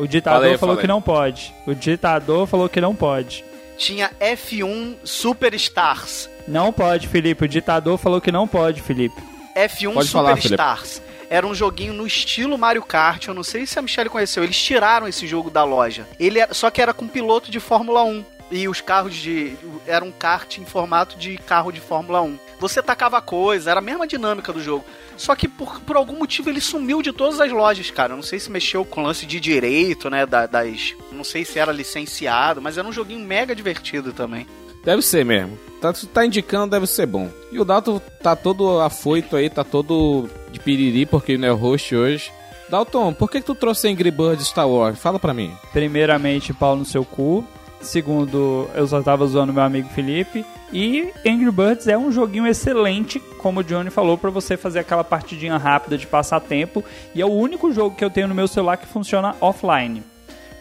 [0.00, 1.54] O ditador aí, falou que não pode.
[1.66, 3.44] O ditador falou que não pode.
[3.76, 6.30] Tinha F1 Superstars.
[6.48, 7.44] Não pode, Felipe.
[7.44, 9.22] O ditador falou que não pode, Felipe.
[9.54, 11.02] F1 Pode falar, Superstars.
[11.28, 13.26] Era um joguinho no estilo Mario Kart.
[13.26, 14.42] Eu não sei se a Michelle conheceu.
[14.42, 16.06] Eles tiraram esse jogo da loja.
[16.18, 18.24] Ele era, só que era com piloto de Fórmula 1.
[18.50, 19.54] E os carros de.
[19.86, 22.36] Era um kart em formato de carro de Fórmula 1.
[22.58, 24.84] Você tacava coisa, era a mesma dinâmica do jogo.
[25.16, 28.12] Só que por, por algum motivo ele sumiu de todas as lojas, cara.
[28.12, 30.26] Eu não sei se mexeu com lance de direito, né?
[30.26, 30.94] da- das.
[31.12, 34.46] Não sei se era licenciado, mas era um joguinho mega divertido também.
[34.84, 35.58] Deve ser mesmo.
[35.80, 37.30] Tá, tá indicando, deve ser bom.
[37.52, 41.52] E o Dalton tá todo afoito aí, tá todo de piriri, porque ele não é
[41.52, 42.32] o host hoje.
[42.68, 44.98] Dalton, por que, que tu trouxe Angry Birds Star Wars?
[44.98, 45.52] Fala pra mim.
[45.72, 47.44] Primeiramente, pau no seu cu.
[47.80, 50.44] Segundo, eu só tava zoando meu amigo Felipe.
[50.72, 55.02] E Angry Birds é um joguinho excelente, como o Johnny falou, pra você fazer aquela
[55.02, 56.84] partidinha rápida de passar tempo.
[57.14, 60.02] E é o único jogo que eu tenho no meu celular que funciona offline.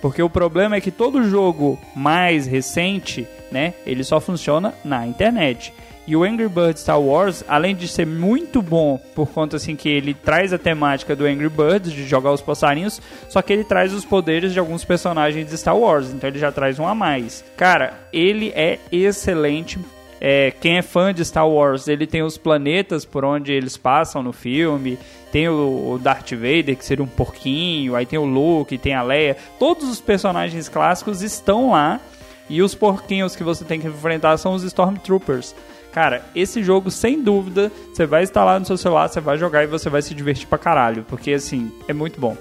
[0.02, 5.74] Porque o problema é que todo jogo mais recente, né, ele só funciona na internet.
[6.10, 9.88] E o Angry Birds Star Wars, além de ser muito bom por conta assim que
[9.88, 13.00] ele traz a temática do Angry Birds de jogar os passarinhos,
[13.30, 16.52] só que ele traz os poderes de alguns personagens de Star Wars, então ele já
[16.52, 17.46] traz um a mais.
[17.56, 19.78] Cara, ele é excelente.
[20.20, 24.24] É, quem é fã de Star Wars, ele tem os planetas por onde eles passam
[24.24, 24.98] no filme.
[25.32, 27.96] Tem o, Darth Vader, que seria um porquinho.
[27.96, 29.38] Aí tem o Luke, tem a Leia.
[29.60, 32.02] Todos os personagens clássicos estão lá.
[32.50, 35.54] E os porquinhos que você tem que enfrentar são os Stormtroopers.
[35.92, 39.68] Cara, esse jogo, sem dúvida, você vai instalar no seu celular, você vai jogar e
[39.68, 41.04] você vai se divertir pra caralho.
[41.10, 42.38] Porque, assim, é muito bom.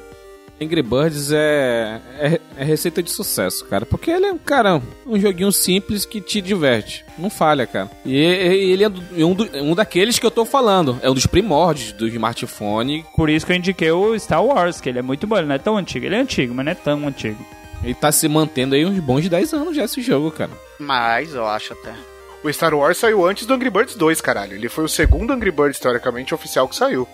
[0.61, 3.86] Angry Birds é, é, é receita de sucesso, cara.
[3.86, 7.05] Porque ele é, cara, um joguinho simples que te diverte.
[7.16, 7.88] Não falha, cara.
[8.05, 10.99] E, e- ele é do- um, do- um daqueles que eu tô falando.
[11.01, 13.05] É um dos primórdios do smartphone.
[13.14, 15.36] Por isso que eu indiquei o Star Wars, que ele é muito bom.
[15.38, 16.05] Ele não é tão antigo.
[16.07, 17.38] Ele é antigo, mas não é tão antigo.
[17.84, 20.51] Ele tá se mantendo aí uns bons 10 anos já esse jogo, cara.
[20.80, 21.94] Mas eu acho até.
[22.43, 24.55] O Star Wars saiu antes do Angry Birds 2, caralho.
[24.55, 27.07] Ele foi o segundo Angry Birds, teoricamente, oficial que saiu.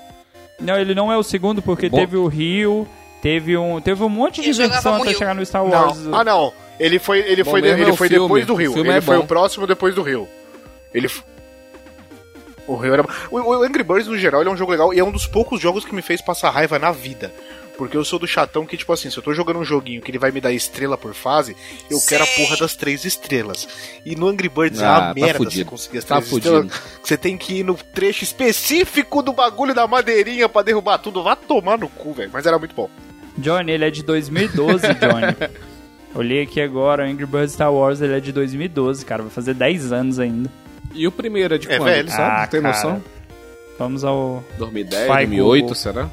[0.61, 1.97] Não, ele não é o segundo porque Bom.
[1.99, 2.87] teve o Rio,
[3.23, 5.19] teve um, teve um monte de versão até Rio.
[5.19, 5.99] chegar no Star Wars.
[5.99, 6.19] Não.
[6.19, 6.53] Ah, não.
[6.79, 8.25] Ele foi, ele Bom foi, de- é ele o foi filme.
[8.25, 8.77] depois do Rio.
[8.79, 9.23] Ele é foi bom.
[9.25, 10.29] o próximo depois do Rio.
[10.93, 11.07] Ele.
[11.07, 11.23] f-
[12.67, 13.05] O Rio era.
[13.31, 15.27] O, o Angry Birds, no geral, ele é um jogo legal e é um dos
[15.27, 17.33] poucos jogos que me fez passar raiva na vida.
[17.77, 20.09] Porque eu sou do chatão que, tipo assim, se eu tô jogando um joguinho que
[20.11, 21.57] ele vai me dar estrela por fase,
[21.91, 22.07] eu Sim.
[22.09, 23.67] quero a porra das três estrelas.
[24.07, 25.71] E no Angry Birds é Ah, uma tá merda você fudido.
[25.71, 26.73] conseguir as Tá três estrelas.
[26.73, 26.85] fudido.
[27.03, 31.23] Você tem que ir no trecho específico do bagulho da madeirinha pra derrubar tudo.
[31.23, 32.31] Vá tomar no cu, velho.
[32.33, 32.89] Mas era muito bom.
[33.37, 35.53] Johnny, ele é de 2012, Johnny.
[36.15, 39.23] Olhei aqui agora, o Angry Birds Star Wars, ele é de 2012, cara.
[39.25, 40.49] Vai fazer 10 anos ainda.
[40.95, 41.89] E o primeiro é de É quando?
[41.89, 42.09] velho.
[42.09, 42.23] Sabe?
[42.23, 42.73] Ah, Tem cara.
[42.73, 43.03] noção?
[43.77, 44.45] Vamos ao...
[44.59, 45.75] 2010, Vai, 2008, Google.
[45.75, 46.09] será?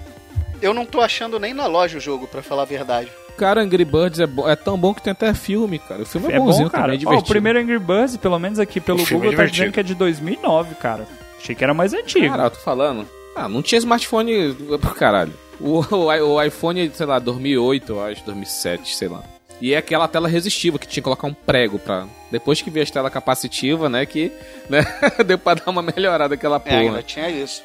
[0.62, 3.09] Eu não tô achando nem na loja o jogo, pra falar a verdade.
[3.38, 6.03] Cara, Angry Birds é, bo- é tão bom que tem até filme, cara.
[6.03, 6.84] O filme é, É bonzinho bom, cara.
[6.84, 7.26] também, é divertido.
[7.26, 9.80] o primeiro Angry Birds, pelo menos aqui pelo O filme Google, é tá dizendo que
[9.80, 11.07] é de 2009, cara.
[11.41, 12.28] Achei que era mais antigo.
[12.28, 13.07] Cara, eu tô falando.
[13.36, 15.34] Ah, não tinha smartphone pro caralho.
[15.59, 16.05] O, o,
[16.36, 19.24] o iPhone, sei lá, 2008, eu acho, 2007, sei lá.
[19.62, 22.07] E é aquela tela resistiva que tinha que colocar um prego pra.
[22.32, 24.05] Depois que veio a tela capacitiva, né?
[24.05, 24.32] Que
[24.70, 24.84] né,
[25.26, 26.78] deu pra dar uma melhorada aquela É, porra.
[26.80, 27.62] ainda tinha isso.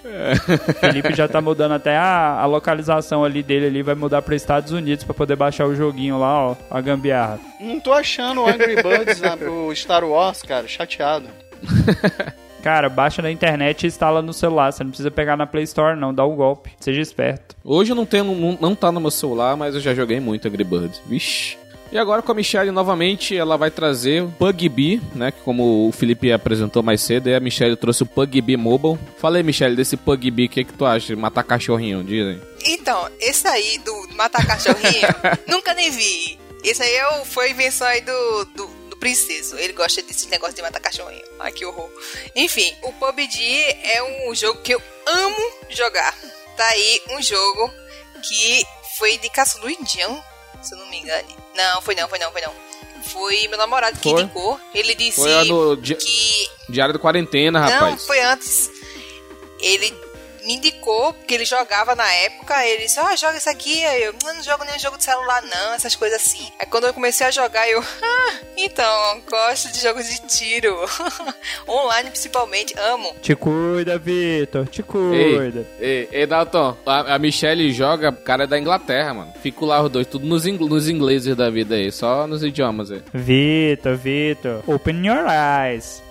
[0.69, 4.35] O Felipe já tá mudando até a, a localização ali dele ali, vai mudar para
[4.37, 7.39] Estados Unidos pra poder baixar o joguinho lá, ó, a gambiarra.
[7.61, 11.29] Não tô achando o Angry Birds, né, o Star Wars, cara, chateado.
[12.63, 15.97] Cara, baixa na internet e instala no celular, você não precisa pegar na Play Store
[15.97, 16.73] não, dá um golpe.
[16.81, 17.55] Seja esperto.
[17.65, 20.49] Hoje eu não tenho, não, não tá no meu celular, mas eu já joguei muito
[20.49, 21.01] Angry Birds.
[21.07, 21.57] Vixe.
[21.93, 25.31] E agora com a Michelle novamente, ela vai trazer PUBG, né?
[25.31, 28.99] Que como o Felipe apresentou mais cedo, aí a Michelle trouxe o PUBG Mobile.
[29.19, 31.07] Falei, Michelle, desse PUBG, o que, que tu acha?
[31.07, 32.43] de Matar cachorrinho, diz aí.
[32.67, 35.07] Então, esse aí do matar cachorrinho,
[35.47, 36.39] nunca nem vi.
[36.65, 39.57] Esse aí é o- foi a invenção aí do, do, do princeso.
[39.57, 41.23] Ele gosta desse negócio de matar cachorrinho.
[41.39, 41.89] Ai, que horror.
[42.35, 43.39] Enfim, o PUBG
[43.85, 45.37] é um jogo que eu amo
[45.71, 46.13] jogar.
[46.57, 47.71] Tá aí um jogo
[48.29, 48.65] que
[48.99, 50.21] foi indicação do Indião,
[50.67, 51.35] se eu não me engane.
[51.57, 52.53] Não, foi não, foi não, foi não.
[53.05, 54.23] Foi meu namorado que Foi.
[54.23, 54.61] indicou.
[54.75, 58.05] Ele disse Foi no di- que Diário da Quarentena, não, rapaz.
[58.07, 58.71] foi antes.
[59.61, 59.91] Ele
[60.47, 63.85] me indicou, porque ele jogava na época, ele disse, ah, joga isso aqui.
[63.85, 66.49] Aí eu, "Não, não jogo nenhum jogo de celular, não, essas coisas assim.
[66.59, 70.75] Aí quando eu comecei a jogar, eu, ah, então, gosto de jogos de tiro.
[71.69, 73.15] Online principalmente, amo.
[73.21, 75.67] Te cuida, Vitor, te cuida.
[75.81, 79.33] Ei, ei, Dalton, a, a Michelle joga cara da Inglaterra, mano.
[79.43, 82.91] Fico lá os dois, tudo nos, ingl- nos ingleses da vida aí, só nos idiomas
[82.91, 83.03] aí.
[83.13, 86.03] Vitor, Vitor, open your eyes.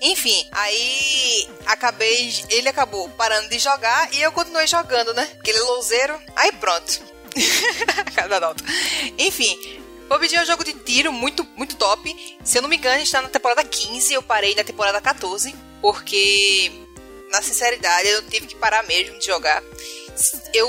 [0.00, 2.32] Enfim, aí acabei.
[2.48, 5.28] Ele acabou parando de jogar e eu continuei jogando, né?
[5.38, 6.20] Aquele louzeiro.
[6.36, 7.00] Aí pronto.
[8.14, 8.62] Cada nota.
[9.18, 9.80] Enfim.
[10.08, 12.38] PUBG é um jogo de tiro muito, muito top.
[12.44, 14.12] Se eu não me engano, está na temporada 15.
[14.12, 15.54] Eu parei na temporada 14.
[15.80, 16.70] Porque,
[17.30, 19.62] na sinceridade, eu tive que parar mesmo de jogar.
[20.52, 20.68] Eu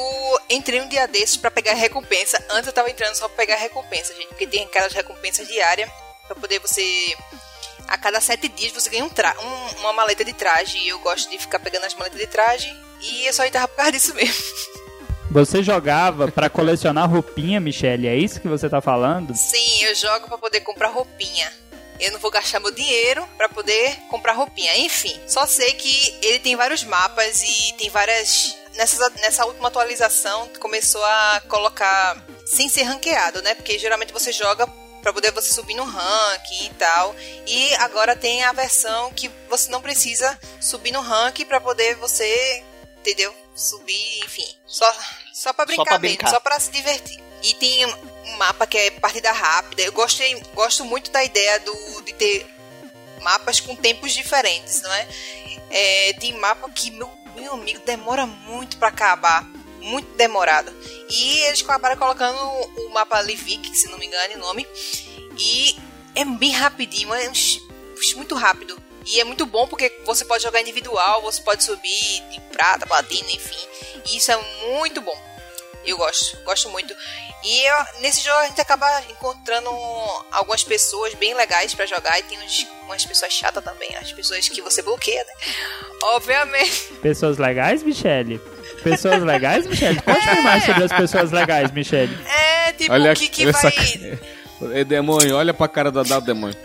[0.49, 2.43] entrei um dia desses pra pegar recompensa.
[2.49, 4.29] Antes eu tava entrando só pra pegar recompensa, gente.
[4.29, 5.89] Porque tem aquelas recompensas diárias.
[6.25, 7.15] Pra poder você.
[7.87, 10.77] A cada sete dias você ganha um um- uma maleta de traje.
[10.77, 12.75] E eu gosto de ficar pegando as maletas de traje.
[13.01, 14.43] E eu só entrava por causa disso mesmo.
[15.31, 18.07] Você jogava pra colecionar roupinha, Michelle?
[18.07, 19.33] É isso que você tá falando?
[19.35, 21.51] Sim, eu jogo pra poder comprar roupinha.
[21.99, 24.77] Eu não vou gastar meu dinheiro pra poder comprar roupinha.
[24.77, 28.57] Enfim, só sei que ele tem vários mapas e tem várias.
[28.75, 33.53] Nessa, nessa última atualização começou a colocar sem ser ranqueado, né?
[33.55, 34.67] Porque geralmente você joga
[35.03, 37.13] pra poder você subir no ranking e tal.
[37.45, 42.63] E agora tem a versão que você não precisa subir no ranking pra poder você,
[42.97, 43.35] entendeu?
[43.53, 44.47] Subir, enfim.
[44.65, 44.91] Só,
[45.33, 46.31] só pra brincar pra mesmo, brincar.
[46.31, 47.21] só pra se divertir.
[47.43, 49.81] E tem um mapa que é partida rápida.
[49.81, 52.47] Eu gostei, gosto muito da ideia do, de ter
[53.21, 55.07] mapas com tempos diferentes, não é?
[55.69, 59.45] É, tem mapa que, meu, meu amigo, demora muito pra acabar.
[59.83, 60.73] Muito demorado.
[61.09, 64.65] E eles acabaram colocando o mapa Livik, se não me engano o nome.
[65.37, 65.75] E
[66.15, 67.29] é bem rapidinho, é
[68.15, 68.81] muito rápido.
[69.05, 73.29] E é muito bom porque você pode jogar individual, você pode subir de prata, platina,
[73.31, 73.67] enfim.
[74.05, 74.37] E isso é
[74.77, 75.33] muito bom.
[75.85, 76.95] Eu gosto, gosto muito.
[77.43, 79.69] E eu- nesse jogo a gente acaba encontrando
[80.31, 84.47] algumas pessoas bem legais pra jogar e tem uns- umas pessoas chatas também, as pessoas
[84.47, 85.33] que você bloqueia, né?
[86.03, 86.93] Obviamente.
[87.01, 88.39] Pessoas legais, Michelle?
[88.83, 90.01] Pessoas legais, Michelle?
[90.01, 92.15] Conte mais sobre as pessoas legais, Michelle.
[92.27, 94.19] É, tipo, Olha o que, que olha vai.
[94.73, 96.55] Ei, demônio, olha pra cara do Adalto, demônio.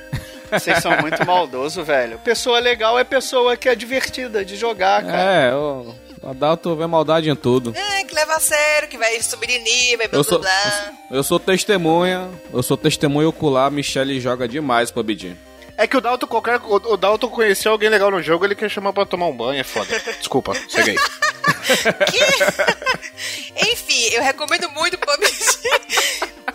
[0.50, 2.18] Vocês são muito maldosos, velho.
[2.20, 5.18] Pessoa legal é pessoa que é divertida de jogar, cara.
[5.20, 7.74] É, o Adalto vê maldade em tudo.
[7.76, 10.92] É, que leva a sério, que vai subir de nível, blá Eu blá sou, blá.
[11.10, 15.36] eu sou testemunha, eu sou testemunha ocular, Michelle joga demais pro PUBG.
[15.78, 16.60] É que o Dalton, qualquer.
[16.60, 19.60] O, o Dalton conheceu alguém legal no jogo, ele quer chamar pra tomar um banho,
[19.60, 19.96] é foda.
[20.18, 20.96] Desculpa, segue aí.
[23.72, 25.38] Enfim, eu recomendo muito o PUBG.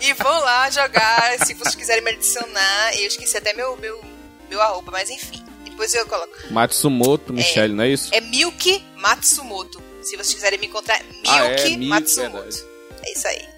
[0.02, 2.94] e vão lá jogar, se vocês quiserem me adicionar.
[2.98, 3.98] Eu esqueci até meu, meu,
[4.50, 5.42] meu arroba, mas enfim.
[5.64, 6.30] Depois eu coloco.
[6.50, 8.14] Matsumoto, Michelle, não é isso?
[8.14, 9.82] É Milk Matsumoto.
[10.02, 12.42] Se vocês quiserem me encontrar, Milk Ah, é, Milk, Matsumoto.
[12.42, 12.64] verdade.
[13.06, 13.48] É isso aí.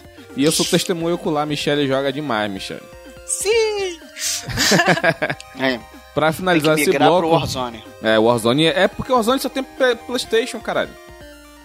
[0.36, 2.82] E eu sou testemunha ocular, Michelle joga demais, Michelle.
[3.26, 3.98] Sim!
[5.58, 5.78] É,
[6.14, 7.34] Pra finalizar esse migrar pro bloco.
[7.36, 7.82] Warzone.
[8.02, 10.90] É, Warzone é porque o Warzone só tem Play- PlayStation, caralho.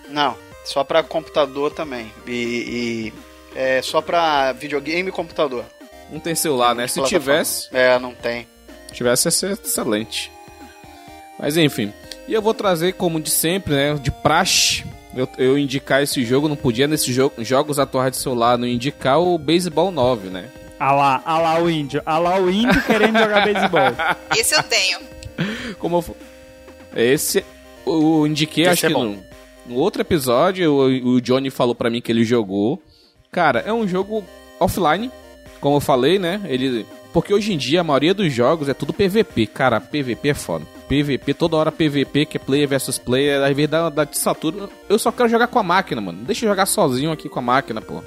[0.10, 0.36] Não,
[0.66, 2.12] só pra computador também.
[2.26, 3.14] E, e
[3.56, 5.64] é só pra videogame e computador.
[6.12, 6.88] Não tem celular, né?
[6.88, 8.48] Se tivesse, É, não tem.
[8.92, 10.32] tivesse ia ser excelente.
[11.38, 11.94] Mas enfim.
[12.28, 13.94] E eu vou trazer, como de sempre, né?
[14.02, 14.84] De praxe.
[15.16, 19.20] Eu, eu indicar esse jogo, não podia nesses jo jogos atuais de celular não indicar
[19.20, 20.50] o Baseball 9, né?
[20.80, 22.02] Ah lá, ah lá o índio.
[22.06, 23.82] Ah lá o índio querendo jogar beisebol.
[24.38, 25.00] Esse eu tenho.
[25.78, 26.16] Como eu,
[26.96, 27.46] esse
[27.88, 29.06] eu indiquei, Esse acho é que bom.
[29.06, 29.24] no,
[29.68, 32.82] no outro episódio, o, o Johnny falou pra mim que ele jogou.
[33.32, 34.24] Cara, é um jogo
[34.60, 35.10] offline,
[35.62, 36.42] como eu falei, né?
[36.46, 39.48] Ele porque hoje em dia a maioria dos jogos é tudo PVP.
[39.48, 40.66] Cara, PVP é foda.
[40.88, 44.70] PVP, toda hora PVP, que é player versus player, às vezes dá, dá de satura.
[44.88, 46.24] Eu só quero jogar com a máquina, mano.
[46.24, 48.04] Deixa eu jogar sozinho aqui com a máquina, pô.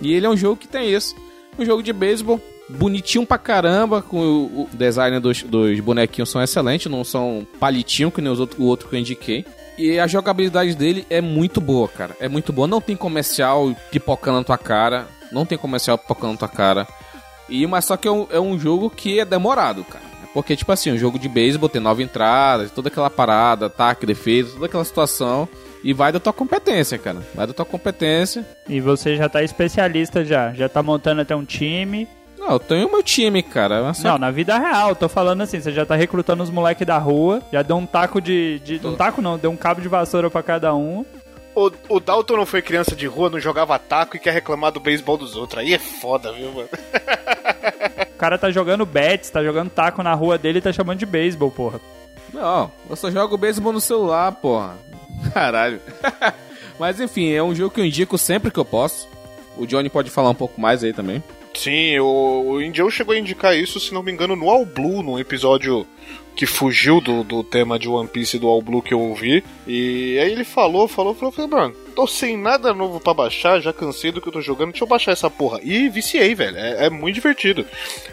[0.00, 1.14] E ele é um jogo que tem isso.
[1.58, 6.90] Um jogo de beisebol, bonitinho pra caramba, com o, design dos, dos bonequinhos são excelentes,
[6.90, 9.44] não são palitinho que nem os outro, o outro que eu indiquei.
[9.76, 12.16] E a jogabilidade dele é muito boa, cara.
[12.20, 12.68] É muito boa.
[12.68, 15.06] Não tem comercial pipocando na tua cara.
[15.30, 16.86] Não tem comercial pipocando na tua cara.
[17.48, 20.04] E, mas só que é um, é um jogo que é demorado, cara.
[20.34, 24.52] Porque, tipo assim, um jogo de beisebol tem nove entradas, toda aquela parada, ataque, defesa,
[24.52, 25.48] toda aquela situação.
[25.84, 27.18] E vai da tua competência, cara.
[27.34, 28.46] Vai da tua competência.
[28.68, 30.52] E você já tá especialista já.
[30.52, 32.08] Já tá montando até um time.
[32.38, 33.82] Não, eu tenho meu time, cara.
[33.82, 36.86] Mas só Não, na vida real, tô falando assim, você já tá recrutando os moleques
[36.86, 38.58] da rua, já deu um taco de.
[38.60, 41.04] de um taco não, deu um cabo de vassoura pra cada um.
[41.54, 44.80] O, o Dalton não foi criança de rua, não jogava taco e quer reclamar do
[44.80, 45.60] beisebol dos outros.
[45.60, 46.68] Aí é foda, viu, mano?
[48.14, 51.06] O cara tá jogando bets, tá jogando taco na rua dele e tá chamando de
[51.06, 51.80] beisebol, porra.
[52.32, 54.76] Não, eu só jogo beisebol no celular, porra.
[55.32, 55.80] Caralho.
[56.78, 59.08] Mas enfim, é um jogo que eu indico sempre que eu posso.
[59.56, 61.22] O Johnny pode falar um pouco mais aí também.
[61.54, 65.02] Sim, o, o Indião chegou a indicar isso, se não me engano, no All Blue,
[65.02, 65.86] num episódio
[66.34, 69.44] que fugiu do, do tema de One Piece do All Blue que eu ouvi.
[69.66, 73.72] E aí ele falou, falou, falou, falei, mano, tô sem nada novo pra baixar, já
[73.72, 75.60] cansei do que eu tô jogando, deixa eu baixar essa porra.
[75.62, 77.66] E viciei, velho, é, é muito divertido.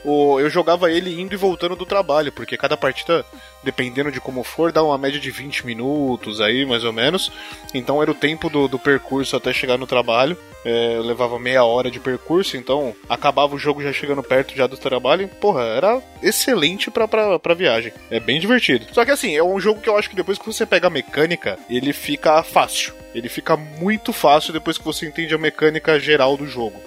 [0.03, 3.25] O, eu jogava ele indo e voltando do trabalho, porque cada partida,
[3.63, 7.31] dependendo de como for, dá uma média de 20 minutos aí, mais ou menos.
[7.73, 10.37] Então era o tempo do, do percurso até chegar no trabalho.
[10.65, 14.67] É, eu levava meia hora de percurso, então acabava o jogo já chegando perto já
[14.67, 15.23] do trabalho.
[15.23, 17.88] E, porra, era excelente pra, pra, pra viagem.
[18.09, 18.85] É bem divertido.
[18.91, 20.91] Só que assim, é um jogo que eu acho que depois que você pega a
[20.91, 22.93] mecânica, ele fica fácil.
[23.13, 26.79] Ele fica muito fácil depois que você entende a mecânica geral do jogo.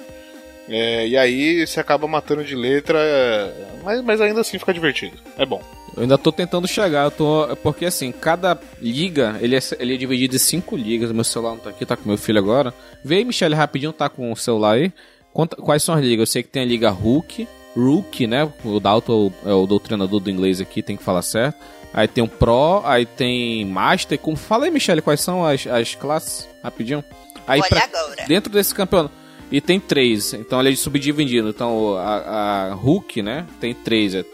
[0.68, 5.16] É, e aí você acaba matando de letra, é, mas, mas ainda assim fica divertido.
[5.36, 5.62] É bom.
[5.96, 7.56] Eu ainda tô tentando chegar, eu tô.
[7.62, 11.12] Porque assim, cada liga, ele é, ele é dividido em cinco ligas.
[11.12, 12.72] Meu celular não tá aqui, tá com meu filho agora.
[13.04, 14.92] Vê aí, Michele, rapidinho, tá com o celular aí.
[15.32, 16.28] Quais são as ligas?
[16.28, 18.50] Eu sei que tem a Liga Hulk, Rook, né?
[18.64, 21.56] O Dalton é o doutrinador do inglês aqui, tem que falar certo.
[21.94, 24.18] Aí tem o Pro, aí tem Master.
[24.18, 24.36] Como...
[24.36, 26.48] Fala aí, Michele, quais são as, as classes?
[26.62, 27.04] Rapidinho.
[27.46, 28.24] Aí Olha pra- agora.
[28.26, 29.14] dentro desse campeonato.
[29.50, 31.50] E tem três, então ele é subdividido.
[31.50, 33.46] Então a, a Hulk, né?
[33.60, 34.14] Tem três.
[34.14, 34.24] É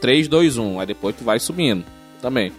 [0.00, 0.80] 3, 2, 1.
[0.80, 1.84] Aí depois tu vai subindo
[2.20, 2.52] também.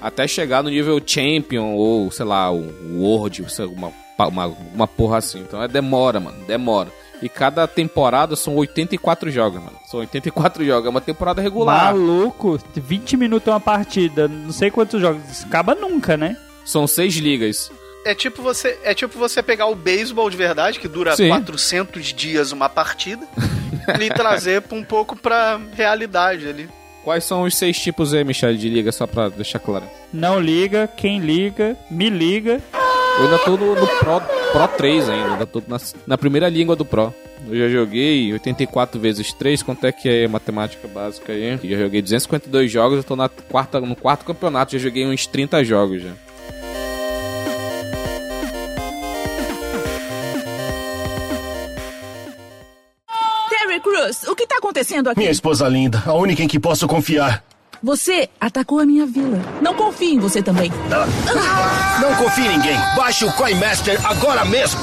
[0.00, 2.64] Até chegar no nível Champion ou, sei lá, o
[2.98, 3.44] World,
[3.76, 3.92] uma,
[4.28, 5.40] uma, uma porra assim.
[5.40, 6.44] Então é demora, mano.
[6.46, 6.90] Demora.
[7.22, 9.76] E cada temporada são 84 jogos, mano.
[9.86, 10.86] São 84 jogos.
[10.86, 11.86] É uma temporada regular.
[11.86, 15.44] Maluco, 20 minutos uma partida, não sei quantos jogos.
[15.44, 16.36] Acaba nunca, né?
[16.64, 17.70] São seis ligas.
[18.04, 21.28] É tipo você, é tipo você pegar o beisebol de verdade, que dura Sim.
[21.28, 23.26] 400 dias uma partida,
[24.00, 26.68] e trazer um pouco pra realidade ali.
[27.02, 29.84] Quais são os seis tipos aí, Michele, de liga, só pra deixar claro?
[30.12, 32.60] Não liga, quem liga, me liga.
[33.18, 34.20] Eu ainda tô no, no Pro,
[34.52, 37.14] Pro 3 ainda, ainda tô na, na primeira língua do Pro.
[37.48, 41.58] Eu já joguei 84 vezes 3, quanto é que é a matemática básica aí?
[41.64, 45.64] Já joguei 252 jogos, eu tô na quarta, no quarto campeonato, já joguei uns 30
[45.64, 46.12] jogos já.
[53.48, 55.18] Terry Crews, o que tá acontecendo aqui?
[55.18, 57.42] Minha esposa linda, a única em que posso confiar.
[57.82, 59.38] Você atacou a minha vila.
[59.60, 60.70] Não confie em você também.
[62.00, 62.76] Não confie em ninguém.
[62.96, 64.80] Baixe o Coin Master agora mesmo.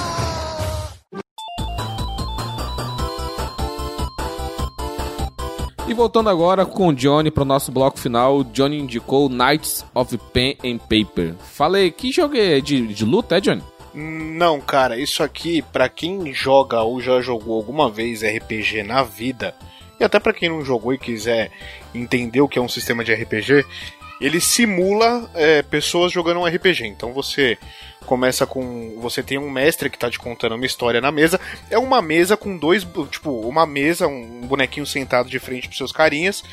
[5.88, 10.18] E voltando agora com o Johnny pro nosso bloco final, o Johnny indicou Knights of
[10.32, 11.36] Pen and Paper.
[11.36, 13.62] Falei, que jogo é de, de luta, é, Johnny?
[13.94, 19.54] Não, cara, isso aqui, pra quem joga ou já jogou alguma vez RPG na vida,
[20.04, 21.50] e até pra quem não jogou e quiser
[21.96, 23.66] entender o que é um sistema de RPG,
[24.20, 26.86] ele simula é, pessoas jogando um RPG.
[26.86, 27.58] Então você
[28.06, 29.00] começa com.
[29.00, 31.40] Você tem um mestre que tá te contando uma história na mesa.
[31.70, 32.86] É uma mesa com dois.
[33.10, 36.44] Tipo, uma mesa, um bonequinho sentado de frente pros seus carinhas.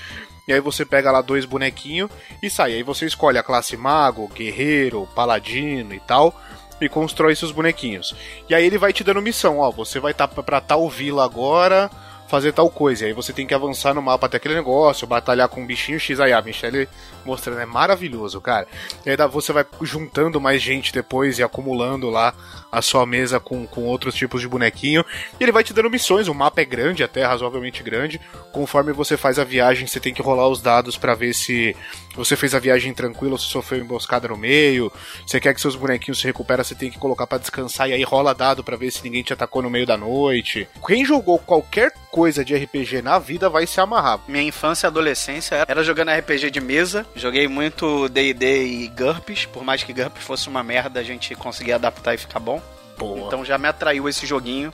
[0.47, 2.75] E aí você pega lá dois bonequinhos e sai.
[2.75, 6.41] Aí você escolhe a classe mago, guerreiro, paladino e tal.
[6.81, 8.15] E constrói seus bonequinhos.
[8.49, 9.73] E aí ele vai te dando missão, ó.
[9.73, 11.91] Você vai estar tá pra tal vila agora,
[12.31, 13.05] fazer tal coisa.
[13.05, 15.99] E aí você tem que avançar no mapa até aquele negócio, batalhar com um bichinho
[15.99, 16.21] X.
[16.21, 16.89] Aí a Michelle
[17.31, 18.67] mostrando, é maravilhoso, cara.
[19.07, 22.35] E aí você vai juntando mais gente depois e acumulando lá
[22.73, 25.05] a sua mesa com, com outros tipos de bonequinho.
[25.39, 26.29] E ele vai te dando missões.
[26.29, 28.21] O mapa é grande, até razoavelmente grande.
[28.53, 31.77] Conforme você faz a viagem, você tem que rolar os dados pra ver se
[32.15, 34.93] você fez a viagem tranquila ou se sofreu emboscada no meio.
[35.27, 38.03] Você quer que seus bonequinhos se recuperem, você tem que colocar pra descansar e aí
[38.03, 40.69] rola dado pra ver se ninguém te atacou no meio da noite.
[40.87, 44.21] Quem jogou qualquer coisa de RPG na vida vai se amarrar.
[44.27, 47.07] Minha infância e adolescência era jogando RPG de mesa.
[47.21, 49.45] Joguei muito D&D e GURPS.
[49.45, 52.63] Por mais que GURPS fosse uma merda, a gente conseguia adaptar e ficar bom.
[52.99, 53.27] Boa.
[53.27, 54.73] Então já me atraiu esse joguinho.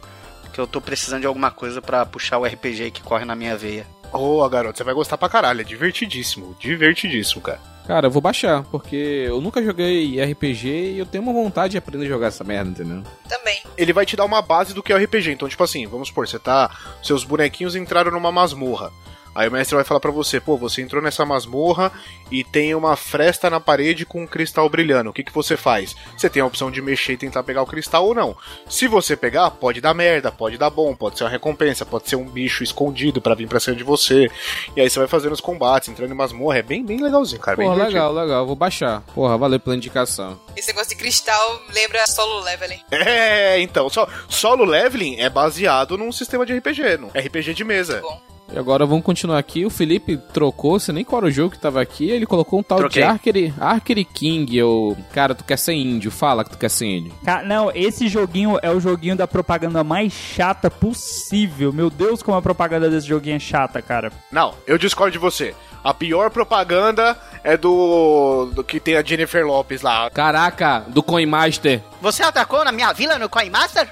[0.53, 3.57] Que eu tô precisando de alguma coisa pra puxar o RPG que corre na minha
[3.57, 3.85] veia.
[4.13, 5.61] Ô, garoto, você vai gostar pra caralho.
[5.61, 6.57] É divertidíssimo.
[6.61, 7.61] Divertidíssimo, cara.
[7.87, 11.79] Cara, eu vou baixar, porque eu nunca joguei RPG e eu tenho uma vontade de
[11.79, 13.03] aprender a jogar essa merda, entendeu?
[13.29, 13.63] Também.
[13.77, 15.33] ele vai te dar uma base do que é o RPG.
[15.33, 16.71] Então, tipo assim, vamos supor, você tá.
[17.03, 18.93] Seus bonequinhos entraram numa masmorra.
[19.37, 21.93] Aí o mestre vai falar pra você, pô, você entrou nessa masmorra
[22.31, 25.11] e tem uma fresta na parede com um cristal brilhando.
[25.11, 25.95] O que, que você faz?
[26.17, 28.35] Você tem a opção de mexer e tentar pegar o cristal ou não.
[28.67, 32.17] Se você pegar, pode dar merda, pode dar bom, pode ser uma recompensa, pode ser
[32.17, 34.31] um bicho escondido pra vir pra cima de você.
[34.75, 36.59] E aí você vai fazendo os combates, entrando em masmorra.
[36.59, 37.59] É bem, bem legalzinho, cara.
[37.59, 38.47] Bem Porra, legal, legal.
[38.47, 39.03] Vou baixar.
[39.15, 40.41] Porra, valeu pela indicação.
[40.57, 42.81] Esse negócio de cristal lembra solo leveling.
[42.91, 48.01] É, então, só, solo leveling é baseado num sistema de RPG, num RPG de mesa.
[48.01, 48.26] Bom.
[48.53, 49.65] E agora vamos continuar aqui.
[49.67, 52.09] O Felipe trocou, você nem qual era o jogo que tava aqui.
[52.11, 53.03] Ele colocou um tal Troquei.
[53.03, 54.57] de Archery, Archery King.
[54.57, 54.97] Eu...
[55.13, 56.11] Cara, tu quer ser índio.
[56.11, 57.13] Fala que tu quer ser índio.
[57.25, 61.73] Ca- Não, esse joguinho é o joguinho da propaganda mais chata possível.
[61.73, 64.13] Meu Deus, como a propaganda desse joguinho é chata, cara.
[64.31, 65.55] Não, eu discordo de você.
[65.85, 70.11] A pior propaganda é do, do que tem a Jennifer Lopes lá.
[70.11, 71.81] Caraca, do Coin Master.
[72.03, 73.89] Você atacou na minha vila no Coin Master?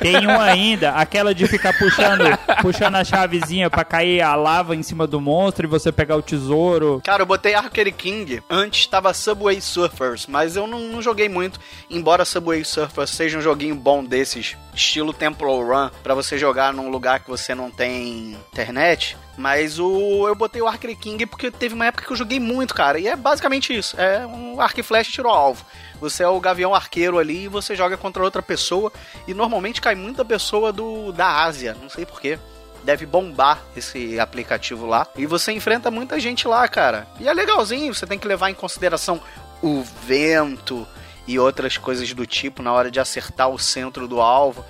[0.00, 2.24] Tem um ainda, aquela de ficar puxando,
[2.62, 6.22] puxando a chavezinha pra cair a lava em cima do monstro e você pegar o
[6.22, 7.00] tesouro.
[7.04, 8.42] Cara, eu botei Arcade King.
[8.50, 11.60] Antes tava Subway Surfers, mas eu não, não joguei muito.
[11.88, 16.90] Embora Subway Surfers seja um joguinho bom desses, estilo Temple Run, pra você jogar num
[16.90, 19.16] lugar que você não tem internet.
[19.36, 22.74] Mas o eu botei o Archer King porque teve uma época que eu joguei muito,
[22.74, 22.98] cara.
[22.98, 23.98] E é basicamente isso.
[24.00, 25.64] É um arco e flecha tiro ao alvo.
[26.00, 28.92] Você é o gavião arqueiro ali e você joga contra outra pessoa.
[29.26, 31.76] E normalmente cai muita pessoa do da Ásia.
[31.80, 32.38] Não sei porquê.
[32.84, 35.06] Deve bombar esse aplicativo lá.
[35.16, 37.06] E você enfrenta muita gente lá, cara.
[37.18, 39.20] E é legalzinho, você tem que levar em consideração
[39.62, 40.86] o vento
[41.26, 44.64] e outras coisas do tipo na hora de acertar o centro do alvo.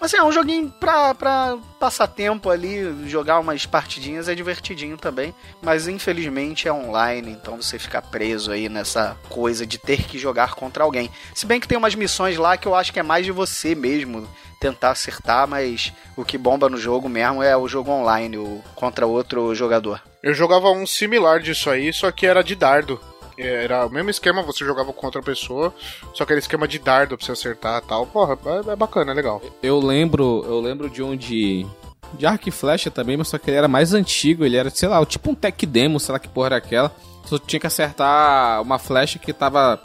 [0.00, 5.34] Assim, é um joguinho pra, pra passar tempo ali, jogar umas partidinhas é divertidinho também.
[5.60, 10.54] Mas infelizmente é online, então você fica preso aí nessa coisa de ter que jogar
[10.54, 11.10] contra alguém.
[11.34, 13.74] Se bem que tem umas missões lá que eu acho que é mais de você
[13.74, 14.26] mesmo
[14.60, 19.06] tentar acertar, mas o que bomba no jogo mesmo é o jogo online, o contra
[19.06, 20.02] outro jogador.
[20.22, 23.00] Eu jogava um similar disso aí, só que era de dardo.
[23.38, 25.74] Era o mesmo esquema, você jogava contra a pessoa,
[26.12, 28.06] só que era esquema de dardo pra você acertar e tal.
[28.06, 28.38] Porra,
[28.68, 29.40] é, é bacana, é legal.
[29.62, 31.66] Eu lembro, eu lembro de um de
[32.14, 34.88] de arco e flecha também, mas só que ele era mais antigo, ele era, sei
[34.88, 36.92] lá, tipo um tech demo, sei lá que porra era aquela.
[37.24, 39.80] Só tinha que acertar uma flecha que tava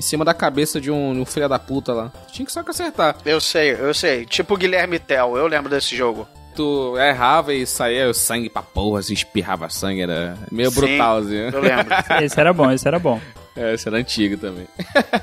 [0.00, 2.12] em cima da cabeça de um, um filho da puta lá.
[2.32, 3.16] Tinha que só que acertar.
[3.24, 4.24] Eu sei, eu sei.
[4.24, 6.26] Tipo Guilherme Tell, eu lembro desse jogo.
[6.56, 11.36] Tu errava e saía sangue pra porra, assim, espirrava sangue, era meio Sim, brutal, assim.
[11.36, 11.94] Eu lembro.
[12.24, 13.20] Esse era bom, esse era bom.
[13.56, 14.66] É, esse era antigo também.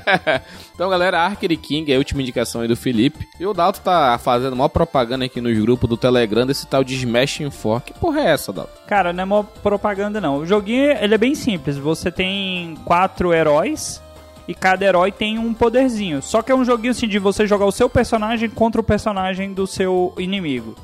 [0.74, 3.26] então, galera, Archer King é a última indicação aí do Felipe.
[3.40, 6.94] E o Dalton tá fazendo maior propaganda aqui nos grupos do Telegram desse tal de
[6.94, 7.80] Smash For.
[7.80, 8.72] Que porra é essa, Dalton?
[8.86, 10.38] Cara, não é uma propaganda não.
[10.38, 11.76] O joguinho, ele é bem simples.
[11.78, 14.02] Você tem quatro heróis
[14.48, 16.22] e cada herói tem um poderzinho.
[16.22, 19.52] Só que é um joguinho assim de você jogar o seu personagem contra o personagem
[19.52, 20.74] do seu inimigo.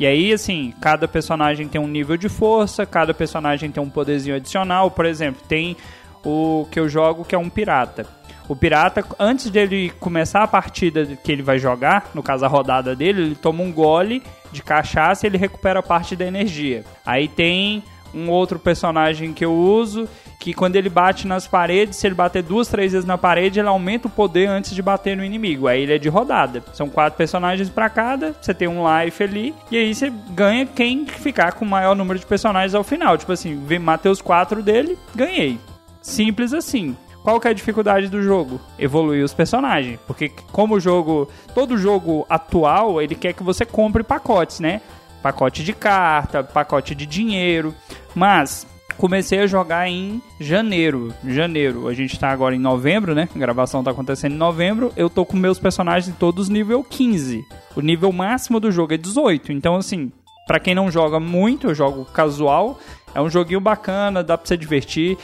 [0.00, 4.34] E aí, assim, cada personagem tem um nível de força, cada personagem tem um poderzinho
[4.34, 4.90] adicional.
[4.90, 5.76] Por exemplo, tem
[6.24, 8.04] o que eu jogo que é um pirata.
[8.48, 12.96] O pirata, antes dele começar a partida que ele vai jogar, no caso a rodada
[12.96, 16.84] dele, ele toma um gole de cachaça e ele recupera parte da energia.
[17.06, 20.08] Aí tem um outro personagem que eu uso
[20.44, 23.66] que quando ele bate nas paredes, se ele bater duas, três vezes na parede, ele
[23.66, 25.66] aumenta o poder antes de bater no inimigo.
[25.66, 26.62] Aí ele é de rodada.
[26.74, 31.06] São quatro personagens para cada, você tem um life ali, e aí você ganha quem
[31.06, 33.16] ficar com o maior número de personagens ao final.
[33.16, 35.58] Tipo assim, matei os quatro dele, ganhei.
[36.02, 36.94] Simples assim.
[37.22, 38.60] Qual que é a dificuldade do jogo?
[38.78, 39.98] Evoluir os personagens.
[40.06, 41.26] Porque como o jogo.
[41.54, 44.82] Todo jogo atual, ele quer que você compre pacotes, né?
[45.22, 47.74] Pacote de carta, pacote de dinheiro.
[48.14, 48.66] Mas
[48.96, 51.12] comecei a jogar em janeiro.
[51.26, 51.88] Janeiro.
[51.88, 53.28] A gente tá agora em novembro, né?
[53.34, 54.92] A gravação tá acontecendo em novembro.
[54.96, 57.44] Eu tô com meus personagens todos nível 15.
[57.76, 59.52] O nível máximo do jogo é 18.
[59.52, 60.10] Então, assim,
[60.46, 62.78] para quem não joga muito, eu jogo casual.
[63.14, 65.16] É um joguinho bacana, dá pra você divertir.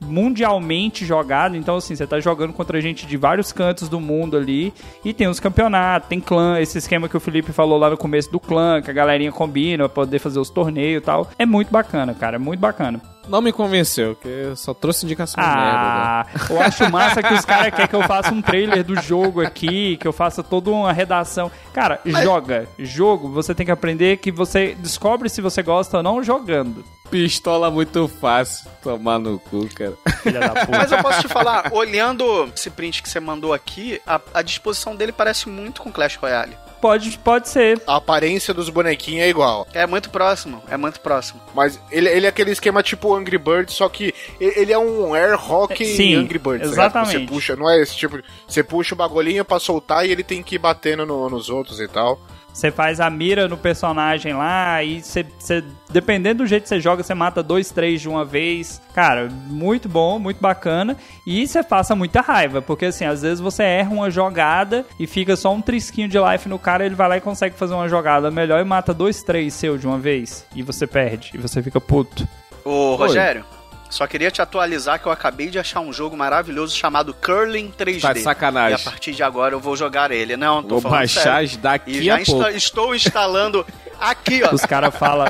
[0.00, 4.72] Mundialmente jogado, então assim, você tá jogando contra gente de vários cantos do mundo ali.
[5.04, 8.30] E tem os campeonatos, tem clã, esse esquema que o Felipe falou lá no começo
[8.30, 11.28] do clã, que a galerinha combina pra poder fazer os torneios e tal.
[11.38, 13.00] É muito bacana, cara, é muito bacana.
[13.28, 16.52] Não me convenceu, que só trouxe indicação Ah, merda.
[16.54, 19.96] eu acho massa que os caras querem que eu faça um trailer do jogo aqui,
[19.96, 21.50] que eu faça toda uma redação.
[21.72, 22.66] Cara, joga.
[22.78, 26.84] Jogo, você tem que aprender que você descobre se você gosta ou não jogando.
[27.10, 28.68] Pistola muito fácil.
[28.82, 29.94] Tomar no cu, cara.
[30.22, 30.78] Filha da puta.
[30.78, 34.94] Mas eu posso te falar, olhando esse print que você mandou aqui, a, a disposição
[34.94, 36.54] dele parece muito com Clash Royale.
[36.80, 37.82] Pode, pode ser.
[37.86, 39.66] A aparência dos bonequinhos é igual.
[39.72, 41.40] É muito próximo, é muito próximo.
[41.54, 45.34] Mas ele, ele é aquele esquema tipo Angry Birds, só que ele é um air
[45.34, 46.60] hockey Sim, Angry Birds.
[46.62, 46.86] tá ligado?
[47.04, 47.18] exatamente.
[47.26, 48.20] Você puxa, não é esse tipo.
[48.46, 51.80] Você puxa o bagulhinho pra soltar e ele tem que ir batendo no- nos outros
[51.80, 52.20] e tal.
[52.58, 56.80] Você faz a mira no personagem lá e você, você- dependendo do jeito que você
[56.80, 58.82] joga, você mata dois, três de uma vez.
[58.92, 60.96] Cara, muito bom, muito bacana.
[61.24, 65.36] E você passa muita raiva, porque assim, às vezes você erra uma jogada e fica
[65.36, 68.28] só um trisquinho de life no cara, ele vai lá e consegue fazer uma jogada
[68.28, 70.44] melhor e mata dois, três seu de uma vez.
[70.52, 72.26] E você perde, e você fica puto.
[72.64, 73.44] Ô, Rogério,
[73.90, 78.00] só queria te atualizar que eu acabei de achar um jogo maravilhoso chamado Curling 3D.
[78.00, 78.78] Tá de sacanagem.
[78.78, 80.36] E a partir de agora eu vou jogar ele.
[80.36, 81.58] Não, tô Vou falando baixar sério.
[81.58, 82.48] daqui E já a insta- pouco.
[82.50, 83.66] estou instalando
[84.00, 84.54] aqui, ó.
[84.54, 85.26] Os caras falam.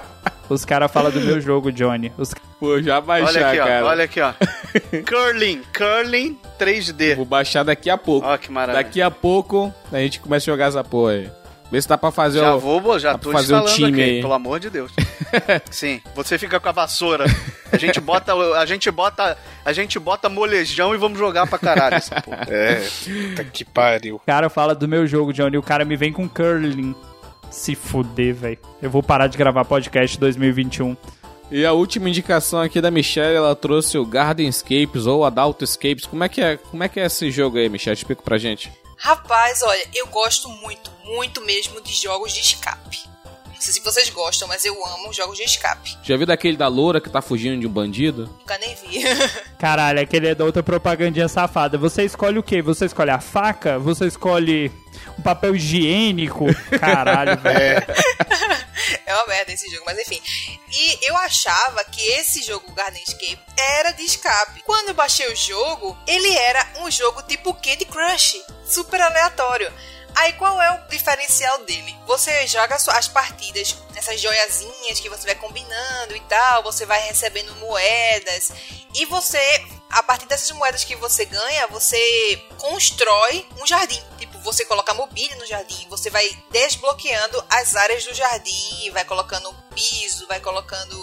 [0.48, 2.10] Os caras falam do meu jogo, Johnny.
[2.16, 3.84] Os Vou já baixar, Olha aqui, cara.
[3.84, 3.88] ó.
[3.88, 4.32] Olha aqui, ó.
[5.06, 7.14] Curling, Curling 3D.
[7.16, 8.26] Vou baixar daqui a pouco.
[8.26, 8.82] Ó, que maravilha.
[8.82, 11.30] Daqui a pouco a gente começa a jogar essa porra aí.
[11.70, 12.60] Vê se dá pra fazer Já o...
[12.60, 14.20] vou, vou, já tô pra fazer um time aqui, aí.
[14.22, 14.90] pelo amor de Deus.
[15.70, 17.26] Sim, você fica com a vassoura.
[17.70, 21.96] A gente bota, a gente bota, a gente bota molejão e vamos jogar pra caralho
[21.96, 22.38] essa porra.
[22.48, 22.82] É.
[23.04, 24.20] Puta que pariu.
[24.24, 26.94] cara fala do meu jogo, Johnny, o cara me vem com curling.
[27.50, 28.58] Se fuder, velho.
[28.80, 30.96] Eu vou parar de gravar podcast 2021.
[31.50, 36.04] E a última indicação aqui da Michelle, ela trouxe o Garden Escapes ou Adult Escapes.
[36.04, 37.96] Como é que é, como é, que é esse jogo aí, Michelle?
[37.96, 38.70] Explica pra gente.
[38.98, 43.08] Rapaz, olha, eu gosto muito, muito mesmo de jogos de escape.
[43.46, 45.96] Não sei se vocês gostam, mas eu amo jogos de escape.
[46.04, 48.32] Já viu daquele da loura que tá fugindo de um bandido?
[48.38, 49.02] Nunca nem vi.
[49.58, 51.76] Caralho, aquele é da outra propagandinha safada.
[51.76, 52.62] Você escolhe o quê?
[52.62, 53.76] Você escolhe a faca?
[53.78, 54.70] Você escolhe
[55.18, 56.46] um papel higiênico?
[56.78, 57.84] Caralho, velho.
[58.17, 58.17] é
[59.14, 60.20] uma merda esse jogo, mas enfim.
[60.70, 64.62] E eu achava que esse jogo Garden Escape era de escape.
[64.62, 69.72] Quando eu baixei o jogo, ele era um jogo tipo Candy Crush, super aleatório.
[70.14, 71.96] Aí qual é o diferencial dele?
[72.06, 77.54] Você joga as partidas nessas joiazinhas que você vai combinando e tal, você vai recebendo
[77.56, 78.50] moedas
[78.94, 79.38] e você,
[79.90, 84.02] a partir dessas moedas que você ganha, você constrói um jardim.
[84.48, 90.26] Você coloca mobília no jardim, você vai desbloqueando as áreas do jardim, vai colocando piso,
[90.26, 90.96] vai colocando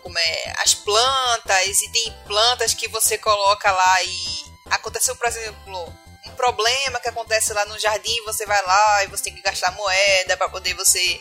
[0.00, 5.92] como é, as plantas e tem plantas que você coloca lá e aconteceu, por exemplo,
[6.26, 9.72] um problema que acontece lá no jardim, você vai lá e você tem que gastar
[9.72, 11.20] moeda para poder você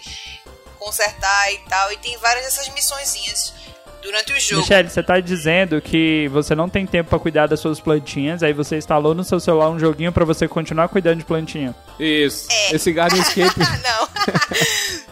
[0.78, 1.92] consertar e tal.
[1.94, 3.56] E tem várias dessas missõezinhas
[4.02, 4.62] durante o jogo.
[4.62, 8.54] Michelle, você tá dizendo que você não tem tempo para cuidar das suas plantinhas, aí
[8.54, 11.76] você instalou no seu celular um joguinho para você continuar cuidando de plantinha.
[12.00, 12.48] Isso.
[12.52, 12.76] É.
[12.76, 13.60] Esse Garden Escape.
[13.60, 14.10] não.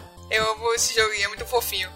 [0.30, 1.90] Eu amo esse joguinho, é muito fofinho.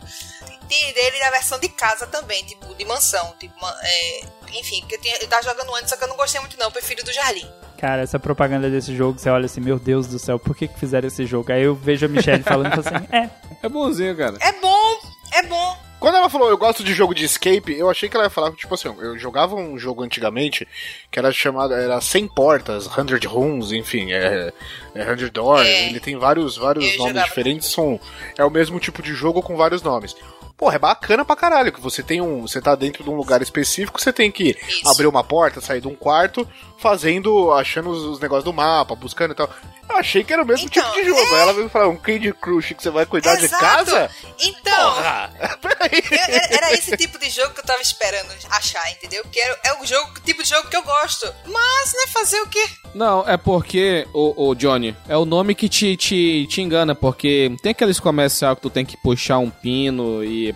[0.69, 3.33] Tem dele na versão de casa também, tipo, de mansão.
[3.39, 4.21] Tipo, é,
[4.59, 6.67] enfim, que eu, tinha, eu tava jogando antes, só que eu não gostei muito não,
[6.67, 7.49] eu prefiro do jardim.
[7.79, 10.81] Cara, essa propaganda desse jogo, você olha assim, meu Deus do céu, por que, que
[10.81, 11.53] fizeram esse jogo?
[11.53, 13.31] Aí eu vejo a Michelle falando assim, é.
[13.63, 14.37] É bonzinho, cara.
[14.41, 15.01] É bom,
[15.33, 15.84] é bom.
[16.01, 18.53] Quando ela falou eu gosto de jogo de escape, eu achei que ela ia falar,
[18.53, 20.69] tipo assim, eu jogava um jogo antigamente
[21.11, 24.53] que era chamado, era 100 portas, 100 rooms, enfim, é,
[24.95, 25.87] é 100 doors, É.
[25.87, 27.99] ele tem vários, vários Eu nomes jogava diferentes, são,
[28.37, 30.15] é o mesmo tipo de jogo com vários nomes.
[30.57, 32.43] Porra, é bacana pra caralho, que você tem um.
[32.43, 34.89] Você tá dentro de um lugar específico, você tem que Isso.
[34.89, 36.49] abrir uma porta, sair de um quarto,
[36.79, 39.51] fazendo, achando os, os negócios do mapa, buscando e tal.
[39.89, 41.21] Eu achei que era o mesmo Então, tipo de jogo.
[41.35, 43.63] Aí ela veio falar, um Candy Crush que você vai cuidar de Exato.
[43.63, 44.11] casa?
[44.41, 45.31] Então, Porra!
[45.61, 46.03] Peraí.
[46.11, 49.23] eu- era esse tipo de jogo que eu tava esperando achar, entendeu?
[49.31, 51.27] Que era, é o jogo, o tipo de jogo que eu gosto.
[51.47, 52.65] Mas, né, fazer o quê?
[52.95, 57.55] Não, é porque, o, o Johnny, é o nome que te, te, te engana, porque
[57.63, 60.54] tem aqueles comercial que tu tem que puxar um pino e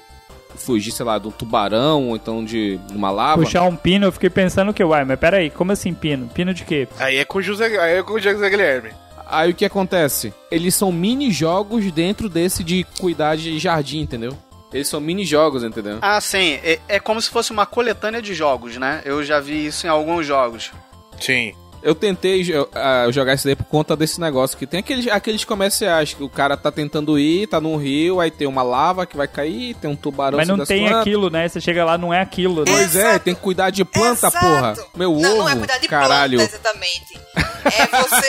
[0.58, 3.42] fugir, sei lá, de um tubarão ou então de uma lava.
[3.42, 6.28] Puxar um pino, eu fiquei pensando que, uai, mas peraí, como assim pino?
[6.28, 6.88] Pino de quê?
[6.98, 8.90] Aí é com o José, aí é com o José Guilherme.
[9.26, 10.32] Aí o que acontece?
[10.50, 14.36] Eles são mini-jogos dentro desse de cuidar de jardim, entendeu?
[14.72, 15.98] Eles são mini-jogos, entendeu?
[16.00, 16.58] Ah, sim.
[16.62, 19.02] É, é como se fosse uma coletânea de jogos, né?
[19.04, 20.72] Eu já vi isso em alguns jogos.
[21.20, 21.52] Sim.
[21.82, 22.42] Eu tentei
[22.74, 26.28] ah, jogar isso daí por conta desse negócio que tem aqueles, aqueles comerciais que o
[26.28, 29.88] cara tá tentando ir, tá num rio, aí tem uma lava que vai cair, tem
[29.88, 31.00] um tubarão Mas não tem plantas.
[31.00, 31.48] aquilo, né?
[31.48, 32.72] Você chega lá, não é aquilo, né?
[32.72, 33.24] Pois é, Exato.
[33.24, 34.38] tem que cuidar de planta, Exato.
[34.38, 34.74] porra.
[34.96, 36.38] Meu não, ovo, não é cuidar de caralho.
[36.38, 37.20] planta, exatamente.
[37.64, 38.28] É você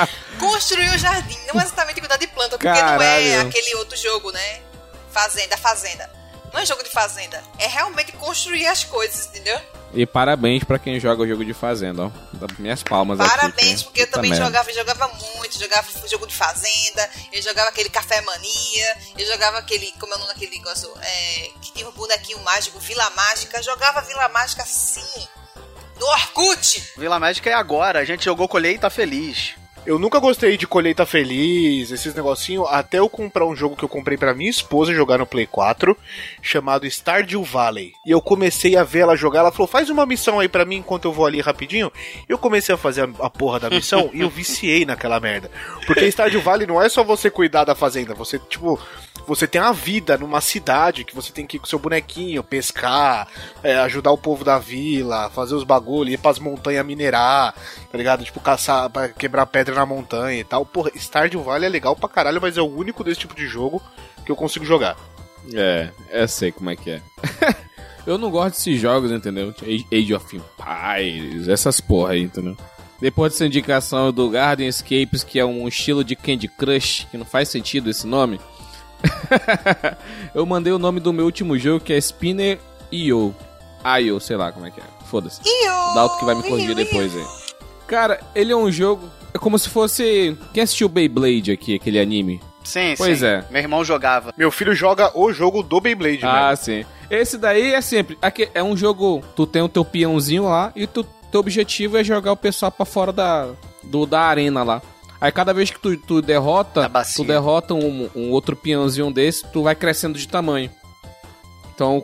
[0.40, 1.38] construir o jardim.
[1.52, 3.40] Não é exatamente cuidar de planta, porque não é Caralho.
[3.48, 4.60] aquele outro jogo, né?
[5.10, 6.15] Fazenda, fazenda.
[6.56, 7.44] Não é jogo de fazenda.
[7.58, 9.60] É realmente construir as coisas, entendeu?
[9.92, 12.10] E parabéns pra quem joga o jogo de fazenda, ó.
[12.32, 13.28] Dá minhas palmas aqui.
[13.28, 14.46] Parabéns, que- porque eu também merda.
[14.46, 19.92] jogava, jogava muito, jogava jogo de fazenda, eu jogava aquele café mania, eu jogava aquele,
[20.00, 24.00] como é o nome daquele negócio, é, que tinha um bonequinho mágico, Vila Mágica, jogava
[24.00, 25.28] Vila Mágica sim,
[26.00, 26.92] no Orkut.
[26.96, 29.54] Vila Médica é agora, a gente jogou colheita feliz.
[29.86, 33.88] Eu nunca gostei de colheita feliz, esses negocinhos, até eu comprar um jogo que eu
[33.88, 35.96] comprei pra minha esposa jogar no Play 4,
[36.42, 37.92] chamado Stardew Valley.
[38.04, 40.78] E eu comecei a ver ela jogar, ela falou, faz uma missão aí pra mim
[40.78, 41.92] enquanto eu vou ali rapidinho.
[42.28, 45.48] Eu comecei a fazer a, a porra da missão e eu viciei naquela merda.
[45.86, 48.80] Porque Stardew Valley não é só você cuidar da fazenda, você, tipo,
[49.26, 53.28] você tem uma vida numa cidade que você tem que ir com seu bonequinho, pescar,
[53.62, 57.54] é, ajudar o povo da vila, fazer os bagulho, ir pras montanhas minerar,
[57.90, 58.24] tá ligado?
[58.24, 60.64] Tipo, caçar, quebrar pedra na montanha e tal.
[60.64, 63.82] Porra, Stardew Valley é legal pra caralho, mas é o único desse tipo de jogo
[64.24, 64.96] que eu consigo jogar.
[65.52, 67.02] É, eu sei como é que é.
[68.06, 69.54] eu não gosto desses jogos, entendeu?
[69.92, 72.56] Age of Empires, essas porra aí, entendeu?
[73.00, 77.26] Depois dessa indicação do Garden Escapes, que é um estilo de Candy Crush, que não
[77.26, 78.40] faz sentido esse nome,
[80.34, 82.58] eu mandei o nome do meu último jogo, que é Spinner
[82.92, 83.34] IO.
[84.00, 84.84] IO, sei lá como é que é.
[85.06, 85.40] Foda-se.
[85.42, 87.24] O Dalton que vai me corrigir depois aí.
[87.86, 89.08] Cara, ele é um jogo.
[89.32, 90.36] É como se fosse.
[90.52, 92.40] Quem assistiu Beyblade aqui, aquele anime?
[92.64, 93.26] Sim, Pois sim.
[93.26, 93.44] é.
[93.48, 94.34] Meu irmão jogava.
[94.36, 96.56] Meu filho joga o jogo do Beyblade, Ah, velho.
[96.56, 96.84] sim.
[97.08, 98.18] Esse daí é sempre.
[98.20, 99.22] aqui É um jogo.
[99.36, 102.84] Tu tem o teu peãozinho lá e tu, teu objetivo é jogar o pessoal pra
[102.84, 103.50] fora da,
[103.84, 104.82] do, da arena lá.
[105.20, 109.62] Aí cada vez que tu, tu derrota, tu derrota um, um outro peãozinho desse, tu
[109.62, 110.70] vai crescendo de tamanho.
[111.74, 112.02] Então,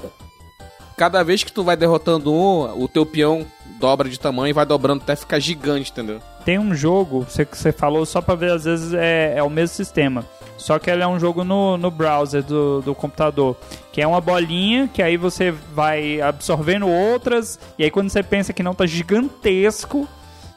[0.97, 3.47] cada vez que tu vai derrotando um, o teu peão
[3.79, 6.21] dobra de tamanho e vai dobrando até ficar gigante, entendeu?
[6.45, 9.51] Tem um jogo, você que você falou, só pra ver, às vezes é, é o
[9.51, 10.25] mesmo sistema.
[10.57, 13.57] só que ela é um jogo no, no browser do, do computador.
[13.93, 18.53] Que é uma bolinha que aí você vai absorvendo outras, e aí quando você pensa
[18.53, 20.09] que não tá gigantesco,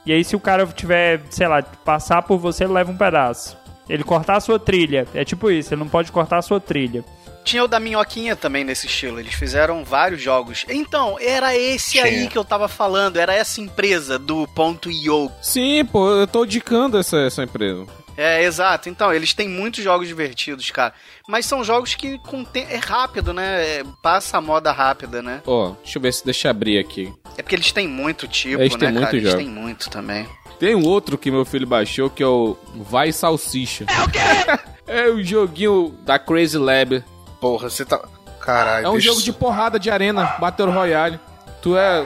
[0.06, 3.58] e aí se o cara tiver, sei lá, passar por você, ele leva um pedaço.
[3.90, 5.08] Ele cortar a sua trilha.
[5.14, 7.04] É tipo isso, ele não pode cortar a sua trilha.
[7.44, 9.20] Tinha o da Minhoquinha também nesse estilo.
[9.20, 10.66] Eles fizeram vários jogos.
[10.68, 12.06] Então, era esse Tinha.
[12.06, 13.18] aí que eu tava falando.
[13.18, 15.32] Era essa empresa do ponto .io.
[15.44, 17.86] Sim, pô, eu tô indicando essa, essa empresa.
[18.18, 18.88] É, exato.
[18.90, 20.94] Então, eles têm muitos jogos divertidos, cara.
[21.28, 23.80] Mas são jogos que com te- é rápido, né?
[23.80, 25.42] É, Passa a moda rápida, né?
[25.46, 27.14] Ó, deixa eu ver se deixa eu abrir aqui.
[27.38, 29.00] É porque eles têm muito tipo, Eles né, têm cara?
[29.02, 29.38] muito eles jogo.
[29.44, 30.26] têm muito também.
[30.60, 33.86] Tem um outro que meu filho baixou que é o Vai Salsicha.
[33.90, 34.20] É o quê?
[34.88, 37.04] é o joguinho da Crazy Lab.
[37.42, 38.00] Porra, você tá.
[38.40, 41.20] Caralho, É um deixa- jogo de porrada de arena, Battle Royale.
[41.62, 42.06] Tu é.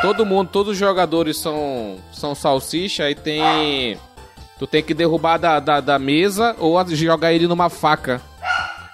[0.00, 3.98] Todo mundo, todos os jogadores são, são salsicha e tem.
[4.58, 8.20] Tu tem que derrubar da, da, da mesa ou jogar ele numa faca.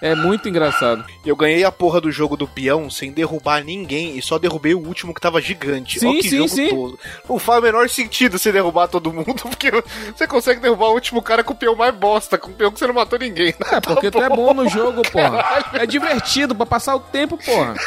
[0.02, 1.04] É muito engraçado.
[1.26, 4.78] Eu ganhei a porra do jogo do peão sem derrubar ninguém e só derrubei o
[4.78, 6.00] último que tava gigante.
[6.00, 6.68] Sim, Olha que sim, jogo sim.
[6.70, 6.98] todo.
[7.28, 9.70] Não faz o menor sentido você derrubar todo mundo, porque
[10.16, 12.78] você consegue derrubar o último cara com o peão mais bosta, com o peão que
[12.78, 13.54] você não matou ninguém.
[13.70, 15.44] É, porque tu é bom no jogo, porra.
[15.74, 17.74] É divertido pra passar o tempo, porra.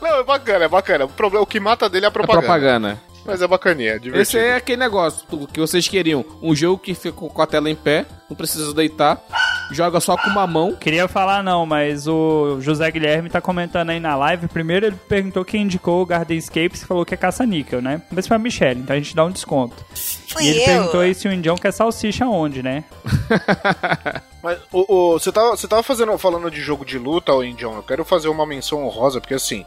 [0.00, 1.04] Não, é bacana, é bacana.
[1.04, 2.42] O problema, o que mata dele é a É propaganda.
[2.42, 3.00] propaganda.
[3.24, 4.20] Mas é bacaninha, é divertido.
[4.20, 6.24] Esse é aquele negócio que vocês queriam.
[6.42, 9.22] Um jogo que fica com a tela em pé, não precisa deitar,
[9.70, 10.74] joga só com uma mão.
[10.74, 14.48] Queria falar não, mas o José Guilherme tá comentando aí na live.
[14.48, 18.02] Primeiro ele perguntou quem indicou o Gardenscapes e falou que é caça-níquel, né?
[18.10, 19.76] Mas foi a Michelle, então a gente dá um desconto.
[20.28, 20.64] Fui e ele eu.
[20.64, 22.82] perguntou aí se o Indião quer salsicha onde, né?
[24.42, 27.76] Mas o, o- você tava, você tava fazendo, falando de jogo de luta, ô Indião.
[27.76, 29.64] Eu quero fazer uma menção honrosa, porque assim.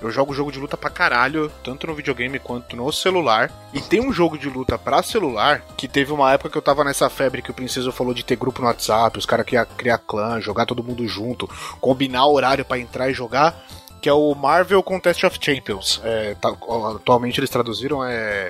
[0.00, 3.50] Eu jogo jogo de luta pra caralho, tanto no videogame quanto no celular.
[3.74, 6.84] E tem um jogo de luta pra celular que teve uma época que eu tava
[6.84, 9.98] nessa febre que o Princeso falou de ter grupo no WhatsApp, os caras queriam criar
[9.98, 11.48] clã, jogar todo mundo junto,
[11.80, 13.54] combinar horário pra entrar e jogar.
[14.00, 16.00] Que é o Marvel Contest of Champions.
[16.04, 16.54] É, tá-
[16.94, 18.48] atualmente eles traduziram é,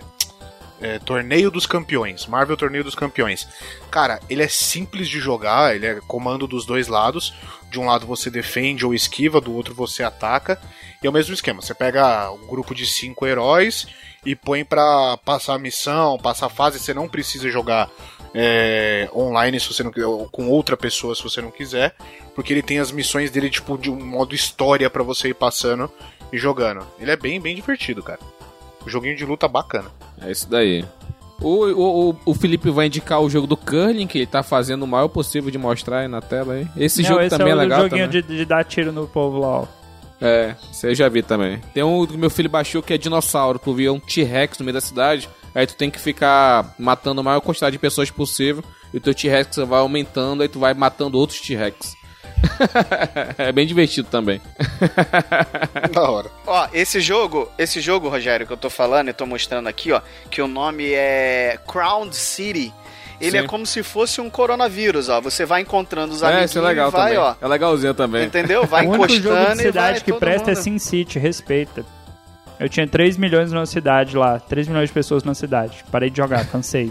[0.81, 2.27] é, Torneio dos Campeões.
[2.27, 3.49] Marvel Torneio dos Campeões.
[3.91, 7.35] Cara, ele é simples de jogar, ele é comando dos dois lados.
[7.71, 10.61] De um lado você defende ou esquiva, do outro você ataca.
[11.03, 13.87] E é o mesmo esquema, você pega um grupo de cinco heróis
[14.25, 16.79] e põe pra passar a missão, passar a fase.
[16.79, 17.91] Você não precisa jogar
[18.35, 21.95] é, online se você não ou com outra pessoa se você não quiser,
[22.35, 25.91] porque ele tem as missões dele tipo de um modo história pra você ir passando
[26.33, 26.87] e jogando.
[26.99, 28.21] Ele é bem, bem divertido, cara.
[28.85, 29.91] Um joguinho de luta bacana.
[30.21, 30.85] É isso daí.
[31.41, 34.89] O, o, o, Felipe vai indicar o jogo do Curling, que ele tá fazendo o
[34.89, 36.67] maior possível de mostrar aí na tela aí.
[36.77, 38.23] Esse não, jogo esse também é é, legal joguinho também.
[38.23, 39.67] de, de dar tiro no povo lá, ó.
[40.21, 41.61] É, você já vi também.
[41.73, 43.59] Tem um que meu filho baixou que é dinossauro.
[43.59, 47.25] Tu vê um T-Rex no meio da cidade, aí tu tem que ficar matando a
[47.25, 51.19] maior quantidade de pessoas possível, e o teu T-Rex vai aumentando, aí tu vai matando
[51.19, 51.98] outros T-Rex.
[53.39, 54.41] é bem divertido também.
[55.93, 56.29] Da hora.
[56.47, 60.01] Ó, esse jogo, esse jogo, Rogério, que eu tô falando e tô mostrando aqui, ó,
[60.31, 62.73] que o nome é Crown City.
[63.21, 63.39] Ele Sim.
[63.39, 65.21] é como se fosse um coronavírus, ó.
[65.21, 67.19] Você vai encontrando os É, amigos é legal e vai, também.
[67.19, 67.35] ó.
[67.41, 68.27] É legalzinho também.
[68.27, 68.65] Entendeu?
[68.65, 70.63] Vai o único encostando jogo de e vai cidade que todo presta é mundo.
[70.63, 71.85] Sin City, respeita.
[72.61, 75.85] Eu tinha 3 milhões numa cidade lá, 3 milhões de pessoas na cidade.
[75.91, 76.89] Parei de jogar, cansei.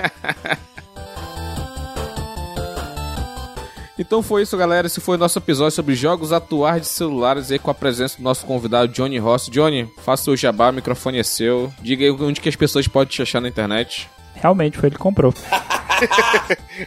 [3.97, 4.87] Então foi isso, galera.
[4.87, 8.23] Esse foi o nosso episódio sobre jogos atuais de celulares aí com a presença do
[8.23, 9.49] nosso convidado Johnny Ross.
[9.49, 11.73] Johnny, faça o jabá, o microfone é seu.
[11.81, 14.07] Diga aí onde que as pessoas podem te achar na internet.
[14.35, 15.33] Realmente foi ele que comprou.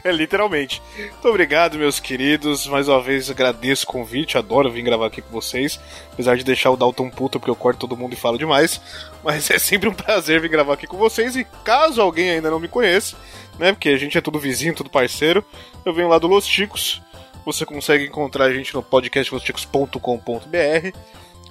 [0.04, 0.80] É, literalmente.
[0.96, 2.66] Muito obrigado, meus queridos.
[2.68, 4.38] Mais uma vez agradeço o convite.
[4.38, 5.80] Adoro vir gravar aqui com vocês.
[6.12, 8.80] Apesar de deixar o Dalton puto, porque eu corto todo mundo e falo demais.
[9.24, 11.34] Mas é sempre um prazer vir gravar aqui com vocês.
[11.34, 13.16] E caso alguém ainda não me conheça,
[13.58, 13.72] né?
[13.72, 15.44] Porque a gente é tudo vizinho, tudo parceiro.
[15.84, 17.00] Eu venho lá do Los Ticos.
[17.44, 20.96] Você consegue encontrar a gente no podcast losticos.com.br.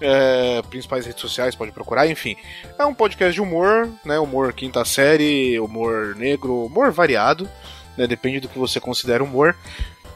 [0.01, 2.38] É, principais redes sociais, pode procurar, enfim.
[2.77, 4.18] É um podcast de humor, né?
[4.19, 7.49] Humor quinta série, humor negro, humor variado,
[7.97, 8.07] né?
[8.07, 9.57] Depende do que você considera humor.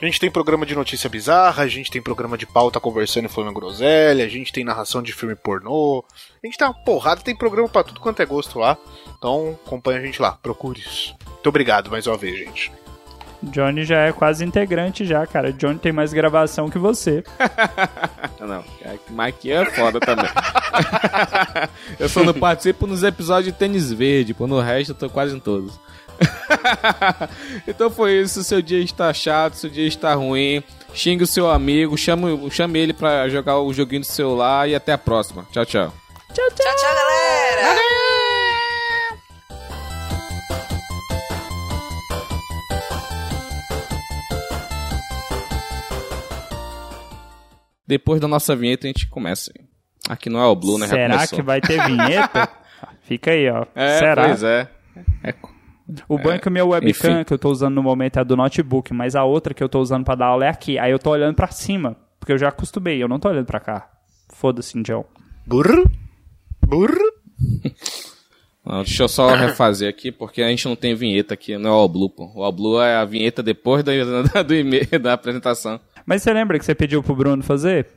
[0.02, 3.30] A gente tem programa de notícia bizarra, a gente tem programa de pauta conversando e
[3.30, 6.04] falando groselha, a gente tem narração de filme pornô,
[6.44, 8.78] a gente tem uma porrada, tem programa pra tudo quanto é gosto lá.
[9.18, 11.16] Então acompanha a gente lá, procure isso.
[11.26, 12.83] Muito obrigado mais uma vez, gente.
[13.52, 15.52] Johnny já é quase integrante já, cara.
[15.52, 17.24] Johnny tem mais gravação que você.
[18.40, 18.64] Não,
[19.10, 20.30] mas aqui é foda também.
[22.00, 25.36] eu só não participo nos episódios de tênis verde, pô, no resto eu tô quase
[25.36, 25.80] em todos.
[27.68, 30.64] então foi isso, seu dia está chato, seu dia está ruim,
[30.94, 34.92] xingue o seu amigo, chame, chame ele pra jogar o joguinho do celular e até
[34.94, 35.46] a próxima.
[35.52, 35.94] Tchau, tchau.
[36.34, 36.93] Tchau, tchau, galera!
[47.88, 49.52] Depois da nossa vinheta a gente começa.
[50.10, 50.88] Aqui não é o Blue, né?
[50.88, 52.50] Será que vai ter vinheta?
[53.04, 53.66] Fica aí, ó.
[53.76, 54.26] É, Será?
[54.26, 54.70] pois é.
[55.24, 55.34] É,
[56.08, 57.24] O bom é que o meu webcam enfim.
[57.24, 59.80] que eu tô usando no momento é do notebook, mas a outra que eu tô
[59.82, 60.78] usando pra dar aula é aqui.
[60.80, 63.60] Aí eu tô olhando pra cima, porque eu já acostumei, eu não tô olhando pra
[63.60, 63.90] cá.
[64.34, 65.06] Foda-se, Indião.
[65.46, 65.84] Burro?
[66.66, 67.12] Burro?
[68.66, 71.74] Não, deixa eu só refazer aqui, porque a gente não tem vinheta aqui, não é
[71.74, 72.32] o All Blue, pô.
[72.34, 73.92] O All Blue é a vinheta depois da,
[74.34, 75.80] da- do e-mail, da apresentação.
[76.06, 77.88] Mas você lembra que você pediu pro Bruno fazer?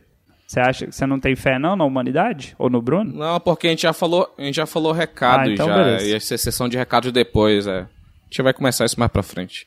[0.47, 2.55] Você acha que você não tem fé não na humanidade?
[2.59, 3.12] Ou no Bruno?
[3.12, 5.77] Não, porque a gente já falou, a gente já falou recados Ah, então já.
[5.77, 6.07] beleza.
[6.07, 7.81] Ia ser sessão de recados depois, é.
[7.81, 7.89] A
[8.31, 9.66] gente vai começar isso mais pra frente.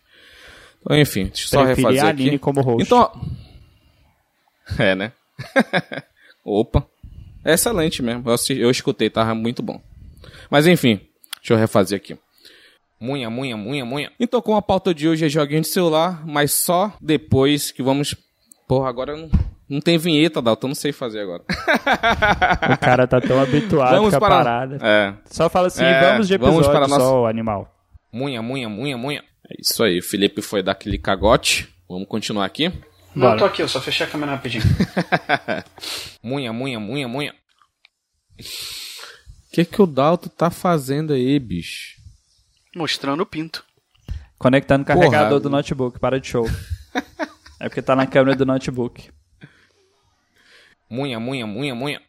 [0.82, 2.22] Então, enfim, deixa eu só Preferi refazer a aqui.
[2.22, 2.84] Aline como host.
[2.84, 3.12] Então.
[4.78, 5.12] É, né?
[6.46, 6.86] Opa.
[7.44, 8.24] É excelente mesmo.
[8.30, 9.82] Eu, eu escutei, tava muito bom.
[10.50, 11.02] Mas enfim,
[11.38, 12.16] deixa eu refazer aqui.
[13.00, 14.12] Munha, munha, munha, munha.
[14.20, 18.16] Então, com a pauta de hoje é joguinho de celular, mas só depois que vamos.
[18.70, 19.32] Porra, agora não,
[19.68, 21.44] não tem vinheta, Dalton, eu não sei fazer agora.
[22.72, 24.78] O cara tá tão habituado Vamos com a para- parada.
[24.80, 25.14] É.
[25.26, 27.76] Só fala assim, É, vamos de vamos episódio para a nossa- só, animal.
[28.14, 29.24] Munha, munha, munha, munha.
[29.50, 31.68] É isso aí, o Felipe foi dar aquele cagote.
[31.90, 32.70] Vamos continuar aqui.
[33.16, 33.34] Não, Bora.
[33.34, 34.64] eu tô aqui, eu só fechei a câmera rapidinho.
[36.22, 37.34] Munha, munha, munha, munha.
[38.40, 41.98] O que que o Dalton tá fazendo aí, bicho?
[42.76, 43.64] Mostrando o pinto.
[44.38, 45.00] Conectando o Porra.
[45.00, 46.46] carregador do notebook, para de show.
[47.60, 49.10] é porque tá na câmera do notebook.
[50.90, 52.02] Munha, munha, munha, munha.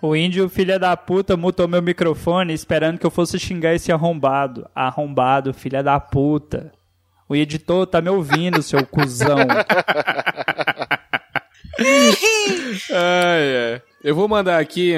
[0.00, 4.68] O índio, filha da puta, mutou meu microfone esperando que eu fosse xingar esse arrombado.
[4.74, 6.72] Arrombado, filha da puta.
[7.28, 9.38] O editor tá me ouvindo, seu cuzão.
[12.90, 13.82] Ai, é.
[14.02, 14.94] Eu vou mandar aqui.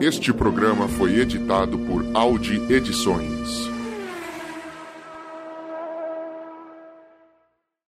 [0.00, 3.69] Este programa foi editado por Audi Edições.